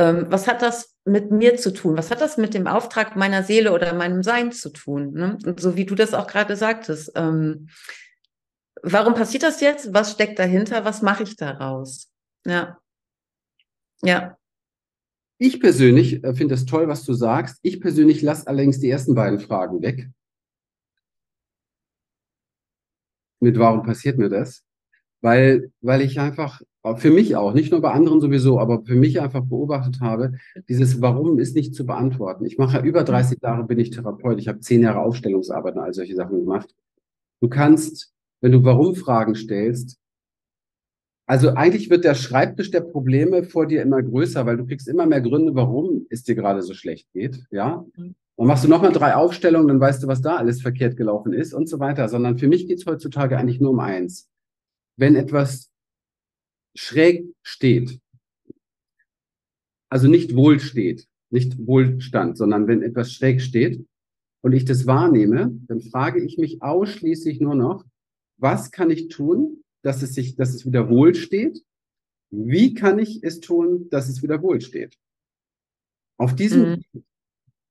Ähm, 0.00 0.26
was 0.30 0.48
hat 0.48 0.62
das 0.62 0.96
mit 1.04 1.30
mir 1.30 1.58
zu 1.58 1.74
tun? 1.74 1.94
Was 1.94 2.10
hat 2.10 2.22
das 2.22 2.38
mit 2.38 2.54
dem 2.54 2.66
Auftrag 2.66 3.16
meiner 3.16 3.42
Seele 3.42 3.70
oder 3.70 3.92
meinem 3.92 4.22
Sein 4.22 4.50
zu 4.50 4.70
tun? 4.70 5.12
Ne? 5.12 5.36
So 5.58 5.76
wie 5.76 5.84
du 5.84 5.94
das 5.94 6.14
auch 6.14 6.26
gerade 6.26 6.56
sagtest. 6.56 7.12
Ähm, 7.16 7.68
warum 8.82 9.12
passiert 9.12 9.42
das 9.42 9.60
jetzt? 9.60 9.92
Was 9.92 10.12
steckt 10.12 10.38
dahinter? 10.38 10.86
Was 10.86 11.02
mache 11.02 11.24
ich 11.24 11.36
daraus? 11.36 12.10
Ja. 12.46 12.78
Ja. 14.00 14.38
Ich 15.36 15.60
persönlich 15.60 16.24
äh, 16.24 16.34
finde 16.34 16.54
es 16.54 16.64
toll, 16.64 16.88
was 16.88 17.04
du 17.04 17.12
sagst. 17.12 17.58
Ich 17.60 17.78
persönlich 17.82 18.22
lasse 18.22 18.46
allerdings 18.46 18.80
die 18.80 18.88
ersten 18.88 19.14
beiden 19.14 19.38
Fragen 19.38 19.82
weg. 19.82 20.08
Mit 23.38 23.58
warum 23.58 23.82
passiert 23.82 24.16
mir 24.16 24.30
das? 24.30 24.64
Weil, 25.20 25.70
weil 25.80 26.00
ich 26.00 26.18
einfach, 26.18 26.62
für 26.96 27.10
mich 27.10 27.36
auch, 27.36 27.52
nicht 27.52 27.72
nur 27.72 27.82
bei 27.82 27.90
anderen 27.90 28.20
sowieso, 28.20 28.58
aber 28.58 28.82
für 28.84 28.94
mich 28.94 29.20
einfach 29.20 29.42
beobachtet 29.42 30.00
habe, 30.00 30.32
dieses 30.68 31.02
Warum 31.02 31.38
ist 31.38 31.54
nicht 31.54 31.74
zu 31.74 31.84
beantworten. 31.84 32.46
Ich 32.46 32.56
mache 32.56 32.78
über 32.80 33.04
30 33.04 33.38
Jahre, 33.42 33.64
bin 33.64 33.78
ich 33.78 33.90
Therapeut. 33.90 34.38
Ich 34.38 34.48
habe 34.48 34.60
zehn 34.60 34.82
Jahre 34.82 35.00
Aufstellungsarbeit 35.00 35.74
und 35.74 35.82
all 35.82 35.92
solche 35.92 36.14
Sachen 36.14 36.40
gemacht. 36.40 36.74
Du 37.40 37.48
kannst, 37.48 38.12
wenn 38.40 38.52
du 38.52 38.64
Warum-Fragen 38.64 39.34
stellst, 39.34 40.00
also 41.30 41.50
eigentlich 41.50 41.90
wird 41.90 42.04
der 42.04 42.14
Schreibtisch 42.14 42.72
der 42.72 42.80
Probleme 42.80 43.44
vor 43.44 43.66
dir 43.66 43.82
immer 43.82 44.02
größer, 44.02 44.46
weil 44.46 44.56
du 44.56 44.66
kriegst 44.66 44.88
immer 44.88 45.06
mehr 45.06 45.20
Gründe, 45.20 45.54
warum 45.54 46.06
es 46.10 46.24
dir 46.24 46.34
gerade 46.34 46.60
so 46.60 46.74
schlecht 46.74 47.12
geht, 47.12 47.44
ja. 47.52 47.84
Und 47.96 48.16
mhm. 48.36 48.46
machst 48.48 48.64
du 48.64 48.68
nochmal 48.68 48.90
drei 48.90 49.14
Aufstellungen, 49.14 49.68
dann 49.68 49.80
weißt 49.80 50.02
du, 50.02 50.08
was 50.08 50.22
da 50.22 50.36
alles 50.36 50.60
verkehrt 50.62 50.96
gelaufen 50.96 51.32
ist 51.32 51.54
und 51.54 51.68
so 51.68 51.78
weiter. 51.78 52.08
Sondern 52.08 52.38
für 52.38 52.48
mich 52.48 52.66
geht 52.66 52.78
es 52.78 52.86
heutzutage 52.86 53.38
eigentlich 53.38 53.60
nur 53.60 53.70
um 53.70 53.80
eins. 53.80 54.29
Wenn 54.96 55.16
etwas 55.16 55.70
schräg 56.74 57.26
steht, 57.42 58.00
also 59.88 60.08
nicht 60.08 60.34
wohl 60.34 60.60
steht, 60.60 61.06
nicht 61.30 61.58
Wohlstand, 61.66 62.36
sondern 62.36 62.66
wenn 62.68 62.82
etwas 62.82 63.12
schräg 63.12 63.40
steht 63.40 63.84
und 64.42 64.52
ich 64.52 64.64
das 64.64 64.86
wahrnehme, 64.86 65.58
dann 65.66 65.80
frage 65.80 66.22
ich 66.22 66.38
mich 66.38 66.62
ausschließlich 66.62 67.40
nur 67.40 67.54
noch, 67.54 67.84
was 68.36 68.70
kann 68.70 68.90
ich 68.90 69.08
tun, 69.08 69.62
dass 69.82 70.02
es 70.02 70.14
sich, 70.14 70.36
dass 70.36 70.54
es 70.54 70.66
wieder 70.66 70.88
wohl 70.88 71.14
steht? 71.14 71.62
Wie 72.30 72.74
kann 72.74 72.98
ich 72.98 73.22
es 73.22 73.40
tun, 73.40 73.88
dass 73.90 74.08
es 74.08 74.22
wieder 74.22 74.42
wohl 74.42 74.60
steht? 74.60 74.96
Auf 76.16 76.34
diesem 76.34 76.82
mhm. 76.92 77.04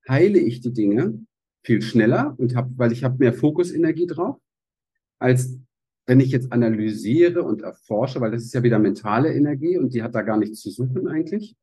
heile 0.08 0.40
ich 0.40 0.62
die 0.62 0.74
Dinge 0.74 1.26
viel 1.64 1.82
schneller 1.82 2.36
und 2.38 2.56
habe, 2.56 2.72
weil 2.78 2.92
ich 2.92 3.04
habe 3.04 3.18
mehr 3.18 3.34
Fokusenergie 3.34 4.08
drauf, 4.08 4.40
als 5.20 5.60
wenn 6.10 6.20
ich 6.20 6.32
jetzt 6.32 6.52
analysiere 6.52 7.44
und 7.44 7.62
erforsche, 7.62 8.20
weil 8.20 8.32
das 8.32 8.44
ist 8.44 8.54
ja 8.54 8.64
wieder 8.64 8.80
mentale 8.80 9.34
Energie 9.34 9.78
und 9.78 9.94
die 9.94 10.04
hat 10.04 10.16
da 10.16 10.24
gar 10.24 10.38
nichts 10.38 10.60
zu 10.60 10.72
suchen 10.72 11.08
eigentlich, 11.08 11.56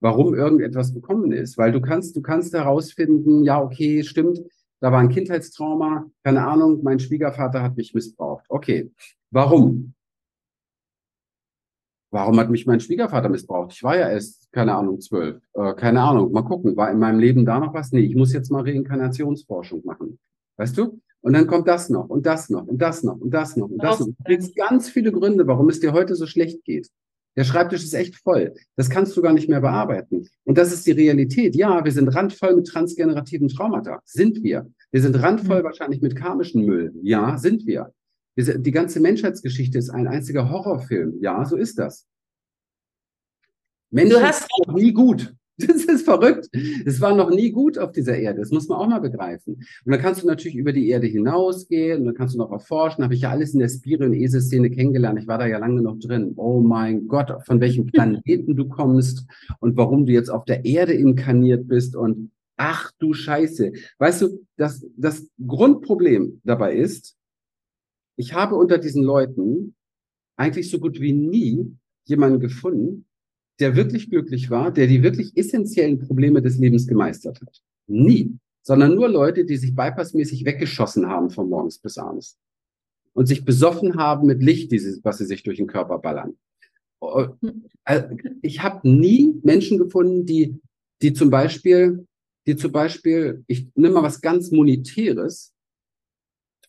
warum 0.00 0.34
irgendetwas 0.34 0.92
bekommen 0.92 1.32
ist. 1.32 1.56
Weil 1.56 1.72
du 1.72 1.80
kannst, 1.80 2.16
du 2.16 2.20
kannst 2.20 2.52
herausfinden, 2.52 3.44
ja, 3.44 3.62
okay, 3.62 4.02
stimmt, 4.02 4.40
da 4.80 4.92
war 4.92 4.98
ein 4.98 5.08
Kindheitstrauma, 5.08 6.10
keine 6.24 6.46
Ahnung, 6.46 6.82
mein 6.82 6.98
Schwiegervater 6.98 7.62
hat 7.62 7.76
mich 7.76 7.94
missbraucht. 7.94 8.44
Okay, 8.48 8.90
Warum? 9.34 9.94
Warum 12.12 12.38
hat 12.38 12.50
mich 12.50 12.66
mein 12.66 12.78
Schwiegervater 12.78 13.28
missbraucht? 13.28 13.72
Ich 13.72 13.82
war 13.82 13.96
ja 13.96 14.08
erst, 14.08 14.52
keine 14.52 14.76
Ahnung, 14.76 15.00
zwölf. 15.00 15.42
Äh, 15.54 15.74
keine 15.74 16.02
Ahnung, 16.02 16.30
mal 16.30 16.42
gucken. 16.42 16.76
War 16.76 16.92
in 16.92 17.00
meinem 17.00 17.18
Leben 17.18 17.44
da 17.44 17.58
noch 17.58 17.74
was? 17.74 17.90
Nee, 17.90 18.02
ich 18.02 18.14
muss 18.14 18.32
jetzt 18.32 18.52
mal 18.52 18.62
Reinkarnationsforschung 18.62 19.84
machen. 19.84 20.20
Weißt 20.56 20.76
du? 20.78 21.00
Und 21.20 21.32
dann 21.32 21.46
kommt 21.46 21.66
das 21.68 21.88
noch 21.88 22.08
und 22.08 22.26
das 22.26 22.50
noch 22.50 22.66
und 22.66 22.78
das 22.82 23.02
noch 23.02 23.16
und 23.16 23.30
das 23.30 23.56
noch 23.56 23.70
und 23.70 23.82
das 23.82 24.00
noch. 24.00 24.08
Du 24.08 24.14
kriegst 24.24 24.54
ganz 24.54 24.90
viele 24.90 25.10
Gründe, 25.10 25.46
warum 25.46 25.68
es 25.70 25.80
dir 25.80 25.92
heute 25.92 26.14
so 26.14 26.26
schlecht 26.26 26.64
geht. 26.64 26.90
Der 27.36 27.44
Schreibtisch 27.44 27.82
ist 27.82 27.94
echt 27.94 28.16
voll. 28.16 28.54
Das 28.76 28.90
kannst 28.90 29.16
du 29.16 29.22
gar 29.22 29.32
nicht 29.32 29.48
mehr 29.48 29.60
bearbeiten. 29.60 30.28
Und 30.44 30.58
das 30.58 30.72
ist 30.72 30.86
die 30.86 30.92
Realität. 30.92 31.56
Ja, 31.56 31.84
wir 31.84 31.92
sind 31.92 32.08
randvoll 32.08 32.54
mit 32.56 32.66
transgenerativen 32.66 33.48
Traumata. 33.48 34.00
Sind 34.04 34.42
wir. 34.42 34.70
Wir 34.92 35.02
sind 35.02 35.20
randvoll 35.20 35.60
mhm. 35.60 35.64
wahrscheinlich 35.64 36.00
mit 36.00 36.14
karmischen 36.14 36.64
Müll. 36.64 36.92
Ja, 37.02 37.36
sind 37.38 37.66
wir. 37.66 37.92
Die 38.36 38.70
ganze 38.70 39.00
Menschheitsgeschichte 39.00 39.78
ist 39.78 39.90
ein 39.90 40.06
einziger 40.06 40.50
Horrorfilm. 40.50 41.18
Ja, 41.20 41.44
so 41.44 41.56
ist 41.56 41.78
das. 41.78 42.06
Menschen 43.90 44.20
du 44.20 44.26
hast 44.26 44.48
noch 44.66 44.74
nie 44.74 44.92
gut. 44.92 45.34
Das 45.66 45.84
ist 45.84 46.04
verrückt. 46.04 46.48
Es 46.84 47.00
war 47.00 47.14
noch 47.14 47.30
nie 47.30 47.50
gut 47.50 47.78
auf 47.78 47.92
dieser 47.92 48.16
Erde. 48.18 48.40
Das 48.40 48.50
muss 48.50 48.68
man 48.68 48.78
auch 48.78 48.88
mal 48.88 49.00
begreifen. 49.00 49.54
Und 49.84 49.92
dann 49.92 50.00
kannst 50.00 50.22
du 50.22 50.26
natürlich 50.26 50.56
über 50.56 50.72
die 50.72 50.88
Erde 50.88 51.06
hinausgehen 51.06 52.00
und 52.00 52.06
dann 52.06 52.14
kannst 52.14 52.34
du 52.34 52.38
noch 52.38 52.50
erforschen. 52.50 53.04
Habe 53.04 53.14
ich 53.14 53.20
ja 53.20 53.30
alles 53.30 53.54
in 53.54 53.60
der 53.60 53.68
Spiri- 53.68 54.04
und 54.04 54.14
ESE-Szene 54.14 54.70
kennengelernt. 54.70 55.20
Ich 55.20 55.28
war 55.28 55.38
da 55.38 55.46
ja 55.46 55.58
lange 55.58 55.80
noch 55.80 55.98
drin. 55.98 56.32
Oh 56.36 56.60
mein 56.60 57.06
Gott, 57.06 57.32
von 57.46 57.60
welchem 57.60 57.86
Planeten 57.92 58.56
du 58.56 58.68
kommst 58.68 59.26
und 59.60 59.76
warum 59.76 60.06
du 60.06 60.12
jetzt 60.12 60.30
auf 60.30 60.44
der 60.44 60.64
Erde 60.64 60.92
inkarniert 60.92 61.68
bist 61.68 61.94
und 61.94 62.30
ach 62.56 62.90
du 62.98 63.14
Scheiße. 63.14 63.72
Weißt 63.98 64.22
du, 64.22 64.44
das, 64.56 64.84
das 64.96 65.28
Grundproblem 65.46 66.40
dabei 66.44 66.74
ist, 66.74 67.16
ich 68.16 68.32
habe 68.34 68.54
unter 68.54 68.78
diesen 68.78 69.02
Leuten 69.02 69.74
eigentlich 70.36 70.70
so 70.70 70.78
gut 70.78 71.00
wie 71.00 71.12
nie 71.12 71.76
jemanden 72.06 72.40
gefunden, 72.40 73.06
der 73.60 73.76
wirklich 73.76 74.10
glücklich 74.10 74.50
war, 74.50 74.72
der 74.72 74.86
die 74.86 75.02
wirklich 75.02 75.36
essentiellen 75.36 75.98
Probleme 75.98 76.42
des 76.42 76.58
Lebens 76.58 76.86
gemeistert 76.86 77.40
hat. 77.40 77.62
Nie. 77.86 78.36
Sondern 78.62 78.94
nur 78.94 79.08
Leute, 79.08 79.44
die 79.44 79.56
sich 79.56 79.74
bypassmäßig 79.74 80.44
weggeschossen 80.44 81.06
haben 81.06 81.30
von 81.30 81.48
morgens 81.48 81.78
bis 81.78 81.98
abends. 81.98 82.38
Und 83.12 83.26
sich 83.26 83.44
besoffen 83.44 83.96
haben 83.96 84.26
mit 84.26 84.42
Licht, 84.42 84.72
dieses, 84.72 85.04
was 85.04 85.18
sie 85.18 85.26
sich 85.26 85.42
durch 85.42 85.58
den 85.58 85.66
Körper 85.66 85.98
ballern. 85.98 86.36
Äh, 87.84 88.02
ich 88.42 88.62
habe 88.62 88.88
nie 88.88 89.38
Menschen 89.42 89.78
gefunden, 89.78 90.26
die, 90.26 90.60
die 91.02 91.12
zum 91.12 91.30
Beispiel, 91.30 92.06
die 92.46 92.56
zum 92.56 92.72
Beispiel, 92.72 93.44
ich 93.46 93.68
nehme 93.74 93.94
mal 93.94 94.02
was 94.02 94.20
ganz 94.20 94.50
Monetäres, 94.50 95.52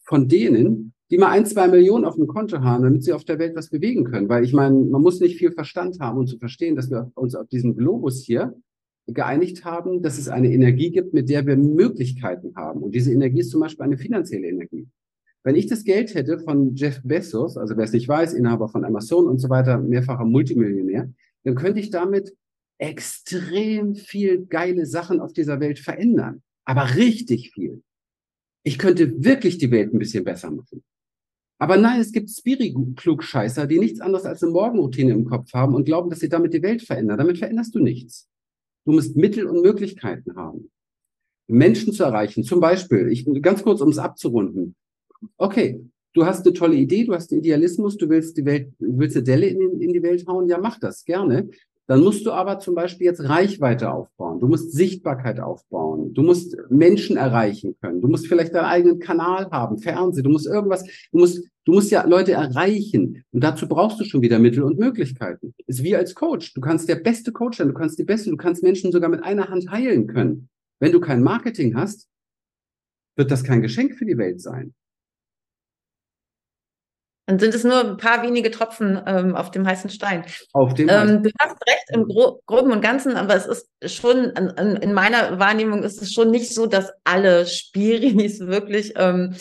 von 0.03 0.27
denen, 0.27 0.93
die 1.11 1.17
mal 1.17 1.29
ein, 1.29 1.45
zwei 1.45 1.67
Millionen 1.67 2.05
auf 2.05 2.15
dem 2.15 2.27
Konto 2.27 2.61
haben, 2.61 2.83
damit 2.83 3.03
sie 3.03 3.13
auf 3.13 3.25
der 3.25 3.37
Welt 3.37 3.55
was 3.55 3.69
bewegen 3.69 4.05
können. 4.05 4.27
Weil 4.27 4.43
ich 4.43 4.53
meine, 4.53 4.75
man 4.75 5.01
muss 5.01 5.19
nicht 5.19 5.37
viel 5.37 5.51
Verstand 5.51 5.99
haben, 5.99 6.17
um 6.17 6.27
zu 6.27 6.37
verstehen, 6.37 6.75
dass 6.75 6.89
wir 6.89 7.11
uns 7.15 7.35
auf 7.35 7.47
diesem 7.47 7.75
Globus 7.75 8.23
hier 8.23 8.55
geeinigt 9.07 9.65
haben, 9.65 10.01
dass 10.01 10.17
es 10.17 10.29
eine 10.29 10.51
Energie 10.51 10.91
gibt, 10.91 11.13
mit 11.13 11.29
der 11.29 11.45
wir 11.45 11.57
Möglichkeiten 11.57 12.55
haben. 12.55 12.81
Und 12.81 12.95
diese 12.95 13.13
Energie 13.13 13.41
ist 13.41 13.51
zum 13.51 13.61
Beispiel 13.61 13.83
eine 13.83 13.97
finanzielle 13.97 14.47
Energie. 14.47 14.87
Wenn 15.43 15.55
ich 15.55 15.67
das 15.67 15.83
Geld 15.83 16.15
hätte 16.15 16.39
von 16.39 16.73
Jeff 16.73 17.01
Bezos, 17.03 17.55
also 17.55 17.77
wer 17.77 17.83
es 17.83 17.91
nicht 17.91 18.07
weiß, 18.07 18.33
Inhaber 18.33 18.67
von 18.67 18.83
Amazon 18.83 19.27
und 19.27 19.37
so 19.37 19.47
weiter, 19.49 19.77
mehrfacher 19.77 20.25
Multimillionär, 20.25 21.11
dann 21.43 21.53
könnte 21.53 21.79
ich 21.79 21.91
damit 21.91 22.33
extrem 22.79 23.93
viel 23.93 24.47
geile 24.47 24.87
Sachen 24.87 25.19
auf 25.19 25.33
dieser 25.33 25.59
Welt 25.59 25.77
verändern. 25.77 26.41
Aber 26.65 26.95
richtig 26.95 27.51
viel. 27.53 27.83
Ich 28.63 28.79
könnte 28.79 29.23
wirklich 29.23 29.59
die 29.59 29.69
Welt 29.69 29.93
ein 29.93 29.99
bisschen 29.99 30.23
besser 30.23 30.49
machen. 30.49 30.83
Aber 31.57 31.77
nein, 31.77 32.01
es 32.01 32.11
gibt 32.11 32.29
Spiri-Klugscheißer, 32.29 33.65
die 33.65 33.79
nichts 33.79 34.01
anderes 34.01 34.25
als 34.25 34.43
eine 34.43 34.51
Morgenroutine 34.51 35.13
im 35.13 35.25
Kopf 35.25 35.53
haben 35.53 35.73
und 35.73 35.85
glauben, 35.85 36.09
dass 36.09 36.19
sie 36.19 36.29
damit 36.29 36.53
die 36.53 36.61
Welt 36.61 36.81
verändern. 36.81 37.17
Damit 37.17 37.37
veränderst 37.37 37.73
du 37.75 37.79
nichts. 37.79 38.27
Du 38.85 38.91
musst 38.91 39.15
Mittel 39.15 39.47
und 39.47 39.61
Möglichkeiten 39.61 40.35
haben, 40.35 40.69
Menschen 41.47 41.93
zu 41.93 42.03
erreichen. 42.03 42.43
Zum 42.43 42.59
Beispiel, 42.59 43.07
ich, 43.09 43.25
ganz 43.41 43.63
kurz, 43.63 43.81
um 43.81 43.89
es 43.89 43.97
abzurunden. 43.97 44.75
Okay, 45.37 45.81
du 46.13 46.25
hast 46.25 46.45
eine 46.45 46.53
tolle 46.53 46.75
Idee, 46.75 47.05
du 47.05 47.13
hast 47.13 47.31
einen 47.31 47.41
Idealismus, 47.41 47.97
du 47.97 48.09
willst 48.09 48.37
die 48.37 48.45
Welt, 48.45 48.73
willst 48.77 49.15
eine 49.15 49.23
Delle 49.23 49.47
in, 49.47 49.81
in 49.81 49.93
die 49.93 50.03
Welt 50.03 50.27
hauen, 50.27 50.47
ja, 50.47 50.59
mach 50.59 50.79
das 50.79 51.05
gerne. 51.05 51.49
Dann 51.87 52.01
musst 52.03 52.25
du 52.25 52.31
aber 52.31 52.59
zum 52.59 52.73
Beispiel 52.73 53.05
jetzt 53.05 53.29
Reichweite 53.29 53.91
aufbauen. 53.91 54.39
Du 54.39 54.47
musst 54.47 54.71
Sichtbarkeit 54.71 55.39
aufbauen. 55.39 56.13
Du 56.13 56.23
musst 56.23 56.57
Menschen 56.69 57.15
erreichen 57.15 57.75
können. 57.79 58.01
Du 58.01 58.07
musst 58.07 58.27
vielleicht 58.27 58.55
deinen 58.55 58.65
eigenen 58.65 58.99
Kanal 58.99 59.51
haben, 59.51 59.77
Fernsehen. 59.77 60.23
Du 60.23 60.31
musst 60.31 60.47
irgendwas, 60.47 60.83
du 61.11 61.19
musst, 61.19 61.47
du 61.63 61.73
musst 61.73 61.91
ja 61.91 62.03
Leute 62.07 62.31
erreichen. 62.31 63.23
Und 63.31 63.43
dazu 63.43 63.67
brauchst 63.67 63.99
du 63.99 64.03
schon 64.03 64.23
wieder 64.23 64.39
Mittel 64.39 64.63
und 64.63 64.79
Möglichkeiten. 64.79 65.53
Ist 65.67 65.83
wie 65.83 65.95
als 65.95 66.15
Coach. 66.15 66.55
Du 66.55 66.61
kannst 66.61 66.89
der 66.89 66.95
beste 66.95 67.31
Coach 67.31 67.59
sein. 67.59 67.67
Du 67.67 67.75
kannst 67.75 67.99
die 67.99 68.03
beste, 68.03 68.31
du 68.31 68.37
kannst 68.37 68.63
Menschen 68.63 68.91
sogar 68.91 69.09
mit 69.09 69.23
einer 69.23 69.49
Hand 69.49 69.69
heilen 69.69 70.07
können. 70.07 70.49
Wenn 70.79 70.91
du 70.91 70.99
kein 70.99 71.21
Marketing 71.21 71.75
hast, 71.75 72.09
wird 73.15 73.29
das 73.29 73.43
kein 73.43 73.61
Geschenk 73.61 73.95
für 73.95 74.05
die 74.05 74.17
Welt 74.17 74.41
sein. 74.41 74.73
Dann 77.27 77.39
sind 77.39 77.55
es 77.55 77.63
nur 77.63 77.79
ein 77.79 77.97
paar 77.97 78.21
wenige 78.21 78.51
Tropfen 78.51 79.01
ähm, 79.07 79.35
auf 79.35 79.49
dem 79.49 79.65
heißen 79.67 79.89
Stein. 79.89 80.25
Auf 80.53 80.75
dem 80.75 80.89
ähm, 80.89 81.23
Du 81.23 81.31
hast 81.39 81.57
recht 81.67 81.89
im 81.89 82.07
Gro 82.07 82.41
Groben 82.45 82.71
und 82.71 82.81
Ganzen, 82.81 83.17
aber 83.17 83.35
es 83.35 83.45
ist 83.47 83.67
schon, 83.85 84.25
in, 84.31 84.75
in, 84.77 84.93
meiner 84.93 85.39
Wahrnehmung 85.39 85.83
ist 85.83 86.01
es 86.01 86.13
schon 86.13 86.29
nicht 86.29 86.53
so, 86.53 86.67
dass 86.67 86.91
alle 87.03 87.47
Spiris 87.47 88.39
wirklich 88.47 88.93
ähm, 88.97 89.35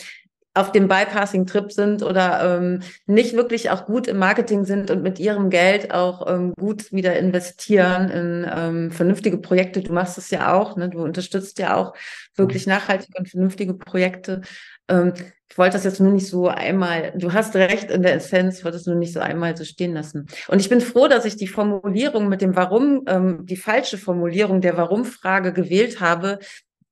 auf 0.54 0.70
dem 0.70 0.86
Bypassing-Trip 0.86 1.72
sind 1.72 2.02
oder 2.02 2.58
ähm, 2.58 2.80
nicht 3.06 3.34
wirklich 3.34 3.70
auch 3.70 3.86
gut 3.86 4.06
im 4.06 4.18
Marketing 4.18 4.64
sind 4.64 4.90
und 4.90 5.02
mit 5.02 5.18
ihrem 5.18 5.50
Geld 5.50 5.92
auch 5.92 6.32
ähm, 6.32 6.54
gut 6.54 6.92
wieder 6.92 7.18
investieren 7.18 8.08
in 8.08 8.50
ähm, 8.50 8.90
vernünftige 8.92 9.38
Projekte. 9.38 9.82
Du 9.82 9.92
machst 9.92 10.16
es 10.16 10.30
ja 10.30 10.54
auch, 10.54 10.76
ne? 10.76 10.88
du 10.88 11.02
unterstützt 11.02 11.58
ja 11.58 11.74
auch 11.74 11.94
wirklich 12.36 12.68
nachhaltige 12.68 13.18
und 13.18 13.28
vernünftige 13.28 13.74
Projekte. 13.74 14.42
Ähm, 14.88 15.12
ich 15.54 15.58
wollte 15.58 15.74
das 15.74 15.84
jetzt 15.84 16.00
nur 16.00 16.10
nicht 16.10 16.26
so 16.26 16.48
einmal, 16.48 17.12
du 17.14 17.32
hast 17.32 17.54
recht 17.54 17.88
in 17.88 18.02
der 18.02 18.16
Essenz, 18.16 18.64
wollte 18.64 18.76
es 18.76 18.86
nur 18.86 18.96
nicht 18.96 19.12
so 19.12 19.20
einmal 19.20 19.56
so 19.56 19.62
stehen 19.62 19.94
lassen. 19.94 20.26
Und 20.48 20.58
ich 20.58 20.68
bin 20.68 20.80
froh, 20.80 21.06
dass 21.06 21.24
ich 21.24 21.36
die 21.36 21.46
Formulierung 21.46 22.28
mit 22.28 22.40
dem 22.40 22.56
Warum, 22.56 23.04
ähm, 23.06 23.46
die 23.46 23.56
falsche 23.56 23.96
Formulierung 23.96 24.60
der 24.60 24.76
Warum-Frage 24.76 25.52
gewählt 25.52 26.00
habe, 26.00 26.40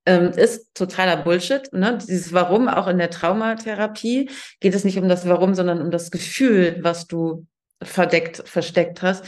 ähm, 0.06 0.30
ist 0.36 0.74
totaler 0.74 1.16
Bullshit. 1.16 1.72
Ne? 1.72 1.98
Dieses 2.08 2.32
Warum, 2.32 2.68
auch 2.68 2.86
in 2.86 2.98
der 2.98 3.10
Traumatherapie, 3.10 4.30
geht 4.60 4.74
es 4.76 4.84
nicht 4.84 4.96
um 4.96 5.08
das 5.08 5.26
Warum, 5.26 5.56
sondern 5.56 5.82
um 5.82 5.90
das 5.90 6.12
Gefühl, 6.12 6.78
was 6.82 7.08
du 7.08 7.44
verdeckt, 7.82 8.48
versteckt 8.48 9.02
hast. 9.02 9.24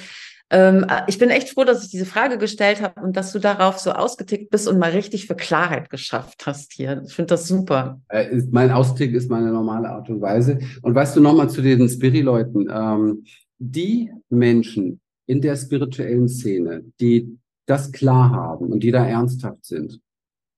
Ähm, 0.51 0.87
ich 1.07 1.19
bin 1.19 1.31
echt 1.31 1.51
froh, 1.51 1.65
dass 1.65 1.85
ich 1.85 1.91
diese 1.91 2.05
Frage 2.05 2.39
gestellt 2.39 2.83
habe 2.83 3.01
und 3.01 3.17
dass 3.17 3.33
du 3.33 3.39
darauf 3.39 3.79
so 3.79 3.93
ausgetickt 3.93 4.51
bist 4.51 4.69
und 4.69 4.79
mal 4.79 4.91
richtig 4.91 5.27
für 5.27 5.35
Klarheit 5.35 5.91
geschafft 5.91 6.47
hast 6.47 6.73
hier. 6.73 7.03
Ich 7.07 7.15
finde 7.15 7.29
das 7.29 7.49
super. 7.49 8.01
Äh, 8.09 8.43
mein 8.51 8.71
Austick 8.71 9.15
ist 9.15 9.31
meine 9.31 9.51
normale 9.51 9.89
Art 9.89 10.09
und 10.11 10.21
Weise. 10.21 10.59
Und 10.83 10.95
weißt 10.95 11.17
du 11.17 11.21
nochmal 11.21 11.49
zu 11.49 11.63
den 11.63 11.89
Spiri-Leuten, 11.89 12.69
ähm, 12.71 13.25
die 13.59 14.11
Menschen 14.29 15.01
in 15.27 15.41
der 15.41 15.57
spirituellen 15.57 16.29
Szene, 16.29 16.85
die 17.01 17.39
das 17.67 17.93
klar 17.93 18.31
haben 18.31 18.71
und 18.73 18.83
die 18.83 18.91
da 18.91 19.07
ernsthaft 19.07 19.65
sind, 19.65 20.01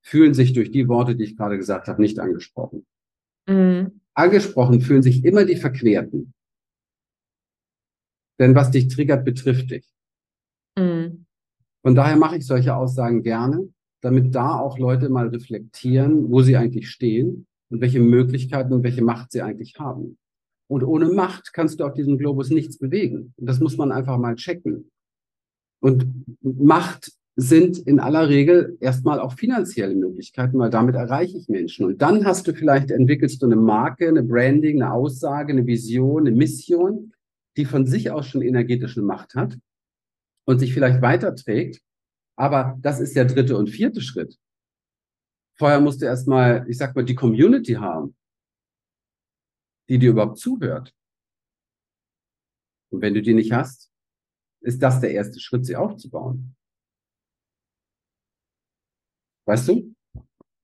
fühlen 0.02 0.34
sich 0.34 0.52
durch 0.52 0.70
die 0.70 0.88
Worte, 0.88 1.14
die 1.14 1.24
ich 1.24 1.36
gerade 1.36 1.56
gesagt 1.56 1.88
habe, 1.88 2.02
nicht 2.02 2.18
angesprochen. 2.18 2.84
Mhm. 3.48 4.00
Angesprochen 4.14 4.80
fühlen 4.80 5.02
sich 5.02 5.24
immer 5.24 5.44
die 5.44 5.56
Verquerten. 5.56 6.32
Denn 8.38 8.54
was 8.54 8.70
dich 8.70 8.88
triggert, 8.88 9.24
betrifft 9.24 9.70
dich. 9.70 9.86
Mhm. 10.78 11.26
Von 11.82 11.94
daher 11.94 12.16
mache 12.16 12.36
ich 12.36 12.46
solche 12.46 12.74
Aussagen 12.74 13.22
gerne, 13.22 13.68
damit 14.02 14.34
da 14.34 14.58
auch 14.58 14.78
Leute 14.78 15.08
mal 15.08 15.28
reflektieren, 15.28 16.30
wo 16.30 16.42
sie 16.42 16.56
eigentlich 16.56 16.90
stehen 16.90 17.46
und 17.70 17.80
welche 17.80 18.00
Möglichkeiten 18.00 18.72
und 18.72 18.82
welche 18.82 19.02
Macht 19.02 19.32
sie 19.32 19.42
eigentlich 19.42 19.78
haben. 19.78 20.18
Und 20.68 20.82
ohne 20.82 21.08
Macht 21.08 21.52
kannst 21.52 21.78
du 21.78 21.84
auf 21.84 21.94
diesem 21.94 22.18
Globus 22.18 22.50
nichts 22.50 22.78
bewegen. 22.78 23.32
Und 23.36 23.48
das 23.48 23.60
muss 23.60 23.76
man 23.76 23.92
einfach 23.92 24.18
mal 24.18 24.34
checken. 24.34 24.90
Und 25.80 26.24
Macht 26.42 27.12
sind 27.36 27.78
in 27.78 28.00
aller 28.00 28.28
Regel 28.28 28.78
erstmal 28.80 29.20
auch 29.20 29.34
finanzielle 29.34 29.94
Möglichkeiten, 29.94 30.58
weil 30.58 30.70
damit 30.70 30.94
erreiche 30.94 31.36
ich 31.36 31.48
Menschen. 31.48 31.84
Und 31.84 32.00
dann 32.00 32.24
hast 32.24 32.48
du 32.48 32.54
vielleicht, 32.54 32.90
entwickelst 32.90 33.42
du 33.42 33.46
eine 33.46 33.56
Marke, 33.56 34.08
eine 34.08 34.22
Branding, 34.22 34.82
eine 34.82 34.92
Aussage, 34.92 35.52
eine 35.52 35.66
Vision, 35.66 36.26
eine 36.26 36.34
Mission, 36.34 37.12
die 37.56 37.64
von 37.64 37.86
sich 37.86 38.10
aus 38.10 38.26
schon 38.26 38.42
energetische 38.42 39.02
Macht 39.02 39.34
hat 39.34 39.58
und 40.46 40.58
sich 40.58 40.74
vielleicht 40.74 41.02
weiterträgt. 41.02 41.82
Aber 42.36 42.76
das 42.80 43.00
ist 43.00 43.16
der 43.16 43.24
dritte 43.24 43.56
und 43.56 43.68
vierte 43.68 44.00
Schritt. 44.00 44.38
Vorher 45.58 45.80
musst 45.80 46.02
du 46.02 46.06
erstmal, 46.06 46.68
ich 46.68 46.76
sag 46.76 46.94
mal, 46.94 47.04
die 47.04 47.14
Community 47.14 47.74
haben, 47.74 48.14
die 49.88 49.98
dir 49.98 50.10
überhaupt 50.10 50.38
zuhört. 50.38 50.94
Und 52.90 53.00
wenn 53.00 53.14
du 53.14 53.22
die 53.22 53.34
nicht 53.34 53.52
hast, 53.52 53.90
ist 54.60 54.82
das 54.82 55.00
der 55.00 55.12
erste 55.12 55.40
Schritt, 55.40 55.64
sie 55.64 55.76
aufzubauen. 55.76 56.54
Weißt 59.46 59.68
du? 59.68 59.95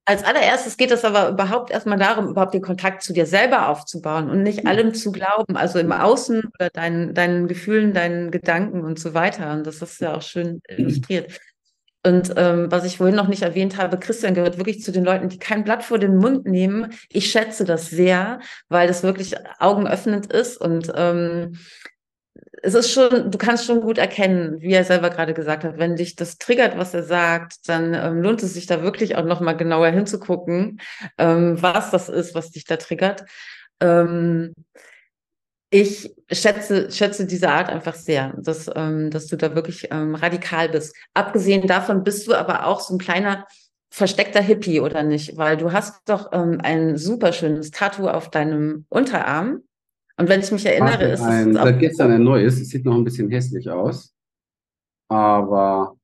Als 0.05 0.23
allererstes 0.23 0.75
geht 0.75 0.91
es 0.91 1.05
aber 1.05 1.29
überhaupt 1.29 1.71
erstmal 1.71 1.97
darum, 1.97 2.27
überhaupt 2.27 2.53
den 2.53 2.61
Kontakt 2.61 3.03
zu 3.03 3.13
dir 3.13 3.25
selber 3.25 3.69
aufzubauen 3.69 4.29
und 4.29 4.43
nicht 4.43 4.67
allem 4.67 4.93
zu 4.93 5.13
glauben, 5.13 5.55
also 5.55 5.79
im 5.79 5.93
Außen 5.93 6.43
oder 6.59 6.69
deinen, 6.69 7.13
deinen 7.13 7.47
Gefühlen, 7.47 7.93
deinen 7.93 8.29
Gedanken 8.29 8.83
und 8.83 8.99
so 8.99 9.13
weiter. 9.13 9.53
Und 9.53 9.65
das 9.65 9.81
ist 9.81 10.01
ja 10.01 10.15
auch 10.15 10.21
schön 10.21 10.61
illustriert. 10.67 11.39
Und 12.05 12.33
ähm, 12.35 12.69
was 12.69 12.83
ich 12.83 12.97
vorhin 12.97 13.15
noch 13.15 13.29
nicht 13.29 13.43
erwähnt 13.43 13.77
habe, 13.77 13.97
Christian 13.97 14.33
gehört 14.33 14.57
wirklich 14.57 14.83
zu 14.83 14.91
den 14.91 15.05
Leuten, 15.05 15.29
die 15.29 15.39
kein 15.39 15.63
Blatt 15.63 15.83
vor 15.83 15.99
den 15.99 16.17
Mund 16.17 16.45
nehmen. 16.45 16.93
Ich 17.09 17.31
schätze 17.31 17.63
das 17.63 17.89
sehr, 17.89 18.41
weil 18.67 18.89
das 18.89 19.03
wirklich 19.03 19.35
augenöffnend 19.59 20.25
ist 20.25 20.57
und 20.57 20.91
ähm, 20.95 21.57
es 22.63 22.73
ist 22.73 22.91
schon, 22.91 23.29
du 23.29 23.37
kannst 23.37 23.65
schon 23.65 23.81
gut 23.81 23.97
erkennen, 23.97 24.61
wie 24.61 24.73
er 24.73 24.85
selber 24.85 25.09
gerade 25.09 25.33
gesagt 25.33 25.63
hat, 25.63 25.77
wenn 25.77 25.95
dich 25.95 26.15
das 26.15 26.37
triggert, 26.37 26.77
was 26.77 26.93
er 26.93 27.03
sagt, 27.03 27.67
dann 27.67 27.93
ähm, 27.93 28.21
lohnt 28.21 28.41
es 28.41 28.53
sich 28.53 28.65
da 28.65 28.81
wirklich 28.81 29.15
auch 29.15 29.25
nochmal 29.25 29.57
genauer 29.57 29.89
hinzugucken, 29.89 30.79
ähm, 31.17 31.61
was 31.61 31.91
das 31.91 32.09
ist, 32.09 32.33
was 32.35 32.51
dich 32.51 32.65
da 32.65 32.77
triggert. 32.77 33.25
Ähm, 33.79 34.53
ich 35.69 36.15
schätze, 36.31 36.91
schätze 36.91 37.25
diese 37.25 37.49
Art 37.49 37.69
einfach 37.69 37.95
sehr, 37.95 38.33
dass, 38.37 38.69
ähm, 38.75 39.09
dass 39.09 39.27
du 39.27 39.35
da 39.35 39.55
wirklich 39.55 39.87
ähm, 39.91 40.15
radikal 40.15 40.69
bist. 40.69 40.95
Abgesehen 41.13 41.67
davon 41.67 42.03
bist 42.03 42.27
du 42.27 42.35
aber 42.35 42.67
auch 42.67 42.79
so 42.79 42.93
ein 42.93 42.99
kleiner 42.99 43.47
versteckter 43.89 44.41
Hippie, 44.41 44.79
oder 44.79 45.03
nicht? 45.03 45.35
Weil 45.35 45.57
du 45.57 45.71
hast 45.71 46.01
doch 46.05 46.31
ähm, 46.31 46.59
ein 46.63 46.97
super 46.97 47.33
schönes 47.33 47.71
Tattoo 47.71 48.07
auf 48.07 48.29
deinem 48.29 48.85
Unterarm. 48.89 49.63
Und 50.17 50.29
wenn 50.29 50.41
ich 50.41 50.51
mich 50.51 50.65
erinnere, 50.65 51.11
ist 51.11 51.21
ein, 51.21 51.49
es. 51.49 51.55
Seit 51.55 51.79
gestern 51.79 52.11
ein 52.11 52.23
neues. 52.23 52.59
Es 52.61 52.69
sieht 52.69 52.85
noch 52.85 52.95
ein 52.95 53.03
bisschen 53.03 53.29
hässlich 53.29 53.69
aus. 53.69 54.13
Aber, 55.09 55.95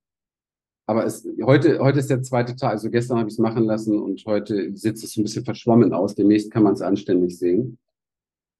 aber 0.88 1.05
es, 1.05 1.28
heute, 1.43 1.80
heute 1.80 1.99
ist 1.99 2.10
der 2.10 2.22
zweite 2.22 2.55
Tag. 2.55 2.72
Also 2.72 2.89
gestern 2.89 3.20
habe 3.20 3.30
ich 3.30 3.36
es 3.36 3.39
machen 3.39 3.66
lassen 3.66 3.99
und 3.99 4.24
heute 4.26 4.76
sieht 4.76 4.95
es 4.95 5.16
ein 5.16 5.24
bisschen 5.24 5.45
verschwommen 5.45 5.93
aus. 5.93 6.16
Demnächst 6.16 6.51
kann 6.51 6.64
man 6.64 6.74
es 6.74 6.82
anständig 6.82 7.38
sehen. 7.38 7.78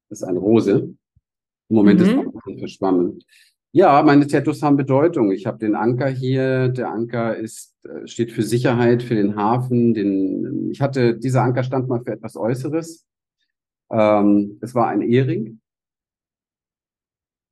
Das 0.10 0.22
ist 0.22 0.28
eine 0.28 0.40
Rose. 0.40 0.94
Im 1.70 1.76
Moment 1.76 2.00
mhm. 2.00 2.06
ist 2.06 2.12
es 2.12 2.18
ein 2.18 2.32
bisschen 2.32 2.60
verschwommen. 2.60 3.20
Ja, 3.72 4.02
meine 4.02 4.26
Tattoos 4.26 4.64
haben 4.64 4.78
Bedeutung. 4.78 5.32
Ich 5.32 5.46
habe 5.46 5.60
den 5.60 5.76
Anker 5.76 6.10
hier. 6.10 6.70
Der 6.70 6.90
Anker 6.90 7.36
ist, 7.36 7.76
äh, 7.84 8.08
steht 8.08 8.32
für 8.32 8.42
Sicherheit, 8.42 9.04
für 9.04 9.14
den 9.14 9.36
Hafen. 9.36 9.94
Den, 9.94 10.72
ich 10.72 10.82
hatte, 10.82 11.16
dieser 11.16 11.44
Anker 11.44 11.64
stand 11.64 11.88
mal 11.88 12.02
für 12.02 12.12
etwas 12.12 12.36
Äußeres. 12.36 13.06
Ähm, 13.92 14.58
es 14.62 14.76
war 14.76 14.88
ein 14.88 15.02
Ehering. 15.02 15.60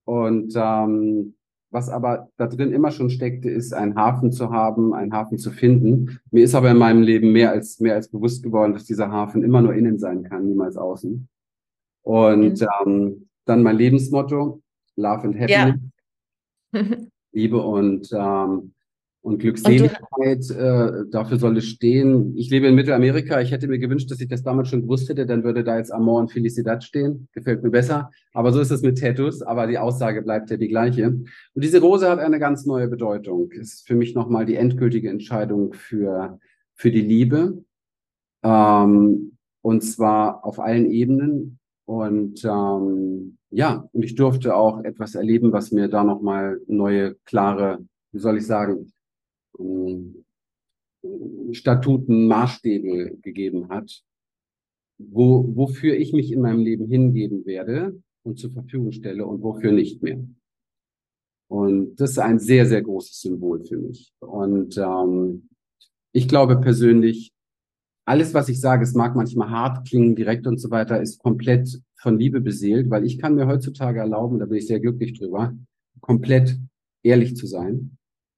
Und 0.06 0.54
ähm, 0.56 1.36
was 1.70 1.90
aber 1.90 2.30
da 2.38 2.48
drin 2.48 2.72
immer 2.72 2.92
schon 2.92 3.10
steckte, 3.10 3.50
ist 3.50 3.74
ein 3.74 3.96
Hafen 3.96 4.32
zu 4.32 4.52
haben, 4.52 4.94
einen 4.94 5.14
Hafen 5.14 5.38
zu 5.38 5.52
finden. 5.52 6.20
Mir 6.32 6.46
ist 6.46 6.56
aber 6.56 6.72
in 6.72 6.78
meinem 6.78 7.02
Leben 7.02 7.34
mehr 7.34 7.52
als 7.52 7.80
mehr 7.82 7.96
als 7.96 8.10
bewusst 8.10 8.42
geworden, 8.42 8.74
dass 8.74 8.86
dieser 8.86 9.12
Hafen 9.12 9.44
immer 9.44 9.62
nur 9.62 9.74
innen 9.74 10.00
sein 10.00 10.24
kann, 10.24 10.48
niemals 10.48 10.78
außen. 10.78 11.28
Und 12.04 12.62
mhm. 12.62 12.68
ähm, 12.86 13.30
dann 13.46 13.64
mein 13.64 13.78
Lebensmotto: 13.78 14.62
Love 14.96 15.24
and 15.24 15.40
Happiness, 15.40 15.82
ja. 16.74 16.82
Liebe 17.34 17.62
und 17.62 18.10
ähm, 18.14 18.74
Und 19.28 19.40
Glückseligkeit, 19.40 20.50
äh, 20.52 21.04
dafür 21.12 21.38
soll 21.38 21.58
es 21.58 21.66
stehen. 21.66 22.38
Ich 22.38 22.50
lebe 22.50 22.68
in 22.68 22.76
Mittelamerika. 22.76 23.42
Ich 23.42 23.52
hätte 23.52 23.68
mir 23.68 23.78
gewünscht, 23.78 24.10
dass 24.10 24.22
ich 24.22 24.30
das 24.30 24.42
damals 24.42 24.70
schon 24.70 24.84
gewusst 24.84 25.10
hätte. 25.10 25.26
Dann 25.26 25.44
würde 25.44 25.66
da 25.66 25.78
jetzt 25.78 25.92
Amor 25.92 26.22
und 26.22 26.32
Felicidad 26.32 26.82
stehen. 26.82 27.28
Gefällt 27.34 27.62
mir 27.62 27.70
besser. 27.70 28.10
Aber 28.34 28.54
so 28.54 28.62
ist 28.62 28.72
es 28.72 28.84
mit 28.84 29.02
Tattoos. 29.02 29.42
Aber 29.42 29.68
die 29.68 29.80
Aussage 29.80 30.22
bleibt 30.22 30.50
ja 30.50 30.56
die 30.56 30.70
gleiche. 30.70 31.08
Und 31.08 31.28
diese 31.54 31.82
Rose 31.82 32.10
hat 32.10 32.20
eine 32.20 32.40
ganz 32.40 32.66
neue 32.66 32.88
Bedeutung. 32.88 33.52
Ist 33.52 33.86
für 33.86 33.96
mich 33.96 34.16
nochmal 34.16 34.46
die 34.46 34.56
endgültige 34.56 35.10
Entscheidung 35.10 35.74
für, 35.74 36.40
für 36.76 36.90
die 36.90 37.02
Liebe. 37.02 37.66
Ähm, 38.44 39.34
und 39.62 39.82
zwar 39.82 40.46
auf 40.46 40.58
allen 40.62 40.90
Ebenen. 40.90 41.60
Und 41.84 42.46
ähm, 42.46 43.38
ja, 43.50 43.90
und 43.92 44.06
ich 44.06 44.16
durfte 44.16 44.56
auch 44.56 44.86
etwas 44.86 45.16
erleben, 45.16 45.52
was 45.52 45.74
mir 45.74 45.90
da 45.90 46.06
nochmal 46.06 46.62
neue, 46.68 47.16
klare, 47.26 47.80
wie 48.14 48.20
soll 48.20 48.38
ich 48.38 48.48
sagen, 48.48 48.94
Statuten, 51.52 52.28
Maßstäbe 52.28 53.18
gegeben 53.22 53.70
hat, 53.70 54.04
wo, 54.98 55.56
wofür 55.56 55.96
ich 55.96 56.14
mich 56.14 56.32
in 56.32 56.42
meinem 56.42 56.60
Leben 56.60 56.88
hingeben 56.88 57.46
werde 57.46 58.02
und 58.24 58.40
zur 58.40 58.52
Verfügung 58.52 58.92
stelle 58.92 59.26
und 59.26 59.42
wofür 59.42 59.72
nicht 59.72 60.02
mehr. 60.02 60.20
Und 61.50 61.96
das 61.96 62.12
ist 62.12 62.20
ein 62.20 62.40
sehr, 62.40 62.66
sehr 62.66 62.82
großes 62.82 63.22
Symbol 63.22 63.64
für 63.66 63.78
mich. 63.78 64.12
Und 64.20 64.78
ähm, 64.78 65.50
ich 66.12 66.28
glaube 66.28 66.60
persönlich, 66.60 67.32
alles, 68.06 68.34
was 68.34 68.50
ich 68.50 68.60
sage, 68.60 68.84
es 68.84 68.94
mag 68.94 69.16
manchmal 69.16 69.50
hart 69.50 69.88
klingen, 69.88 70.16
direkt 70.16 70.48
und 70.48 70.60
so 70.60 70.72
weiter, 70.72 71.02
ist 71.02 71.20
komplett 71.20 71.82
von 72.00 72.18
Liebe 72.18 72.42
beseelt, 72.42 72.90
weil 72.90 73.06
ich 73.06 73.18
kann 73.18 73.36
mir 73.36 73.48
heutzutage 73.48 74.00
erlauben, 74.00 74.40
da 74.40 74.46
bin 74.46 74.58
ich 74.58 74.68
sehr 74.68 74.80
glücklich 74.80 75.18
drüber, 75.18 75.58
komplett 76.00 76.58
ehrlich 77.04 77.36
zu 77.36 77.48
sein. 77.48 77.98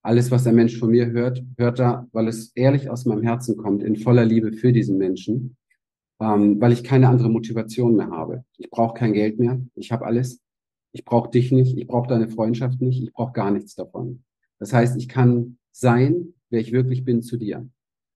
Alles, 0.09 0.31
was 0.31 0.43
der 0.43 0.53
Mensch 0.53 0.75
von 0.79 0.89
mir 0.89 1.11
hört, 1.11 1.43
hört 1.55 1.79
er, 1.79 2.07
weil 2.13 2.27
es 2.27 2.51
ehrlich 2.55 2.89
aus 2.89 3.05
meinem 3.05 3.21
Herzen 3.21 3.57
kommt, 3.57 3.83
in 3.83 3.95
voller 3.95 4.25
Liebe 4.25 4.53
für 4.53 4.73
diesen 4.73 4.97
Menschen, 4.97 5.55
ähm, 6.19 6.59
weil 6.59 6.71
ich 6.71 6.83
keine 6.83 7.09
andere 7.09 7.29
Motivation 7.29 7.95
mehr 7.95 8.09
habe. 8.09 8.43
Ich 8.57 8.71
brauche 8.71 8.95
kein 8.95 9.13
Geld 9.13 9.37
mehr, 9.37 9.61
ich 9.75 9.91
habe 9.91 10.07
alles. 10.07 10.41
Ich 10.93 11.05
brauche 11.05 11.29
dich 11.29 11.51
nicht, 11.51 11.77
ich 11.77 11.85
brauche 11.85 12.07
deine 12.07 12.27
Freundschaft 12.27 12.81
nicht, 12.81 13.03
ich 13.03 13.13
brauche 13.13 13.33
gar 13.33 13.51
nichts 13.51 13.75
davon. 13.75 14.23
Das 14.57 14.73
heißt, 14.73 14.97
ich 14.97 15.09
kann 15.09 15.59
sein, 15.71 16.33
wer 16.49 16.59
ich 16.59 16.71
wirklich 16.71 17.05
bin 17.05 17.21
zu 17.21 17.37
dir. 17.37 17.69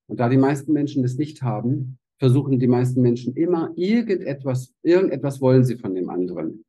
Und 0.07 0.19
da 0.19 0.29
die 0.29 0.37
meisten 0.37 0.73
Menschen 0.73 1.03
das 1.03 1.17
nicht 1.17 1.43
haben, 1.43 1.99
versuchen 2.17 2.57
die 2.57 2.65
meisten 2.65 3.03
Menschen 3.03 3.35
immer 3.35 3.71
irgendetwas, 3.75 4.73
irgendetwas 4.81 5.41
wollen 5.41 5.63
sie 5.63 5.77
von 5.77 5.93
dem 5.93 6.09
anderen. 6.09 6.65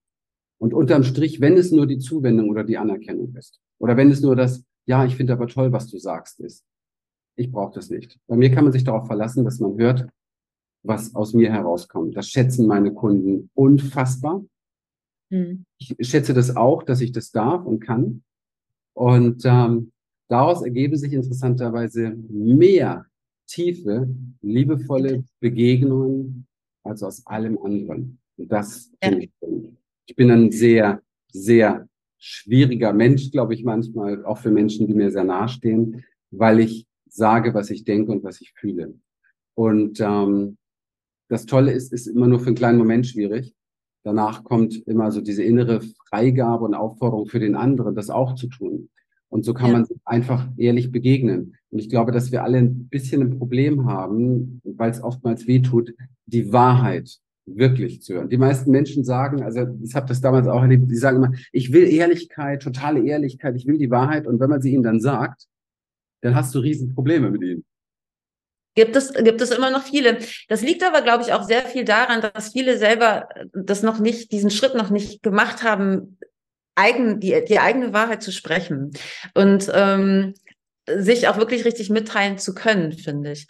Und 0.59 0.75
unterm 0.75 1.03
Strich, 1.03 1.41
wenn 1.41 1.57
es 1.57 1.73
nur 1.73 1.87
die 1.87 1.99
Zuwendung 1.99 2.51
oder 2.51 2.63
die 2.63 2.77
Anerkennung 2.77 3.35
ist, 3.37 3.63
oder 3.79 3.97
wenn 3.97 4.11
es 4.11 4.21
nur 4.21 4.37
das, 4.37 4.67
ja, 4.87 5.05
ich 5.05 5.17
finde 5.17 5.33
aber 5.33 5.47
toll, 5.47 5.73
was 5.73 5.89
du 5.89 5.99
sagst, 5.99 6.41
ist. 6.41 6.65
Ich 7.37 7.51
brauche 7.51 7.75
das 7.75 7.91
nicht. 7.91 8.19
Bei 8.27 8.37
mir 8.37 8.51
kann 8.51 8.65
man 8.65 8.73
sich 8.73 8.85
darauf 8.85 9.07
verlassen, 9.07 9.45
dass 9.45 9.59
man 9.59 9.77
hört, 9.77 10.09
was 10.85 11.15
aus 11.15 11.33
mir 11.33 11.53
herauskommt. 11.53 12.17
Das 12.17 12.29
schätzen 12.29 12.67
meine 12.67 12.93
Kunden 12.93 13.51
unfassbar. 13.55 14.45
Hm. 15.31 15.65
Ich 15.79 15.95
schätze 16.01 16.35
das 16.35 16.57
auch, 16.57 16.83
dass 16.83 17.01
ich 17.01 17.13
das 17.13 17.33
darf 17.33 17.65
und 17.65 17.81
kann. 17.81 18.23
Und 18.95 19.43
ähm, 19.45 19.93
daraus 20.29 20.63
ergeben 20.63 20.97
sich 20.97 21.13
interessanterweise 21.13 22.11
mehr 22.29 23.07
tiefe, 23.47 24.09
liebevolle 24.43 25.25
Begegnungen 25.41 26.47
als 26.85 27.03
aus 27.03 27.27
allem 27.27 27.59
anderen. 27.59 28.21
Und 28.37 28.53
das 28.53 28.93
ja. 29.03 29.09
finde 29.09 29.25
ich. 29.25 29.33
Ich 30.07 30.17
bin 30.17 30.31
ein 30.31 30.53
sehr, 30.53 31.03
sehr 31.33 31.89
schwieriger 32.25 32.95
Mensch, 32.95 33.31
glaube 33.31 33.53
ich, 33.53 33.65
manchmal, 33.65 34.25
auch 34.25 34.39
für 34.39 34.51
Menschen, 34.51 34.87
die 34.87 34.95
mir 34.95 35.11
sehr 35.11 35.25
nahestehen, 35.25 36.05
weil 36.31 36.61
ich 36.61 36.87
sage, 37.07 37.53
was 37.53 37.69
ich 37.69 37.85
denke 37.85 38.13
und 38.13 38.25
was 38.25 38.41
ich 38.41 38.53
fühle. 38.57 38.95
Und 39.55 40.01
ähm, 40.01 40.57
das 41.29 41.45
Tolle 41.45 41.73
ist, 41.73 41.93
ist 41.93 42.07
immer 42.07 42.27
nur 42.27 42.41
für 42.41 42.47
einen 42.47 42.57
kleinen 42.57 42.79
Moment 42.79 43.07
schwierig. 43.07 43.55
Danach 44.05 44.43
kommt 44.43 44.87
immer 44.87 45.13
so 45.13 45.21
diese 45.21 45.43
innere 45.43 45.83
Freigabe 46.09 46.65
und 46.65 46.75
Aufforderung 46.75 47.27
für 47.27 47.41
den 47.41 47.57
anderen, 47.57 47.95
das 47.95 48.09
auch 48.09 48.35
zu 48.35 48.49
tun. 48.49 48.89
Und 49.29 49.45
so 49.45 49.53
kann 49.53 49.73
ja. 49.73 49.73
man 49.75 49.87
einfach 50.05 50.49
ehrlich 50.57 50.93
begegnen. 50.93 51.57
Und 51.71 51.79
ich 51.79 51.91
glaube, 51.91 52.11
dass 52.11 52.33
wir 52.33 52.43
alle 52.43 52.59
ein 52.59 52.89
bisschen 52.89 53.21
ein 53.21 53.39
Problem 53.39 53.85
haben, 53.85 54.63
weil 54.65 54.91
es 54.91 55.03
oftmals 55.03 55.47
weh 55.47 55.61
tut, 55.61 55.93
die 56.25 56.53
Wahrheit 56.53 57.19
wirklich 57.47 58.03
zu 58.03 58.15
hören. 58.15 58.29
Die 58.29 58.39
meisten 58.39 58.71
Menschen 58.71 59.05
sagen, 59.05 59.43
also 59.43 59.67
ich 59.83 59.95
habe 59.95 60.07
das 60.07 60.21
damals 60.21 60.47
auch 60.49 60.63
erlebt, 60.63 60.91
die 60.91 60.97
sagen 60.97 61.19
immer, 61.19 61.33
ich 61.53 61.73
will 61.73 61.85
Ehrlichkeit, 61.93 62.63
totale 62.63 63.05
Ehrlichkeit, 63.05 63.55
ich 63.57 63.67
will 63.67 63.79
die 63.79 63.91
Wahrheit. 63.91 64.27
Und 64.27 64.41
wenn 64.41 64.51
man 64.51 64.63
sie 64.63 64.73
ihnen 64.73 64.83
dann 64.83 65.01
sagt, 65.01 65.47
dann 66.23 66.35
hast 66.35 66.55
du 66.55 66.59
Riesenprobleme 66.61 67.31
mit 67.31 67.43
ihnen. 67.43 67.65
Gibt 68.77 68.97
es, 68.97 69.13
gibt 69.13 69.41
es 69.41 69.51
immer 69.53 69.71
noch 69.71 69.85
viele. 69.85 70.19
Das 70.49 70.63
liegt 70.63 70.83
aber, 70.83 71.03
glaube 71.03 71.23
ich, 71.23 71.33
auch 71.33 71.45
sehr 71.45 71.63
viel 71.63 71.85
daran, 71.85 72.23
dass 72.23 72.53
viele 72.53 72.77
selber 72.77 73.29
das 73.53 73.83
noch 73.83 74.01
nicht, 74.01 74.33
diesen 74.33 74.51
Schritt 74.51 74.75
noch 74.75 74.91
nicht 74.91 75.23
gemacht 75.23 75.63
haben, 75.63 76.19
eigen, 76.75 77.21
die, 77.21 77.45
die 77.47 77.61
eigene 77.61 77.93
Wahrheit 77.93 78.23
zu 78.23 78.33
sprechen 78.33 78.91
und 79.35 79.71
ähm, 79.73 80.35
sich 80.89 81.29
auch 81.29 81.37
wirklich 81.37 81.65
richtig 81.65 81.91
mitteilen 81.91 82.39
zu 82.39 82.53
können, 82.53 82.93
finde 82.93 83.33
ich. 83.33 83.47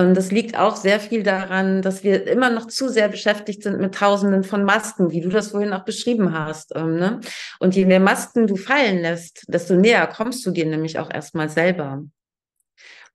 Und 0.00 0.14
das 0.14 0.30
liegt 0.32 0.56
auch 0.56 0.76
sehr 0.76 0.98
viel 0.98 1.22
daran, 1.22 1.82
dass 1.82 2.02
wir 2.04 2.26
immer 2.26 2.48
noch 2.48 2.66
zu 2.66 2.88
sehr 2.88 3.08
beschäftigt 3.08 3.62
sind 3.62 3.80
mit 3.80 3.94
Tausenden 3.94 4.44
von 4.44 4.64
Masken, 4.64 5.10
wie 5.10 5.20
du 5.20 5.28
das 5.28 5.48
vorhin 5.48 5.74
auch 5.74 5.84
beschrieben 5.84 6.32
hast. 6.32 6.74
Ähm, 6.74 6.96
ne? 6.96 7.20
Und 7.58 7.76
je 7.76 7.84
mehr 7.84 8.00
Masken 8.00 8.46
du 8.46 8.56
fallen 8.56 9.00
lässt, 9.00 9.44
desto 9.48 9.74
näher 9.74 10.06
kommst 10.06 10.44
du 10.46 10.52
dir 10.52 10.64
nämlich 10.64 10.98
auch 10.98 11.10
erstmal 11.10 11.50
selber. 11.50 12.02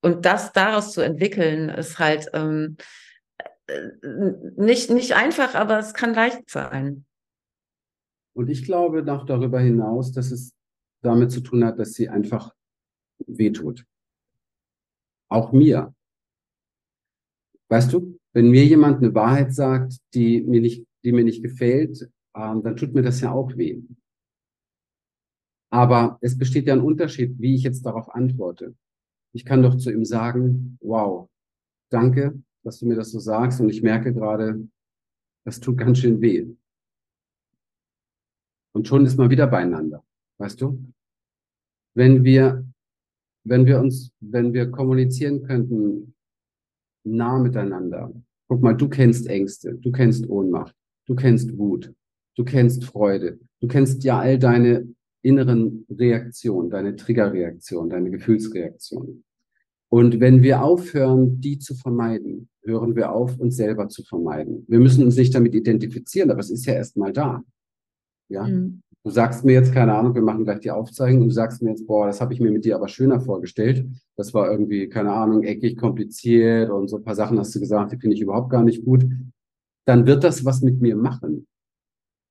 Und 0.01 0.25
das 0.25 0.53
daraus 0.53 0.91
zu 0.91 1.01
entwickeln, 1.01 1.69
ist 1.69 1.97
halt 1.97 2.29
ähm, 2.33 2.77
äh, 3.65 3.89
nicht, 4.55 4.91
nicht 4.91 5.13
einfach, 5.15 5.55
aber 5.55 5.79
es 5.79 5.95
kann 5.95 6.13
leicht 6.13 6.51
sein. 6.51 7.05
Und 8.33 8.47
ich 8.49 8.63
glaube 8.63 9.01
noch 9.01 9.25
darüber 9.25 9.59
hinaus, 9.59 10.11
dass 10.11 10.29
es 10.29 10.53
damit 11.01 11.31
zu 11.31 11.41
tun 11.41 11.65
hat, 11.65 11.79
dass 11.79 11.93
sie 11.93 12.09
einfach 12.09 12.53
wehtut. 13.25 13.85
Auch 15.29 15.51
mir. 15.51 15.95
Weißt 17.69 17.91
du, 17.93 18.19
wenn 18.33 18.49
mir 18.49 18.65
jemand 18.65 18.97
eine 18.97 19.13
Wahrheit 19.15 19.53
sagt, 19.53 19.97
die 20.13 20.41
mir 20.41 20.61
nicht, 20.61 20.85
die 21.03 21.11
mir 21.11 21.23
nicht 21.23 21.41
gefällt, 21.41 22.09
ähm, 22.35 22.63
dann 22.63 22.75
tut 22.75 22.93
mir 22.93 23.01
das 23.01 23.21
ja 23.21 23.31
auch 23.31 23.55
weh. 23.55 23.81
Aber 25.71 26.17
es 26.21 26.37
besteht 26.37 26.67
ja 26.67 26.73
ein 26.73 26.81
Unterschied, 26.81 27.39
wie 27.39 27.55
ich 27.55 27.63
jetzt 27.63 27.85
darauf 27.85 28.13
antworte. 28.13 28.75
Ich 29.33 29.45
kann 29.45 29.63
doch 29.63 29.75
zu 29.75 29.91
ihm 29.91 30.05
sagen, 30.05 30.77
wow, 30.81 31.29
danke, 31.89 32.41
dass 32.63 32.79
du 32.79 32.87
mir 32.87 32.95
das 32.95 33.11
so 33.11 33.19
sagst 33.19 33.59
und 33.61 33.69
ich 33.69 33.81
merke 33.83 34.13
gerade, 34.13 34.67
das 35.45 35.59
tut 35.59 35.77
ganz 35.77 35.99
schön 35.99 36.21
weh. 36.21 36.47
Und 38.73 38.87
schon 38.87 39.05
ist 39.05 39.17
man 39.17 39.29
wieder 39.29 39.47
beieinander. 39.47 40.03
Weißt 40.37 40.59
du? 40.59 40.91
Wenn 41.93 42.23
wir, 42.23 42.65
wenn 43.45 43.65
wir 43.65 43.79
uns, 43.79 44.11
wenn 44.19 44.53
wir 44.53 44.71
kommunizieren 44.71 45.43
könnten, 45.43 46.14
nah 47.05 47.39
miteinander. 47.39 48.13
Guck 48.47 48.61
mal, 48.61 48.73
du 48.73 48.89
kennst 48.89 49.27
Ängste, 49.27 49.75
du 49.75 49.91
kennst 49.91 50.29
Ohnmacht, 50.29 50.75
du 51.07 51.15
kennst 51.15 51.57
Wut, 51.57 51.93
du 52.35 52.43
kennst 52.43 52.83
Freude, 52.83 53.39
du 53.61 53.67
kennst 53.67 54.03
ja 54.03 54.19
all 54.19 54.37
deine 54.37 54.87
inneren 55.21 55.85
Reaktionen, 55.89 56.69
deine 56.69 56.95
Triggerreaktionen, 56.95 57.89
deine 57.89 58.11
Gefühlsreaktionen. 58.11 59.23
Und 59.89 60.19
wenn 60.19 60.43
wir 60.43 60.61
aufhören, 60.61 61.39
die 61.41 61.57
zu 61.57 61.75
vermeiden, 61.75 62.49
hören 62.63 62.95
wir 62.95 63.11
auf, 63.11 63.39
uns 63.39 63.55
selber 63.55 63.87
zu 63.87 64.03
vermeiden. 64.03 64.65
Wir 64.67 64.79
müssen 64.79 65.03
uns 65.03 65.15
nicht 65.15 65.33
damit 65.33 65.55
identifizieren, 65.55 66.31
aber 66.31 66.39
es 66.39 66.51
ist 66.51 66.65
ja 66.65 66.73
erstmal 66.73 67.13
da. 67.13 67.43
Ja. 68.29 68.47
Mhm. 68.47 68.81
Du 69.05 69.11
sagst 69.11 69.45
mir 69.45 69.53
jetzt, 69.53 69.71
keine 69.71 69.93
Ahnung, 69.93 70.15
wir 70.15 70.23
machen 70.23 70.45
gleich 70.45 70.61
die 70.61 70.71
Aufzeichnung 70.71 71.21
und 71.21 71.27
du 71.27 71.33
sagst 71.35 71.61
mir 71.61 71.69
jetzt, 71.69 71.85
boah, 71.85 72.07
das 72.07 72.21
habe 72.21 72.33
ich 72.33 72.39
mir 72.39 72.49
mit 72.49 72.65
dir 72.65 72.75
aber 72.75 72.87
schöner 72.87 73.21
vorgestellt. 73.21 73.85
Das 74.15 74.33
war 74.33 74.49
irgendwie, 74.49 74.89
keine 74.89 75.11
Ahnung, 75.11 75.43
eckig, 75.43 75.77
kompliziert 75.77 76.71
und 76.71 76.87
so 76.87 76.97
ein 76.97 77.03
paar 77.03 77.13
Sachen 77.13 77.37
hast 77.37 77.53
du 77.53 77.59
gesagt, 77.59 77.91
die 77.91 77.97
finde 77.97 78.15
ich 78.15 78.21
überhaupt 78.23 78.49
gar 78.49 78.63
nicht 78.63 78.83
gut. 78.83 79.05
Dann 79.85 80.07
wird 80.07 80.23
das 80.23 80.43
was 80.43 80.63
mit 80.63 80.81
mir 80.81 80.95
machen. 80.95 81.45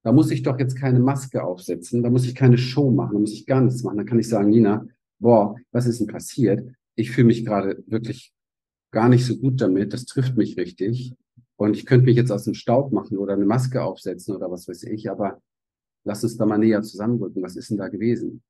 Da 0.03 0.11
muss 0.11 0.33
ich 0.33 0.43
doch 0.43 0.59
jetzt 0.59 0.75
keine 0.75 0.99
Maske 0.99 1.45
aufsetzen, 1.45 2.03
da 2.03 2.11
muss 2.11 2.27
ich 2.27 2.35
keine 2.35 2.59
Show 2.59 2.91
machen, 2.91 3.13
da 3.13 3.21
muss 3.21 3.35
ich 3.35 3.47
gar 3.47 3.61
nichts 3.61 3.85
machen. 3.85 3.99
Da 3.99 4.03
kann 4.03 4.19
ich 4.19 4.29
sagen, 4.29 4.51
Nina, 4.51 4.85
boah, 5.21 5.55
was 5.71 5.87
ist 5.87 6.01
denn 6.01 6.09
passiert? 6.09 6.69
Ich 6.97 7.13
fühle 7.13 7.29
mich 7.29 7.45
gerade 7.45 7.85
wirklich 7.87 8.33
gar 8.91 9.09
nicht 9.09 9.25
so 9.25 9.37
gut 9.37 9.61
damit, 9.61 9.93
das 9.93 10.07
trifft 10.07 10.37
mich 10.37 10.57
richtig. 10.57 11.15
Und 11.55 11.77
ich 11.77 11.87
könnte 11.87 12.07
mich 12.07 12.17
jetzt 12.17 12.33
aus 12.33 12.43
dem 12.43 12.55
Staub 12.55 12.91
machen 12.91 13.17
oder 13.17 13.35
eine 13.35 13.47
Maske 13.47 13.81
aufsetzen 13.81 14.35
oder 14.35 14.51
was 14.51 14.67
weiß 14.67 14.83
ich, 14.83 15.09
aber 15.09 15.41
Lass 16.05 16.23
uns 16.23 16.37
da 16.37 16.47
mal 16.47 16.59
näher 16.59 16.83
zusammenrücken. 16.83 17.43
Was 17.43 17.57
ist 17.57 17.71
denn 17.71 17.79
da 17.79 17.89
gewesen? 17.89 18.43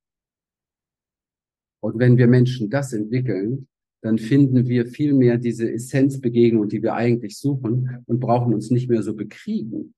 Und 1.81 1.99
wenn 1.99 2.17
wir 2.17 2.27
Menschen 2.27 2.71
das 2.71 2.93
entwickeln, 2.93 3.69
dann 4.03 4.19
finden 4.19 4.67
wir 4.69 4.87
viel 4.87 5.15
mehr 5.15 5.39
diese 5.39 5.71
Essenzbegegnung, 5.71 6.69
die 6.69 6.83
wir 6.83 6.95
eigentlich 6.95 7.39
suchen 7.39 8.03
und 8.07 8.21
brauchen 8.21 8.53
uns 8.53 8.71
nicht 8.71 8.89
mehr 8.89 9.03
so 9.03 9.15
bekriegen. 9.15 9.95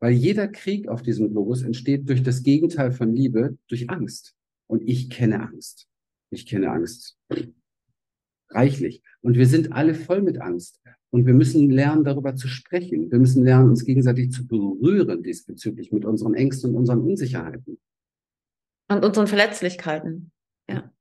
Weil 0.00 0.12
jeder 0.12 0.48
Krieg 0.48 0.88
auf 0.88 1.02
diesem 1.02 1.30
Globus 1.30 1.62
entsteht 1.62 2.08
durch 2.08 2.22
das 2.22 2.42
Gegenteil 2.42 2.90
von 2.92 3.14
Liebe, 3.14 3.58
durch 3.68 3.90
Angst. 3.90 4.34
Und 4.66 4.82
ich 4.88 5.10
kenne 5.10 5.40
Angst. 5.40 5.86
Ich 6.30 6.46
kenne 6.46 6.70
Angst 6.70 7.18
reichlich. 8.50 9.02
Und 9.22 9.36
wir 9.36 9.46
sind 9.46 9.72
alle 9.72 9.94
voll 9.94 10.22
mit 10.22 10.40
Angst. 10.40 10.80
Und 11.10 11.26
wir 11.26 11.34
müssen 11.34 11.70
lernen, 11.70 12.04
darüber 12.04 12.36
zu 12.36 12.46
sprechen. 12.46 13.10
Wir 13.10 13.18
müssen 13.18 13.44
lernen, 13.44 13.70
uns 13.70 13.84
gegenseitig 13.84 14.30
zu 14.30 14.46
berühren 14.46 15.22
diesbezüglich 15.22 15.92
mit 15.92 16.04
unseren 16.04 16.34
Ängsten 16.34 16.70
und 16.70 16.76
unseren 16.76 17.00
Unsicherheiten. 17.00 17.78
Und 18.88 19.04
unseren 19.04 19.26
Verletzlichkeiten. 19.26 20.30
Ja. 20.68 20.92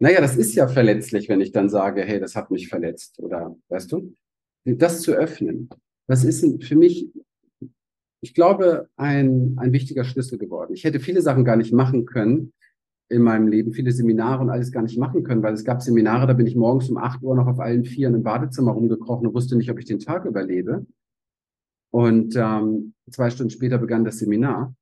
Naja, 0.00 0.20
das 0.20 0.36
ist 0.36 0.54
ja 0.54 0.66
verletzlich, 0.66 1.28
wenn 1.28 1.40
ich 1.40 1.52
dann 1.52 1.68
sage, 1.68 2.02
hey, 2.02 2.18
das 2.18 2.34
hat 2.34 2.50
mich 2.50 2.68
verletzt. 2.68 3.18
Oder, 3.20 3.56
weißt 3.68 3.92
du? 3.92 4.16
Das 4.64 5.02
zu 5.02 5.12
öffnen. 5.12 5.68
Das 6.08 6.24
ist 6.24 6.44
für 6.64 6.76
mich, 6.76 7.08
ich 8.20 8.34
glaube, 8.34 8.88
ein, 8.96 9.56
ein 9.58 9.72
wichtiger 9.72 10.04
Schlüssel 10.04 10.38
geworden. 10.38 10.74
Ich 10.74 10.84
hätte 10.84 10.98
viele 10.98 11.22
Sachen 11.22 11.44
gar 11.44 11.56
nicht 11.56 11.72
machen 11.72 12.04
können, 12.04 12.52
in 13.10 13.22
meinem 13.22 13.48
Leben 13.48 13.72
viele 13.72 13.90
Seminare 13.90 14.40
und 14.40 14.50
alles 14.50 14.70
gar 14.70 14.82
nicht 14.82 14.96
machen 14.96 15.24
können, 15.24 15.42
weil 15.42 15.52
es 15.52 15.64
gab 15.64 15.82
Seminare, 15.82 16.28
da 16.28 16.32
bin 16.32 16.46
ich 16.46 16.54
morgens 16.54 16.88
um 16.88 16.96
8 16.96 17.22
Uhr 17.22 17.34
noch 17.34 17.48
auf 17.48 17.58
allen 17.58 17.84
Vieren 17.84 18.14
im 18.14 18.22
Badezimmer 18.22 18.70
rumgekrochen 18.70 19.26
und 19.26 19.34
wusste 19.34 19.56
nicht, 19.56 19.70
ob 19.70 19.80
ich 19.80 19.84
den 19.84 19.98
Tag 19.98 20.24
überlebe. 20.24 20.86
Und 21.90 22.36
ähm, 22.36 22.94
zwei 23.10 23.30
Stunden 23.30 23.50
später 23.50 23.78
begann 23.78 24.04
das 24.04 24.18
Seminar. 24.18 24.76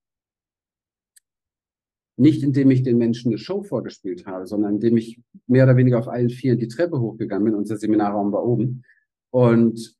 Nicht 2.18 2.42
indem 2.42 2.70
ich 2.70 2.82
den 2.82 2.98
Menschen 2.98 3.30
eine 3.30 3.38
Show 3.38 3.62
vorgespielt 3.62 4.26
habe, 4.26 4.46
sondern 4.46 4.74
indem 4.74 4.98
ich 4.98 5.22
mehr 5.46 5.64
oder 5.64 5.78
weniger 5.78 5.98
auf 5.98 6.08
allen 6.08 6.28
Vieren 6.28 6.58
die 6.58 6.68
Treppe 6.68 7.00
hochgegangen 7.00 7.46
bin. 7.46 7.54
Unser 7.54 7.78
Seminarraum 7.78 8.30
war 8.30 8.44
oben. 8.44 8.84
Und, 9.30 9.96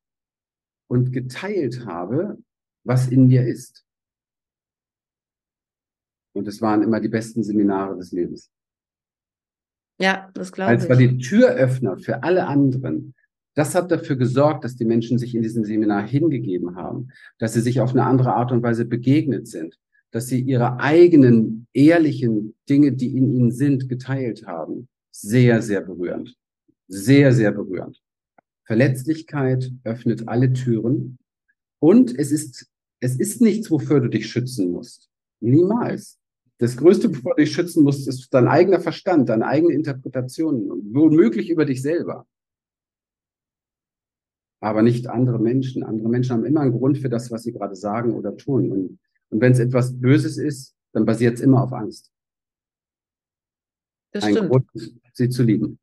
und 0.88 1.12
geteilt 1.12 1.86
habe, 1.86 2.36
was 2.84 3.08
in 3.08 3.28
mir 3.28 3.46
ist. 3.46 3.87
Und 6.38 6.48
es 6.48 6.62
waren 6.62 6.82
immer 6.82 7.00
die 7.00 7.08
besten 7.08 7.42
Seminare 7.42 7.96
des 7.96 8.12
Lebens. 8.12 8.50
Ja, 10.00 10.30
das 10.34 10.52
glaube 10.52 10.72
ich. 10.74 10.80
Als 10.80 10.88
war 10.88 10.96
die 10.96 11.18
Türöffner 11.18 11.98
für 11.98 12.22
alle 12.22 12.46
anderen. 12.46 13.14
Das 13.54 13.74
hat 13.74 13.90
dafür 13.90 14.14
gesorgt, 14.14 14.62
dass 14.62 14.76
die 14.76 14.84
Menschen 14.84 15.18
sich 15.18 15.34
in 15.34 15.42
diesem 15.42 15.64
Seminar 15.64 16.06
hingegeben 16.06 16.76
haben, 16.76 17.08
dass 17.38 17.54
sie 17.54 17.60
sich 17.60 17.80
auf 17.80 17.90
eine 17.90 18.04
andere 18.04 18.34
Art 18.34 18.52
und 18.52 18.62
Weise 18.62 18.84
begegnet 18.84 19.48
sind, 19.48 19.76
dass 20.12 20.28
sie 20.28 20.40
ihre 20.40 20.78
eigenen 20.78 21.66
ehrlichen 21.72 22.56
Dinge, 22.68 22.92
die 22.92 23.16
in 23.16 23.34
ihnen 23.34 23.50
sind, 23.50 23.88
geteilt 23.88 24.46
haben. 24.46 24.88
Sehr, 25.10 25.60
sehr 25.60 25.80
berührend. 25.80 26.36
Sehr, 26.86 27.32
sehr 27.32 27.50
berührend. 27.50 28.00
Verletzlichkeit 28.64 29.72
öffnet 29.82 30.28
alle 30.28 30.52
Türen 30.52 31.18
und 31.80 32.16
es 32.16 32.30
ist, 32.30 32.70
es 33.00 33.16
ist 33.16 33.40
nichts, 33.40 33.70
wofür 33.70 34.00
du 34.00 34.08
dich 34.08 34.30
schützen 34.30 34.70
musst. 34.70 35.08
Niemals. 35.40 36.18
Das 36.58 36.76
Größte, 36.76 37.08
bevor 37.08 37.36
du 37.36 37.42
dich 37.42 37.52
schützen 37.52 37.84
musst, 37.84 38.08
ist 38.08 38.34
dein 38.34 38.48
eigener 38.48 38.80
Verstand, 38.80 39.28
deine 39.28 39.46
eigene 39.46 39.74
Interpretation, 39.74 40.68
womöglich 40.92 41.50
über 41.50 41.64
dich 41.64 41.82
selber. 41.82 42.26
Aber 44.60 44.82
nicht 44.82 45.06
andere 45.06 45.38
Menschen. 45.38 45.84
Andere 45.84 46.08
Menschen 46.08 46.32
haben 46.32 46.44
immer 46.44 46.60
einen 46.60 46.72
Grund 46.72 46.98
für 46.98 47.08
das, 47.08 47.30
was 47.30 47.44
sie 47.44 47.52
gerade 47.52 47.76
sagen 47.76 48.14
oder 48.14 48.36
tun. 48.36 48.72
Und, 48.72 48.98
und 49.30 49.40
wenn 49.40 49.52
es 49.52 49.60
etwas 49.60 50.00
Böses 50.00 50.36
ist, 50.36 50.74
dann 50.92 51.04
basiert 51.04 51.34
es 51.36 51.40
immer 51.40 51.62
auf 51.62 51.72
Angst. 51.72 52.10
Das 54.10 54.24
Ein 54.24 54.34
stimmt. 54.34 54.50
Grund, 54.50 54.66
sie 55.12 55.28
zu 55.28 55.44
lieben. 55.44 55.78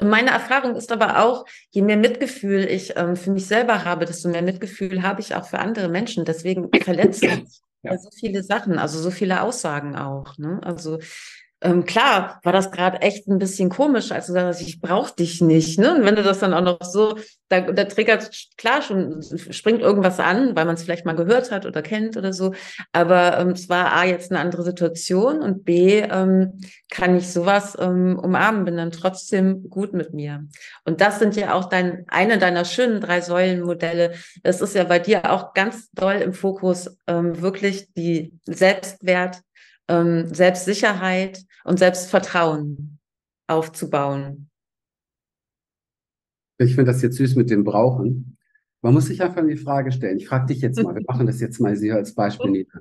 Und 0.00 0.08
meine 0.08 0.30
Erfahrung 0.30 0.76
ist 0.76 0.92
aber 0.92 1.24
auch, 1.24 1.46
je 1.70 1.82
mehr 1.82 1.96
Mitgefühl 1.96 2.64
ich 2.64 2.96
ähm, 2.96 3.16
für 3.16 3.32
mich 3.32 3.46
selber 3.46 3.84
habe, 3.84 4.04
desto 4.04 4.28
mehr 4.28 4.42
Mitgefühl 4.42 5.02
habe 5.02 5.20
ich 5.20 5.34
auch 5.34 5.46
für 5.46 5.58
andere 5.58 5.88
Menschen. 5.88 6.24
Deswegen 6.24 6.68
verletzt 6.82 7.24
mich 7.82 7.92
ja. 7.92 7.98
so 7.98 8.10
viele 8.10 8.42
Sachen, 8.42 8.78
also 8.78 8.98
so 9.00 9.10
viele 9.10 9.42
Aussagen 9.42 9.96
auch. 9.96 10.38
Ne? 10.38 10.60
Also 10.64 10.98
ähm, 11.62 11.86
klar 11.86 12.38
war 12.42 12.52
das 12.52 12.70
gerade 12.70 13.00
echt 13.00 13.28
ein 13.28 13.38
bisschen 13.38 13.70
komisch, 13.70 14.12
als 14.12 14.26
du 14.26 14.34
sagst, 14.34 14.60
ich 14.60 14.80
brauche 14.80 15.14
dich 15.14 15.40
nicht. 15.40 15.78
Ne? 15.78 15.96
Und 15.96 16.04
wenn 16.04 16.14
du 16.14 16.22
das 16.22 16.38
dann 16.38 16.52
auch 16.52 16.60
noch 16.60 16.82
so, 16.82 17.16
da, 17.48 17.60
da 17.60 17.84
triggert 17.84 18.30
klar 18.58 18.82
schon, 18.82 19.22
springt 19.50 19.80
irgendwas 19.80 20.20
an, 20.20 20.54
weil 20.54 20.66
man 20.66 20.74
es 20.74 20.82
vielleicht 20.82 21.06
mal 21.06 21.16
gehört 21.16 21.50
hat 21.50 21.64
oder 21.64 21.80
kennt 21.80 22.18
oder 22.18 22.34
so. 22.34 22.52
Aber 22.92 23.38
ähm, 23.38 23.50
es 23.50 23.70
war 23.70 23.94
A, 23.94 24.04
jetzt 24.04 24.30
eine 24.30 24.40
andere 24.40 24.64
Situation 24.64 25.40
und 25.40 25.64
B, 25.64 26.00
ähm, 26.00 26.60
kann 26.90 27.16
ich 27.16 27.32
sowas 27.32 27.74
ähm, 27.80 28.18
umarmen, 28.18 28.66
bin 28.66 28.76
dann 28.76 28.90
trotzdem 28.90 29.70
gut 29.70 29.94
mit 29.94 30.12
mir. 30.12 30.44
Und 30.84 31.00
das 31.00 31.18
sind 31.18 31.36
ja 31.36 31.54
auch 31.54 31.70
dein, 31.70 32.04
eine 32.08 32.36
deiner 32.36 32.66
schönen 32.66 33.00
drei 33.00 33.22
Säulenmodelle. 33.22 34.12
Das 34.42 34.60
ist 34.60 34.74
ja 34.74 34.84
bei 34.84 34.98
dir 34.98 35.30
auch 35.30 35.54
ganz 35.54 35.90
doll 35.92 36.16
im 36.16 36.34
Fokus, 36.34 36.98
ähm, 37.06 37.40
wirklich 37.40 37.94
die 37.94 38.34
Selbstwert, 38.44 39.40
ähm, 39.88 40.32
Selbstsicherheit 40.32 41.44
und 41.64 41.78
Selbstvertrauen 41.78 42.98
aufzubauen. 43.46 44.50
Ich 46.58 46.74
finde 46.74 46.92
das 46.92 47.02
jetzt 47.02 47.16
süß 47.16 47.36
mit 47.36 47.50
dem 47.50 47.64
Brauchen. 47.64 48.38
Man 48.82 48.94
muss 48.94 49.06
sich 49.06 49.22
einfach 49.22 49.46
die 49.46 49.56
Frage 49.56 49.92
stellen. 49.92 50.18
Ich 50.18 50.28
frage 50.28 50.46
dich 50.46 50.60
jetzt 50.60 50.82
mal, 50.82 50.94
wir 50.94 51.02
machen 51.08 51.26
das 51.26 51.40
jetzt 51.40 51.60
mal 51.60 51.76
hier 51.76 51.96
als 51.96 52.14
Beispiel. 52.14 52.50
Nita. 52.50 52.80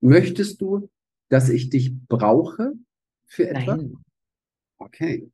Möchtest 0.00 0.60
du, 0.60 0.88
dass 1.28 1.48
ich 1.48 1.70
dich 1.70 1.96
brauche 2.08 2.72
für 3.26 3.48
etwas? 3.48 3.78
Nein. 3.78 3.96
Okay. 4.78 5.30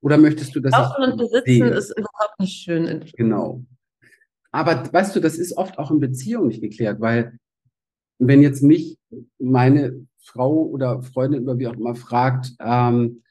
Oder 0.00 0.18
möchtest 0.18 0.54
du, 0.54 0.60
dass 0.60 0.72
Brauchen 0.72 1.04
ich 1.04 1.12
und 1.12 1.18
besitzen 1.18 1.44
sehe? 1.44 1.68
ist 1.68 1.90
überhaupt 1.90 2.40
nicht 2.40 2.62
schön. 2.62 3.04
Genau. 3.16 3.64
Aber 4.52 4.92
weißt 4.92 5.16
du, 5.16 5.20
das 5.20 5.36
ist 5.36 5.56
oft 5.56 5.78
auch 5.78 5.90
in 5.90 5.98
Beziehungen 5.98 6.48
nicht 6.48 6.60
geklärt, 6.60 7.00
weil 7.00 7.38
wenn 8.18 8.40
jetzt 8.40 8.62
mich 8.62 8.98
meine 9.38 10.06
Frau 10.24 10.64
oder 10.64 11.02
Freundin 11.02 11.44
oder 11.44 11.58
wie 11.58 11.68
auch 11.68 11.74
immer 11.74 11.94
fragt, 11.94 12.54
ähm, 12.58 13.22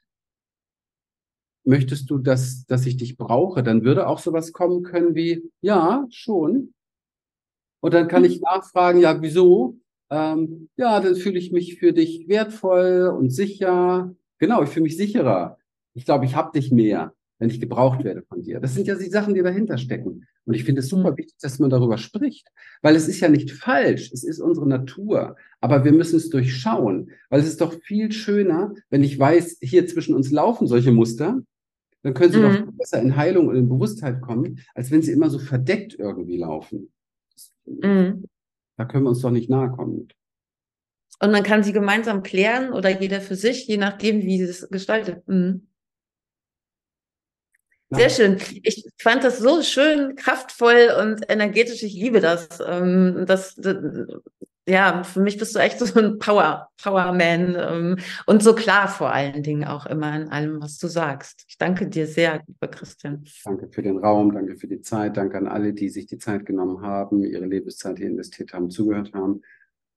möchtest 1.65 2.09
du, 2.09 2.17
dass, 2.19 2.65
dass 2.65 2.85
ich 2.85 2.97
dich 2.97 3.17
brauche, 3.17 3.63
dann 3.63 3.83
würde 3.83 4.07
auch 4.07 4.19
sowas 4.19 4.53
kommen 4.53 4.83
können 4.83 5.15
wie, 5.15 5.49
ja, 5.61 6.05
schon. 6.09 6.73
Und 7.81 7.93
dann 7.93 8.07
kann 8.07 8.23
ich 8.23 8.37
mhm. 8.37 8.43
nachfragen, 8.43 8.99
ja, 8.99 9.21
wieso? 9.21 9.77
Ähm, 10.09 10.69
ja, 10.77 10.99
dann 10.99 11.15
fühle 11.15 11.39
ich 11.39 11.51
mich 11.51 11.79
für 11.79 11.93
dich 11.93 12.27
wertvoll 12.27 13.13
und 13.17 13.29
sicher. 13.29 14.13
Genau, 14.37 14.61
ich 14.63 14.69
fühle 14.69 14.83
mich 14.83 14.97
sicherer. 14.97 15.57
Ich 15.93 16.05
glaube, 16.05 16.25
ich 16.25 16.35
habe 16.35 16.51
dich 16.57 16.71
mehr 16.71 17.13
wenn 17.43 17.49
ich 17.49 17.59
gebraucht 17.59 18.05
werde 18.05 18.21
von 18.21 18.41
dir. 18.41 18.61
Das 18.61 18.73
sind 18.73 18.87
ja 18.87 18.95
die 18.95 19.09
Sachen, 19.09 19.33
die 19.33 19.41
dahinter 19.41 19.77
stecken. 19.77 20.25
Und 20.45 20.53
ich 20.53 20.63
finde 20.63 20.79
es 20.79 20.87
super 20.87 21.09
hm. 21.09 21.17
wichtig, 21.17 21.35
dass 21.41 21.59
man 21.59 21.69
darüber 21.69 21.97
spricht, 21.97 22.47
weil 22.81 22.95
es 22.95 23.09
ist 23.09 23.19
ja 23.19 23.27
nicht 23.27 23.51
falsch, 23.51 24.11
es 24.13 24.23
ist 24.23 24.39
unsere 24.39 24.65
Natur, 24.65 25.35
aber 25.59 25.83
wir 25.83 25.91
müssen 25.91 26.15
es 26.15 26.29
durchschauen, 26.29 27.11
weil 27.29 27.41
es 27.41 27.47
ist 27.47 27.59
doch 27.59 27.73
viel 27.83 28.13
schöner, 28.13 28.73
wenn 28.89 29.03
ich 29.03 29.19
weiß, 29.19 29.57
hier 29.59 29.85
zwischen 29.87 30.15
uns 30.15 30.31
laufen 30.31 30.67
solche 30.67 30.93
Muster, 30.93 31.41
dann 32.01 32.13
können 32.13 32.31
sie 32.31 32.39
mhm. 32.39 32.65
doch 32.65 32.71
besser 32.77 33.01
in 33.01 33.17
Heilung 33.17 33.47
und 33.49 33.57
in 33.57 33.67
Bewusstheit 33.67 34.21
kommen, 34.21 34.61
als 34.73 34.89
wenn 34.89 35.01
sie 35.01 35.11
immer 35.11 35.29
so 35.29 35.37
verdeckt 35.37 35.95
irgendwie 35.99 36.37
laufen. 36.37 36.93
Mhm. 37.65 38.23
Da 38.77 38.85
können 38.85 39.03
wir 39.03 39.09
uns 39.09 39.21
doch 39.21 39.31
nicht 39.31 39.49
nahe 39.49 39.69
kommen. 39.69 40.07
Und 41.19 41.31
man 41.31 41.43
kann 41.43 41.61
sie 41.61 41.73
gemeinsam 41.73 42.23
klären 42.23 42.71
oder 42.71 43.01
jeder 43.01 43.19
für 43.19 43.35
sich, 43.35 43.67
je 43.67 43.77
nachdem, 43.77 44.21
wie 44.21 44.41
es 44.41 44.69
gestaltet. 44.69 45.27
Mhm. 45.27 45.67
Sehr 47.95 48.09
schön. 48.09 48.37
Ich 48.63 48.85
fand 48.99 49.23
das 49.23 49.39
so 49.39 49.61
schön, 49.61 50.15
kraftvoll 50.15 50.89
und 51.01 51.29
energetisch. 51.29 51.83
Ich 51.83 51.93
liebe 51.93 52.19
das. 52.19 52.47
Ähm, 52.65 53.25
das, 53.25 53.55
ja, 54.67 55.03
für 55.03 55.19
mich 55.19 55.37
bist 55.37 55.55
du 55.55 55.59
echt 55.59 55.79
so 55.79 55.99
ein 55.99 56.19
Power, 56.19 56.69
Powerman 56.81 57.55
ähm, 57.59 57.97
und 58.25 58.41
so 58.41 58.55
klar 58.55 58.87
vor 58.87 59.11
allen 59.11 59.43
Dingen 59.43 59.65
auch 59.65 59.85
immer 59.85 60.15
in 60.15 60.29
allem, 60.29 60.61
was 60.61 60.77
du 60.77 60.87
sagst. 60.87 61.43
Ich 61.47 61.57
danke 61.57 61.87
dir 61.87 62.07
sehr, 62.07 62.41
lieber 62.47 62.69
Christian. 62.69 63.25
Danke 63.43 63.67
für 63.69 63.81
den 63.81 63.97
Raum, 63.97 64.33
danke 64.33 64.55
für 64.55 64.67
die 64.67 64.79
Zeit, 64.79 65.17
danke 65.17 65.37
an 65.37 65.47
alle, 65.47 65.73
die 65.73 65.89
sich 65.89 66.05
die 66.05 66.17
Zeit 66.17 66.45
genommen 66.45 66.81
haben, 66.81 67.25
ihre 67.25 67.45
Lebenszeit 67.45 67.97
hier 67.97 68.07
investiert 68.07 68.53
haben, 68.53 68.69
zugehört 68.69 69.11
haben. 69.13 69.41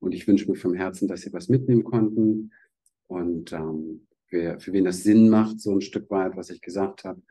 Und 0.00 0.12
ich 0.12 0.26
wünsche 0.26 0.50
mir 0.50 0.56
vom 0.56 0.74
Herzen, 0.74 1.06
dass 1.06 1.22
sie 1.22 1.32
was 1.32 1.48
mitnehmen 1.48 1.84
konnten. 1.84 2.52
Und 3.06 3.52
ähm, 3.52 4.06
für, 4.26 4.58
für 4.58 4.72
wen 4.72 4.84
das 4.84 5.04
Sinn 5.04 5.28
macht, 5.28 5.60
so 5.60 5.72
ein 5.72 5.80
Stück 5.80 6.10
weit, 6.10 6.36
was 6.36 6.50
ich 6.50 6.60
gesagt 6.60 7.04
habe, 7.04 7.22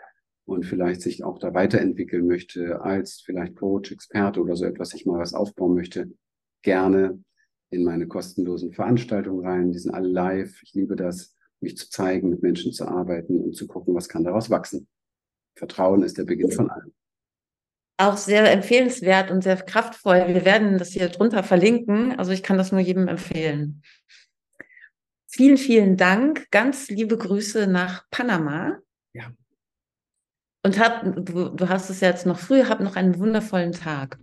und 0.45 0.65
vielleicht 0.65 1.01
sich 1.01 1.23
auch 1.23 1.39
da 1.39 1.53
weiterentwickeln 1.53 2.27
möchte 2.27 2.81
als 2.81 3.21
vielleicht 3.25 3.55
Coach, 3.55 3.91
Experte 3.91 4.41
oder 4.41 4.55
so 4.55 4.65
etwas, 4.65 4.89
sich 4.89 5.05
mal 5.05 5.19
was 5.19 5.33
aufbauen 5.33 5.75
möchte, 5.75 6.11
gerne 6.61 7.23
in 7.71 7.83
meine 7.83 8.07
kostenlosen 8.07 8.71
Veranstaltungen 8.71 9.45
rein. 9.45 9.71
Die 9.71 9.79
sind 9.79 9.93
alle 9.93 10.07
live. 10.07 10.61
Ich 10.63 10.73
liebe 10.73 10.95
das, 10.95 11.35
mich 11.59 11.77
zu 11.77 11.89
zeigen, 11.89 12.29
mit 12.29 12.43
Menschen 12.43 12.71
zu 12.71 12.87
arbeiten 12.87 13.39
und 13.41 13.55
zu 13.55 13.67
gucken, 13.67 13.95
was 13.95 14.07
kann 14.07 14.23
daraus 14.23 14.49
wachsen. 14.49 14.87
Vertrauen 15.57 16.03
ist 16.03 16.17
der 16.17 16.25
Beginn 16.25 16.51
von 16.51 16.69
allem. 16.69 16.93
Auch 17.97 18.17
sehr 18.17 18.51
empfehlenswert 18.51 19.31
und 19.31 19.41
sehr 19.41 19.55
kraftvoll. 19.55 20.25
Wir 20.27 20.43
werden 20.43 20.77
das 20.77 20.89
hier 20.89 21.07
drunter 21.07 21.43
verlinken. 21.43 22.19
Also 22.19 22.33
ich 22.33 22.43
kann 22.43 22.57
das 22.57 22.71
nur 22.71 22.81
jedem 22.81 23.07
empfehlen. 23.07 23.81
Vielen, 25.27 25.57
vielen 25.57 25.97
Dank. 25.97 26.49
Ganz 26.51 26.89
liebe 26.89 27.17
Grüße 27.17 27.67
nach 27.67 28.05
Panama. 28.09 28.79
Ja. 29.13 29.31
Und 30.65 30.79
hab, 30.79 31.03
du, 31.03 31.49
du 31.49 31.69
hast 31.69 31.91
es 31.91 31.99
jetzt 31.99 32.25
noch 32.25 32.39
früh, 32.39 32.63
hab 32.63 32.79
noch 32.79 32.95
einen 32.95 33.19
wundervollen 33.19 33.71
Tag. 33.71 34.17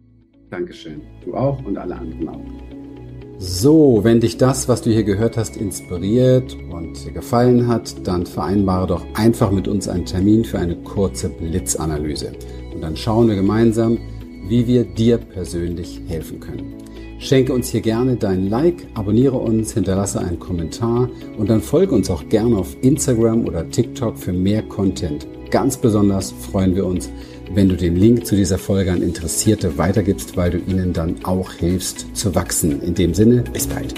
Dankeschön. 0.50 1.00
Du 1.24 1.34
auch 1.34 1.64
und 1.64 1.78
alle 1.78 1.94
anderen 1.94 2.28
auch. 2.28 2.40
So, 3.38 4.00
wenn 4.02 4.18
dich 4.18 4.38
das, 4.38 4.68
was 4.68 4.82
du 4.82 4.90
hier 4.90 5.04
gehört 5.04 5.36
hast, 5.36 5.56
inspiriert 5.56 6.56
und 6.72 7.04
dir 7.04 7.12
gefallen 7.12 7.68
hat, 7.68 8.08
dann 8.08 8.26
vereinbare 8.26 8.88
doch 8.88 9.06
einfach 9.14 9.52
mit 9.52 9.68
uns 9.68 9.86
einen 9.86 10.04
Termin 10.04 10.44
für 10.44 10.58
eine 10.58 10.74
kurze 10.74 11.28
Blitzanalyse. 11.28 12.32
Und 12.74 12.80
dann 12.80 12.96
schauen 12.96 13.28
wir 13.28 13.36
gemeinsam, 13.36 13.98
wie 14.48 14.66
wir 14.66 14.82
dir 14.82 15.18
persönlich 15.18 16.02
helfen 16.08 16.40
können. 16.40 16.74
Schenke 17.20 17.52
uns 17.52 17.68
hier 17.68 17.82
gerne 17.82 18.16
dein 18.16 18.48
Like, 18.48 18.88
abonniere 18.94 19.38
uns, 19.38 19.74
hinterlasse 19.74 20.20
einen 20.20 20.40
Kommentar 20.40 21.08
und 21.38 21.48
dann 21.48 21.60
folge 21.60 21.94
uns 21.94 22.10
auch 22.10 22.28
gerne 22.28 22.56
auf 22.56 22.76
Instagram 22.82 23.46
oder 23.46 23.70
TikTok 23.70 24.18
für 24.18 24.32
mehr 24.32 24.62
Content. 24.62 25.24
Ganz 25.52 25.76
besonders 25.76 26.32
freuen 26.50 26.74
wir 26.74 26.86
uns, 26.86 27.10
wenn 27.54 27.68
du 27.68 27.76
den 27.76 27.94
Link 27.94 28.26
zu 28.26 28.36
dieser 28.36 28.56
Folge 28.56 28.90
an 28.90 29.02
Interessierte 29.02 29.76
weitergibst, 29.76 30.34
weil 30.34 30.50
du 30.50 30.56
ihnen 30.56 30.94
dann 30.94 31.22
auch 31.24 31.52
hilfst 31.52 32.06
zu 32.16 32.34
wachsen. 32.34 32.80
In 32.80 32.94
dem 32.94 33.12
Sinne, 33.12 33.44
bis 33.52 33.66
bald. 33.66 33.94